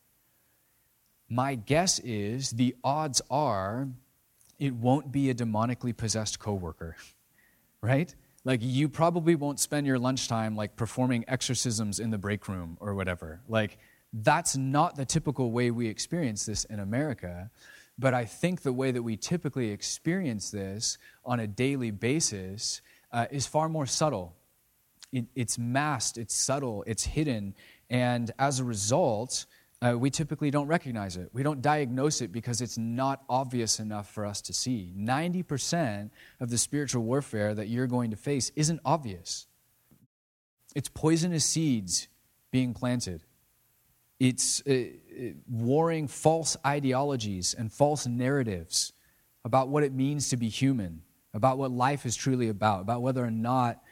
My 1.29 1.55
guess 1.55 1.99
is 2.01 2.51
the 2.51 2.75
odds 2.83 3.23
are 3.31 3.89
it 4.59 4.75
won't 4.75 5.11
be 5.11 5.31
a 5.31 5.35
demonically 5.35 5.97
possessed 5.97 6.39
coworker, 6.39 6.97
right? 7.81 8.15
Like 8.45 8.61
you 8.63 8.89
probably 8.89 9.35
won't 9.35 9.59
spend 9.59 9.87
your 9.87 9.99
lunchtime 9.99 10.55
like 10.55 10.77
performing 10.77 11.25
exorcisms 11.29 11.99
in 11.99 12.11
the 12.11 12.19
break 12.19 12.47
room 12.47 12.77
or 12.81 12.95
whatever. 12.95 13.41
Like 13.49 13.79
that's 14.13 14.57
not 14.57 14.97
the 14.97 15.05
typical 15.05 15.51
way 15.51 15.71
we 15.71 15.89
experience 15.89 16.47
this 16.47 16.65
in 16.65 16.79
America. 16.79 17.51
But 17.99 18.13
I 18.13 18.25
think 18.25 18.63
the 18.63 18.73
way 18.73 18.91
that 18.91 19.03
we 19.03 19.17
typically 19.17 19.71
experience 19.71 20.51
this 20.51 20.99
on 21.25 21.41
a 21.41 21.47
daily 21.47 21.91
basis 21.91 22.83
uh, 23.13 23.27
is 23.31 23.47
far 23.47 23.69
more 23.69 23.87
subtle. 23.87 24.35
It, 25.13 25.27
it's 25.35 25.59
masked, 25.59 26.19
it's 26.19 26.35
subtle, 26.35 26.85
it's 26.87 27.05
hidden. 27.05 27.55
And 27.89 28.33
as 28.39 28.59
a 28.59 28.65
result, 28.65 29.47
uh, 29.85 29.99
we 29.99 30.09
typically 30.09 30.51
don't 30.51 30.67
recognize 30.67 31.17
it. 31.17 31.29
We 31.33 31.43
don't 31.43 31.61
diagnose 31.61 32.23
it 32.23 32.33
because 32.33 32.63
it's 32.63 32.79
not 32.79 33.23
obvious 33.29 33.81
enough 33.81 34.11
for 34.11 34.25
us 34.25 34.41
to 34.43 34.55
see. 34.55 34.93
90% 34.97 36.11
of 36.41 36.49
the 36.49 36.57
spiritual 36.57 37.03
warfare 37.03 37.55
that 37.55 37.69
you're 37.69 37.87
going 37.87 38.11
to 38.11 38.17
face 38.17 38.51
isn't 38.57 38.81
obvious. 38.85 39.47
It's 40.75 40.89
poisonous 40.89 41.45
seeds 41.45 42.09
being 42.51 42.73
planted, 42.73 43.25
it's 44.21 44.65
uh, 44.67 44.85
warring 45.51 46.07
false 46.07 46.57
ideologies 46.65 47.53
and 47.53 47.71
false 47.73 48.07
narratives 48.07 48.93
about 49.45 49.69
what 49.69 49.83
it 49.83 49.93
means 49.93 50.29
to 50.29 50.37
be 50.37 50.49
human, 50.49 51.03
about 51.35 51.59
what 51.59 51.73
life 51.73 52.07
is 52.07 52.15
truly 52.15 52.49
about, 52.49 52.81
about 52.81 53.03
whether 53.03 53.25
or 53.25 53.31
not 53.31 53.83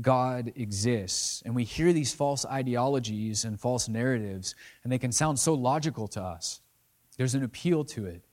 God 0.00 0.52
exists. 0.56 1.42
And 1.44 1.54
we 1.54 1.64
hear 1.64 1.92
these 1.92 2.12
false 2.14 2.44
ideologies 2.44 3.44
and 3.44 3.60
false 3.60 3.88
narratives, 3.88 4.54
and 4.82 4.92
they 4.92 4.98
can 4.98 5.12
sound 5.12 5.38
so 5.38 5.54
logical 5.54 6.08
to 6.08 6.22
us. 6.22 6.60
There's 7.16 7.34
an 7.34 7.42
appeal 7.42 7.84
to 7.84 8.06
it. 8.06 8.24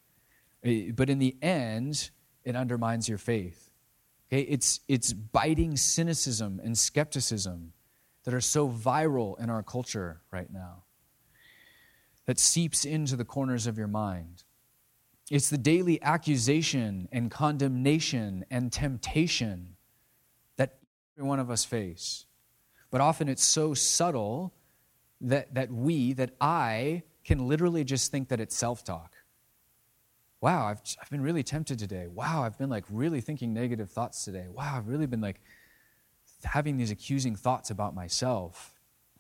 Eh, 0.64 0.92
but 0.96 1.10
in 1.10 1.20
the 1.20 1.36
end, 1.42 2.10
it 2.44 2.56
undermines 2.56 3.10
your 3.10 3.18
faith. 3.18 3.72
Okay? 4.30 4.42
It's, 4.42 4.82
it's 4.88 5.14
biting 5.14 5.78
cynicism 5.78 6.62
and 6.64 6.78
skepticism 6.78 7.74
that 8.24 8.34
are 8.34 8.42
so 8.42 8.68
viral 8.70 9.40
in 9.40 9.50
our 9.50 9.64
culture 9.64 10.22
right 10.32 10.52
now, 10.52 10.84
that 12.26 12.38
seeps 12.38 12.84
into 12.84 13.16
the 13.16 13.24
corners 13.24 13.68
of 13.68 13.78
your 13.78 13.88
mind. 13.88 14.44
It's 15.32 15.50
the 15.50 15.58
daily 15.58 16.02
accusation 16.02 17.08
and 17.14 17.32
condemnation 17.32 18.44
and 18.52 18.70
temptation 18.70 19.77
every 21.18 21.28
one 21.28 21.40
of 21.40 21.50
us 21.50 21.66
face. 21.66 22.26
But 22.92 23.02
often 23.02 23.28
it's 23.28 23.44
so 23.44 23.74
subtle 23.74 24.54
that, 25.22 25.54
that 25.56 25.72
we, 25.72 26.14
that 26.14 26.32
I, 26.40 27.04
can 27.28 27.46
literally 27.46 27.84
just 27.84 28.10
think 28.10 28.30
that 28.30 28.40
it's 28.40 28.56
self 28.56 28.86
talk. 28.86 29.14
Wow, 30.40 30.68
I've, 30.68 30.82
I've 31.02 31.10
been 31.10 31.22
really 31.22 31.44
tempted 31.44 31.78
today. 31.78 32.08
Wow, 32.08 32.44
I've 32.44 32.58
been 32.58 32.70
like 32.70 32.86
really 32.90 33.20
thinking 33.20 33.54
negative 33.54 33.90
thoughts 33.92 34.24
today. 34.24 34.46
Wow, 34.50 34.76
I've 34.78 34.88
really 34.88 35.08
been 35.08 35.20
like 35.20 35.42
having 36.44 36.78
these 36.78 36.90
accusing 36.90 37.36
thoughts 37.36 37.70
about 37.70 37.94
myself. 37.94 38.74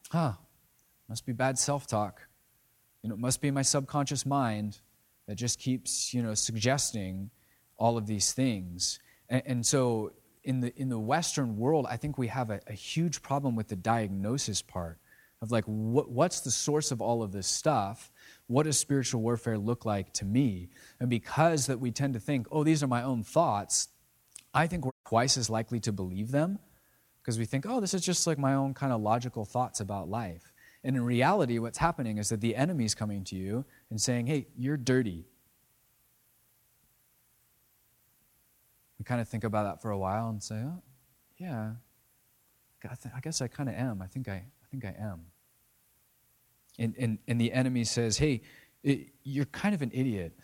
Huh, 0.09 0.33
must 1.09 1.25
be 1.25 1.33
bad 1.33 1.59
self 1.59 1.85
talk. 1.85 2.21
You 3.03 3.09
know, 3.09 3.15
it 3.15 3.19
must 3.19 3.41
be 3.41 3.51
my 3.51 3.61
subconscious 3.61 4.25
mind 4.25 4.79
that 5.27 5.35
just 5.35 5.59
keeps, 5.59 6.13
you 6.13 6.23
know, 6.23 6.33
suggesting 6.33 7.29
all 7.77 7.97
of 7.97 8.07
these 8.07 8.31
things. 8.31 8.99
And, 9.27 9.43
and 9.45 9.65
so 9.65 10.13
in 10.47 10.61
the, 10.61 10.73
in 10.79 10.87
the 10.87 10.97
Western 10.97 11.57
world, 11.57 11.85
I 11.89 11.97
think 11.97 12.17
we 12.17 12.27
have 12.27 12.49
a, 12.49 12.61
a 12.67 12.73
huge 12.73 13.21
problem 13.21 13.57
with 13.57 13.67
the 13.67 13.75
diagnosis 13.75 14.61
part 14.61 14.97
of 15.41 15.51
like, 15.51 15.65
what, 15.65 16.09
what's 16.09 16.39
the 16.39 16.49
source 16.51 16.89
of 16.89 17.01
all 17.01 17.21
of 17.21 17.33
this 17.33 17.47
stuff? 17.47 18.09
What 18.47 18.63
does 18.63 18.79
spiritual 18.79 19.21
warfare 19.21 19.57
look 19.57 19.83
like 19.83 20.13
to 20.13 20.25
me? 20.25 20.69
And 21.01 21.09
because 21.09 21.67
that 21.67 21.81
we 21.81 21.91
tend 21.91 22.13
to 22.13 22.21
think, 22.21 22.47
oh, 22.49 22.63
these 22.63 22.81
are 22.81 22.87
my 22.87 23.03
own 23.03 23.23
thoughts, 23.23 23.89
I 24.53 24.67
think 24.67 24.85
we're 24.85 24.91
twice 25.05 25.37
as 25.37 25.49
likely 25.49 25.81
to 25.81 25.91
believe 25.91 26.31
them 26.31 26.59
because 27.21 27.37
we 27.37 27.43
think, 27.43 27.65
oh, 27.67 27.81
this 27.81 27.93
is 27.93 28.01
just 28.01 28.25
like 28.25 28.39
my 28.39 28.53
own 28.53 28.73
kind 28.73 28.93
of 28.93 29.01
logical 29.01 29.43
thoughts 29.43 29.81
about 29.81 30.09
life. 30.09 30.53
And 30.81 30.95
in 30.95 31.03
reality, 31.03 31.59
what's 31.59 31.77
happening 31.77 32.19
is 32.19 32.29
that 32.29 32.39
the 32.39 32.55
enemy's 32.55 32.95
coming 32.95 33.25
to 33.25 33.35
you 33.35 33.65
and 33.89 33.99
saying, 33.99 34.27
hey, 34.27 34.47
you're 34.55 34.77
dirty. 34.77 35.25
Kind 39.07 39.21
of 39.21 39.27
think 39.29 39.45
about 39.45 39.63
that 39.63 39.81
for 39.81 39.91
a 39.91 39.97
while 39.97 40.27
and 40.27 40.43
say, 40.43 40.55
oh, 40.55 40.83
yeah, 41.37 41.71
I 42.83 43.19
guess 43.21 43.41
I 43.41 43.47
kind 43.47 43.69
of 43.69 43.75
am. 43.75 44.01
I 44.01 44.07
think 44.07 44.27
I, 44.27 44.33
I 44.33 44.65
think 44.69 44.83
I 44.83 44.93
am. 44.99 45.21
And, 46.77 46.93
and, 46.99 47.17
and 47.25 47.39
the 47.39 47.53
enemy 47.53 47.85
says, 47.85 48.17
hey, 48.17 48.41
it, 48.83 49.07
you're 49.23 49.45
kind 49.45 49.73
of 49.73 49.81
an 49.81 49.91
idiot. 49.93 50.37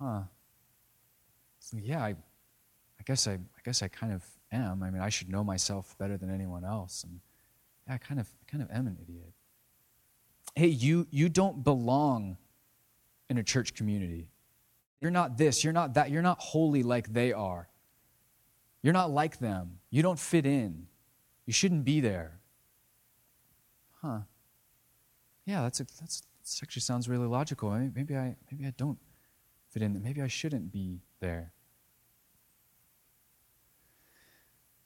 Huh. 0.00 0.22
So, 1.58 1.78
yeah, 1.78 2.02
I, 2.02 2.10
I 2.10 3.02
guess 3.04 3.26
I, 3.26 3.32
I 3.32 3.60
guess 3.64 3.82
I 3.82 3.88
kind 3.88 4.12
of 4.12 4.24
am. 4.52 4.84
I 4.84 4.90
mean, 4.90 5.02
I 5.02 5.08
should 5.08 5.28
know 5.28 5.42
myself 5.42 5.98
better 5.98 6.16
than 6.16 6.32
anyone 6.32 6.64
else. 6.64 7.02
And 7.02 7.18
yeah, 7.88 7.94
I 7.94 7.98
kind 7.98 8.20
of, 8.20 8.28
I 8.40 8.50
kind 8.50 8.62
of 8.62 8.70
am 8.70 8.86
an 8.86 8.98
idiot. 9.02 9.32
Hey, 10.54 10.68
you, 10.68 11.08
you 11.10 11.28
don't 11.28 11.64
belong 11.64 12.36
in 13.28 13.36
a 13.36 13.42
church 13.42 13.74
community. 13.74 14.28
You're 15.00 15.10
not 15.10 15.36
this, 15.36 15.62
you're 15.62 15.72
not 15.72 15.94
that, 15.94 16.10
you're 16.10 16.22
not 16.22 16.38
holy 16.38 16.82
like 16.82 17.12
they 17.12 17.32
are. 17.32 17.68
You're 18.82 18.94
not 18.94 19.10
like 19.10 19.38
them. 19.38 19.78
You 19.90 20.02
don't 20.02 20.18
fit 20.18 20.46
in. 20.46 20.86
You 21.44 21.52
shouldn't 21.52 21.84
be 21.84 22.00
there. 22.00 22.40
Huh. 24.02 24.20
Yeah, 25.44 25.62
that's, 25.62 25.80
a, 25.80 25.84
that's 26.00 26.20
that 26.20 26.62
actually 26.62 26.82
sounds 26.82 27.08
really 27.08 27.26
logical. 27.26 27.70
Maybe 27.70 28.16
I, 28.16 28.36
maybe 28.50 28.66
I 28.66 28.72
don't 28.76 28.98
fit 29.70 29.82
in. 29.82 30.00
Maybe 30.02 30.22
I 30.22 30.28
shouldn't 30.28 30.72
be 30.72 31.00
there. 31.20 31.52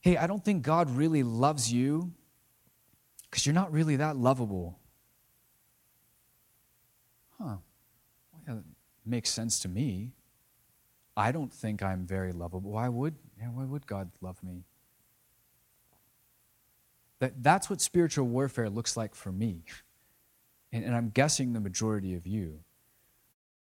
Hey, 0.01 0.17
I 0.17 0.27
don't 0.27 0.45
think 0.45 0.63
God 0.63 0.91
really 0.91 1.23
loves 1.23 1.71
you 1.73 2.13
because 3.31 3.45
you're 3.45 3.55
not 3.55 3.71
really 3.73 3.97
that 3.97 4.17
lovable. 4.17 4.79
Huh. 7.39 7.57
Makes 9.05 9.31
sense 9.31 9.59
to 9.61 9.69
me. 9.69 10.13
I 11.17 11.33
don't 11.33 11.53
think 11.53 11.83
I'm 11.83 12.07
very 12.07 12.33
lovable. 12.33 12.73
Why 12.73 12.89
would, 12.89 13.15
yeah, 13.39 13.49
why 13.49 13.65
would 13.65 13.87
God 13.87 14.11
love 14.21 14.43
me? 14.43 14.65
That, 17.19 17.43
that's 17.43 17.69
what 17.69 17.81
spiritual 17.81 18.27
warfare 18.27 18.71
looks 18.71 18.97
like 18.97 19.15
for 19.15 19.33
me. 19.33 19.65
And, 20.73 20.85
and 20.85 20.95
I'm 20.95 21.11
guessing 21.11 21.53
the 21.53 21.61
majority 21.61 22.15
of 22.15 22.27
you. 22.27 22.61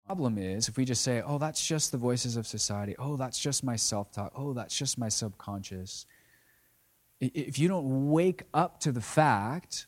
The 0.02 0.14
problem 0.14 0.38
is 0.38 0.68
if 0.68 0.76
we 0.76 0.84
just 0.84 1.02
say, 1.02 1.22
oh, 1.24 1.38
that's 1.38 1.64
just 1.64 1.92
the 1.92 1.98
voices 1.98 2.36
of 2.36 2.46
society. 2.46 2.96
Oh, 2.98 3.16
that's 3.16 3.38
just 3.38 3.62
my 3.62 3.76
self 3.76 4.10
talk. 4.10 4.32
Oh, 4.34 4.52
that's 4.52 4.76
just 4.76 4.98
my 4.98 5.08
subconscious 5.08 6.06
if 7.20 7.58
you 7.58 7.68
don't 7.68 8.10
wake 8.10 8.42
up 8.52 8.80
to 8.80 8.92
the 8.92 9.00
fact 9.00 9.86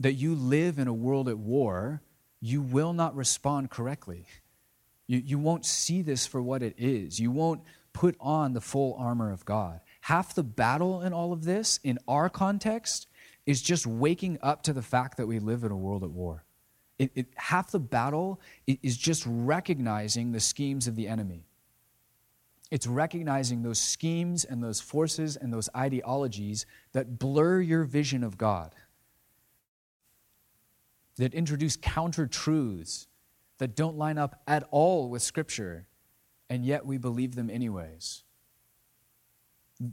that 0.00 0.12
you 0.14 0.34
live 0.34 0.78
in 0.78 0.88
a 0.88 0.92
world 0.92 1.28
at 1.28 1.38
war, 1.38 2.02
you 2.40 2.60
will 2.60 2.92
not 2.92 3.14
respond 3.14 3.70
correctly. 3.70 4.26
You, 5.06 5.22
you 5.24 5.38
won't 5.38 5.64
see 5.64 6.02
this 6.02 6.26
for 6.26 6.42
what 6.42 6.62
it 6.62 6.74
is. 6.78 7.20
You 7.20 7.30
won't 7.30 7.62
put 7.92 8.16
on 8.20 8.52
the 8.52 8.60
full 8.60 8.94
armor 8.98 9.32
of 9.32 9.44
God. 9.44 9.80
Half 10.02 10.34
the 10.34 10.42
battle 10.42 11.02
in 11.02 11.12
all 11.12 11.32
of 11.32 11.44
this, 11.44 11.80
in 11.82 11.98
our 12.06 12.28
context, 12.28 13.06
is 13.46 13.62
just 13.62 13.86
waking 13.86 14.38
up 14.42 14.62
to 14.64 14.72
the 14.72 14.82
fact 14.82 15.16
that 15.16 15.26
we 15.26 15.38
live 15.38 15.64
in 15.64 15.70
a 15.70 15.76
world 15.76 16.02
at 16.02 16.10
war. 16.10 16.44
It, 16.98 17.10
it, 17.14 17.26
half 17.36 17.70
the 17.70 17.78
battle 17.78 18.40
is 18.66 18.96
just 18.96 19.24
recognizing 19.26 20.32
the 20.32 20.40
schemes 20.40 20.86
of 20.86 20.96
the 20.96 21.08
enemy. 21.08 21.46
It's 22.70 22.86
recognizing 22.86 23.62
those 23.62 23.78
schemes 23.78 24.44
and 24.44 24.62
those 24.62 24.80
forces 24.80 25.36
and 25.36 25.52
those 25.52 25.68
ideologies 25.76 26.66
that 26.92 27.18
blur 27.18 27.60
your 27.60 27.84
vision 27.84 28.24
of 28.24 28.36
God, 28.36 28.74
that 31.16 31.32
introduce 31.32 31.76
counter 31.76 32.26
truths 32.26 33.06
that 33.58 33.74
don't 33.74 33.96
line 33.96 34.18
up 34.18 34.42
at 34.46 34.64
all 34.70 35.08
with 35.08 35.22
Scripture, 35.22 35.86
and 36.50 36.64
yet 36.64 36.84
we 36.84 36.98
believe 36.98 37.34
them 37.34 37.50
anyways. 37.50 38.22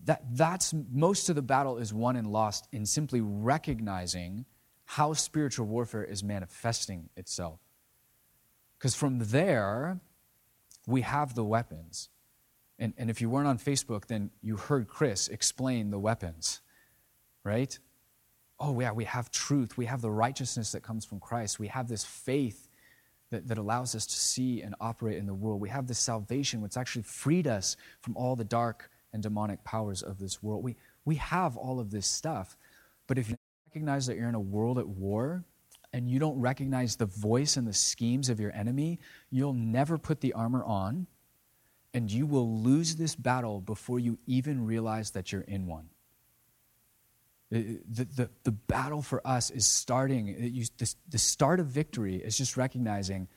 That, 0.05 0.23
that's 0.31 0.73
most 0.91 1.29
of 1.29 1.35
the 1.35 1.41
battle 1.41 1.77
is 1.77 1.93
won 1.93 2.15
and 2.15 2.27
lost 2.27 2.67
in 2.71 2.85
simply 2.85 3.21
recognizing 3.21 4.45
how 4.85 5.13
spiritual 5.13 5.65
warfare 5.65 6.03
is 6.03 6.23
manifesting 6.23 7.09
itself. 7.15 7.59
Because 8.77 8.95
from 8.95 9.19
there, 9.19 9.99
we 10.85 11.01
have 11.01 11.35
the 11.35 11.43
weapons. 11.43 12.09
And, 12.79 12.93
and 12.97 13.09
if 13.09 13.21
you 13.21 13.29
weren't 13.29 13.47
on 13.47 13.57
Facebook, 13.57 14.07
then 14.07 14.31
you 14.41 14.57
heard 14.57 14.87
Chris 14.87 15.27
explain 15.29 15.89
the 15.89 15.99
weapons, 15.99 16.61
right? 17.43 17.77
Oh, 18.59 18.79
yeah, 18.79 18.91
we 18.91 19.05
have 19.05 19.31
truth. 19.31 19.77
We 19.77 19.85
have 19.85 20.01
the 20.01 20.11
righteousness 20.11 20.73
that 20.73 20.83
comes 20.83 21.05
from 21.05 21.19
Christ. 21.19 21.59
We 21.59 21.67
have 21.67 21.87
this 21.87 22.03
faith 22.03 22.62
that, 23.33 23.47
that 23.47 23.57
allows 23.57 23.95
us 23.95 24.05
to 24.05 24.15
see 24.15 24.61
and 24.61 24.73
operate 24.79 25.17
in 25.17 25.25
the 25.25 25.33
world. 25.33 25.59
We 25.59 25.69
have 25.69 25.87
this 25.87 25.99
salvation, 25.99 26.61
which 26.61 26.77
actually 26.77 27.03
freed 27.03 27.47
us 27.47 27.75
from 28.01 28.15
all 28.15 28.35
the 28.35 28.43
dark 28.43 28.89
and 29.11 29.21
demonic 29.21 29.63
powers 29.63 30.01
of 30.01 30.17
this 30.17 30.41
world. 30.41 30.63
We, 30.63 30.75
we 31.05 31.15
have 31.15 31.57
all 31.57 31.79
of 31.79 31.91
this 31.91 32.07
stuff. 32.07 32.57
But 33.07 33.17
if 33.17 33.29
you 33.29 33.35
recognize 33.67 34.05
that 34.07 34.15
you're 34.15 34.29
in 34.29 34.35
a 34.35 34.39
world 34.39 34.79
at 34.79 34.87
war, 34.87 35.43
and 35.93 36.09
you 36.09 36.17
don't 36.17 36.39
recognize 36.39 36.95
the 36.95 37.05
voice 37.05 37.55
and 37.55 37.67
the 37.67 37.73
schemes 37.73 38.29
of 38.29 38.39
your 38.39 38.51
enemy, 38.53 38.99
you'll 39.29 39.53
never 39.53 39.99
put 39.99 40.21
the 40.21 40.33
armor 40.33 40.63
on 40.63 41.05
and 41.93 42.11
you 42.11 42.25
will 42.25 42.59
lose 42.59 42.95
this 42.95 43.15
battle 43.15 43.61
before 43.61 43.99
you 43.99 44.17
even 44.25 44.65
realize 44.65 45.11
that 45.11 45.31
you're 45.31 45.41
in 45.41 45.67
one. 45.67 45.87
Uh, 47.53 47.59
the, 47.87 48.05
the, 48.05 48.29
the 48.43 48.51
battle 48.51 49.01
for 49.01 49.25
us 49.27 49.51
is 49.51 49.67
starting, 49.67 50.29
uh, 50.29 50.45
you, 50.45 50.65
the, 50.77 50.93
the 51.09 51.17
start 51.17 51.59
of 51.59 51.67
victory 51.67 52.15
is 52.15 52.37
just 52.37 52.57
recognizing 52.57 53.27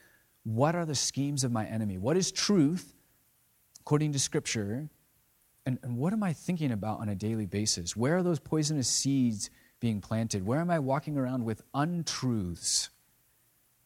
what 0.44 0.74
are 0.74 0.86
the 0.86 0.94
schemes 0.94 1.44
of 1.44 1.52
my 1.52 1.66
enemy? 1.66 1.98
What 1.98 2.16
is 2.16 2.32
truth 2.32 2.94
according 3.80 4.12
to 4.12 4.18
Scripture? 4.18 4.88
And, 5.66 5.78
and 5.82 5.96
what 5.96 6.12
am 6.12 6.22
I 6.22 6.32
thinking 6.32 6.72
about 6.72 7.00
on 7.00 7.08
a 7.08 7.14
daily 7.14 7.46
basis? 7.46 7.96
Where 7.96 8.16
are 8.16 8.22
those 8.22 8.38
poisonous 8.38 8.88
seeds 8.88 9.50
being 9.80 10.00
planted? 10.00 10.46
Where 10.46 10.60
am 10.60 10.70
I 10.70 10.78
walking 10.78 11.18
around 11.18 11.44
with 11.44 11.62
untruths 11.74 12.90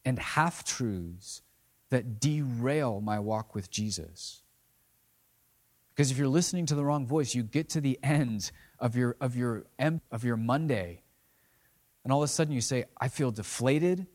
and 0.05 0.19
half 0.19 0.65
truths 0.65 1.43
that 1.89 2.21
derail 2.21 3.01
my 3.01 3.19
walk 3.19 3.55
with 3.55 3.71
Jesus? 3.71 4.43
Because 5.95 6.11
if 6.11 6.19
you're 6.19 6.29
listening 6.29 6.67
to 6.67 6.75
the 6.75 6.85
wrong 6.85 7.07
voice, 7.07 7.35
you 7.35 7.43
get 7.43 7.71
to 7.71 7.81
the 7.81 7.99
end 8.03 8.53
of 8.81 8.97
your, 8.97 9.17
of 9.21 9.37
your, 9.37 9.65
of 9.79 10.25
your 10.25 10.37
Monday, 10.37 11.03
and 12.03 12.13
all 12.13 12.23
of 12.23 12.25
a 12.25 12.33
sudden 12.33 12.53
you 12.53 12.61
say, 12.61 12.85
I 12.99 13.09
feel 13.09 13.31
deflated, 13.31 14.07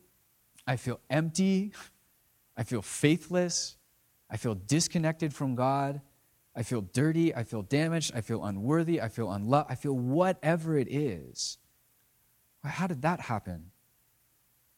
I 0.67 0.75
feel 0.75 0.99
empty, 1.09 1.71
I 2.57 2.63
feel 2.63 2.81
faithless, 2.81 3.77
I 4.29 4.37
feel 4.37 4.55
disconnected 4.55 5.33
from 5.33 5.55
God, 5.55 6.01
I 6.55 6.63
feel 6.63 6.81
dirty, 6.81 7.35
I 7.35 7.43
feel 7.43 7.61
damaged, 7.61 8.13
I 8.15 8.21
feel 8.21 8.43
unworthy, 8.43 9.01
I 9.01 9.09
feel 9.09 9.31
unloved, 9.31 9.69
I 9.69 9.75
feel 9.75 9.93
whatever 9.93 10.77
it 10.77 10.87
is. 10.91 11.57
How 12.63 12.87
did 12.87 13.03
that 13.03 13.19
happen? 13.19 13.71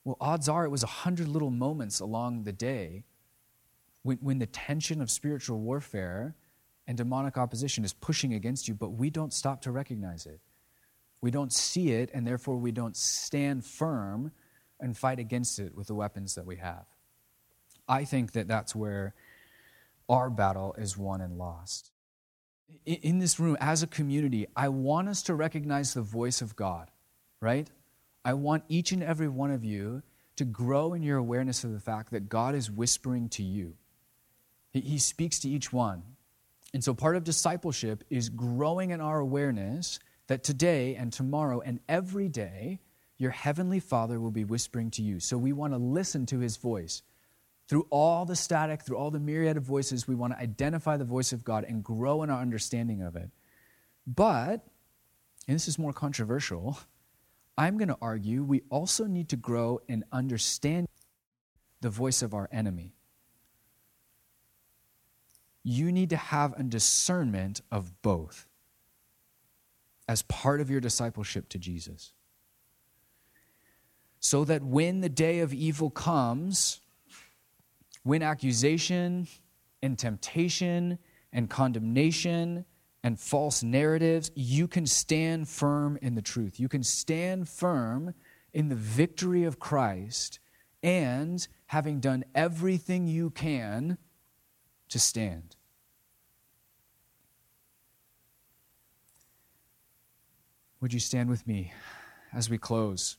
Well, 0.03 0.17
odds 0.19 0.49
are 0.49 0.65
it 0.65 0.69
was 0.69 0.83
a 0.83 0.87
hundred 0.87 1.27
little 1.27 1.51
moments 1.51 1.99
along 1.99 2.43
the 2.43 2.51
day 2.51 3.03
when, 4.03 4.17
when 4.17 4.39
the 4.39 4.45
tension 4.45 5.01
of 5.01 5.09
spiritual 5.11 5.59
warfare 5.59 6.35
and 6.87 6.97
demonic 6.97 7.37
opposition 7.37 7.83
is 7.83 7.93
pushing 7.93 8.33
against 8.33 8.67
you, 8.67 8.73
but 8.73 8.91
we 8.91 9.09
don't 9.09 9.33
stop 9.33 9.61
to 9.63 9.71
recognize 9.71 10.25
it. 10.25 10.39
We 11.19 11.31
don't 11.31 11.51
see 11.51 11.91
it, 11.91 12.09
and 12.13 12.25
therefore 12.25 12.57
we 12.57 12.71
don't 12.71 12.95
stand 12.95 13.65
firm 13.65 14.31
and 14.79 14.95
fight 14.97 15.19
against 15.19 15.59
it 15.59 15.75
with 15.75 15.87
the 15.87 15.95
weapons 15.95 16.35
that 16.35 16.45
we 16.45 16.57
have. 16.57 16.85
I 17.89 18.05
think 18.05 18.33
that 18.33 18.47
that's 18.47 18.75
where 18.75 19.13
our 20.07 20.29
battle 20.29 20.75
is 20.77 20.97
won 20.97 21.21
and 21.21 21.37
lost. 21.37 21.91
In 22.85 23.19
this 23.19 23.39
room, 23.39 23.57
as 23.59 23.81
a 23.81 23.87
community, 23.87 24.45
I 24.55 24.69
want 24.69 25.09
us 25.09 25.23
to 25.23 25.35
recognize 25.35 25.93
the 25.93 26.01
voice 26.01 26.41
of 26.41 26.55
God, 26.55 26.91
right? 27.41 27.69
I 28.23 28.33
want 28.33 28.63
each 28.67 28.91
and 28.91 29.01
every 29.03 29.27
one 29.27 29.51
of 29.51 29.63
you 29.63 30.03
to 30.35 30.45
grow 30.45 30.93
in 30.93 31.01
your 31.01 31.17
awareness 31.17 31.63
of 31.63 31.73
the 31.73 31.79
fact 31.79 32.11
that 32.11 32.29
God 32.29 32.55
is 32.55 32.69
whispering 32.69 33.29
to 33.29 33.43
you. 33.43 33.75
He 34.71 34.99
speaks 34.99 35.39
to 35.39 35.49
each 35.49 35.73
one. 35.73 36.03
And 36.77 36.83
so 36.83 36.93
part 36.93 37.15
of 37.15 37.23
discipleship 37.23 38.03
is 38.11 38.29
growing 38.29 38.91
in 38.91 39.01
our 39.01 39.17
awareness 39.17 39.97
that 40.27 40.43
today 40.43 40.93
and 40.93 41.11
tomorrow 41.11 41.59
and 41.59 41.79
every 41.89 42.29
day, 42.29 42.81
your 43.17 43.31
heavenly 43.31 43.79
Father 43.79 44.19
will 44.19 44.29
be 44.29 44.43
whispering 44.43 44.91
to 44.91 45.01
you. 45.01 45.19
So 45.19 45.39
we 45.39 45.53
want 45.53 45.73
to 45.73 45.79
listen 45.79 46.27
to 46.27 46.37
his 46.37 46.57
voice. 46.57 47.01
Through 47.67 47.87
all 47.89 48.25
the 48.25 48.35
static, 48.35 48.83
through 48.83 48.97
all 48.97 49.09
the 49.09 49.19
myriad 49.19 49.57
of 49.57 49.63
voices, 49.63 50.07
we 50.07 50.13
want 50.13 50.33
to 50.33 50.39
identify 50.39 50.97
the 50.97 51.03
voice 51.03 51.33
of 51.33 51.43
God 51.43 51.63
and 51.63 51.83
grow 51.83 52.21
in 52.21 52.29
our 52.29 52.39
understanding 52.39 53.01
of 53.01 53.15
it. 53.15 53.31
But, 54.05 54.63
and 55.47 55.55
this 55.55 55.67
is 55.67 55.79
more 55.79 55.93
controversial, 55.93 56.77
I'm 57.57 57.79
going 57.79 57.87
to 57.87 57.97
argue 58.03 58.43
we 58.43 58.61
also 58.69 59.05
need 59.05 59.29
to 59.29 59.35
grow 59.35 59.81
in 59.87 60.05
understanding 60.11 60.89
the 61.81 61.89
voice 61.89 62.21
of 62.21 62.35
our 62.35 62.47
enemy. 62.51 62.96
You 65.69 65.91
need 65.91 66.11
to 66.11 66.15
have 66.15 66.57
a 66.57 66.63
discernment 66.63 67.59
of 67.73 68.01
both 68.01 68.47
as 70.07 70.21
part 70.21 70.61
of 70.61 70.69
your 70.69 70.79
discipleship 70.79 71.49
to 71.49 71.57
Jesus. 71.57 72.13
So 74.21 74.45
that 74.45 74.63
when 74.63 75.01
the 75.01 75.09
day 75.09 75.39
of 75.39 75.53
evil 75.53 75.89
comes, 75.89 76.79
when 78.03 78.23
accusation 78.23 79.27
and 79.83 79.99
temptation 79.99 80.99
and 81.33 81.49
condemnation 81.49 82.63
and 83.03 83.19
false 83.19 83.61
narratives, 83.61 84.31
you 84.35 84.69
can 84.69 84.85
stand 84.85 85.49
firm 85.49 85.99
in 86.01 86.15
the 86.15 86.21
truth. 86.21 86.61
You 86.61 86.69
can 86.69 86.83
stand 86.83 87.49
firm 87.49 88.13
in 88.53 88.69
the 88.69 88.75
victory 88.75 89.43
of 89.43 89.59
Christ 89.59 90.39
and 90.81 91.45
having 91.65 91.99
done 91.99 92.23
everything 92.33 93.05
you 93.05 93.31
can 93.31 93.97
to 94.87 94.97
stand. 94.97 95.56
Would 100.79 100.93
you 100.93 100.99
stand 100.99 101.29
with 101.29 101.47
me 101.47 101.73
as 102.31 102.49
we 102.49 102.59
close? 102.59 103.17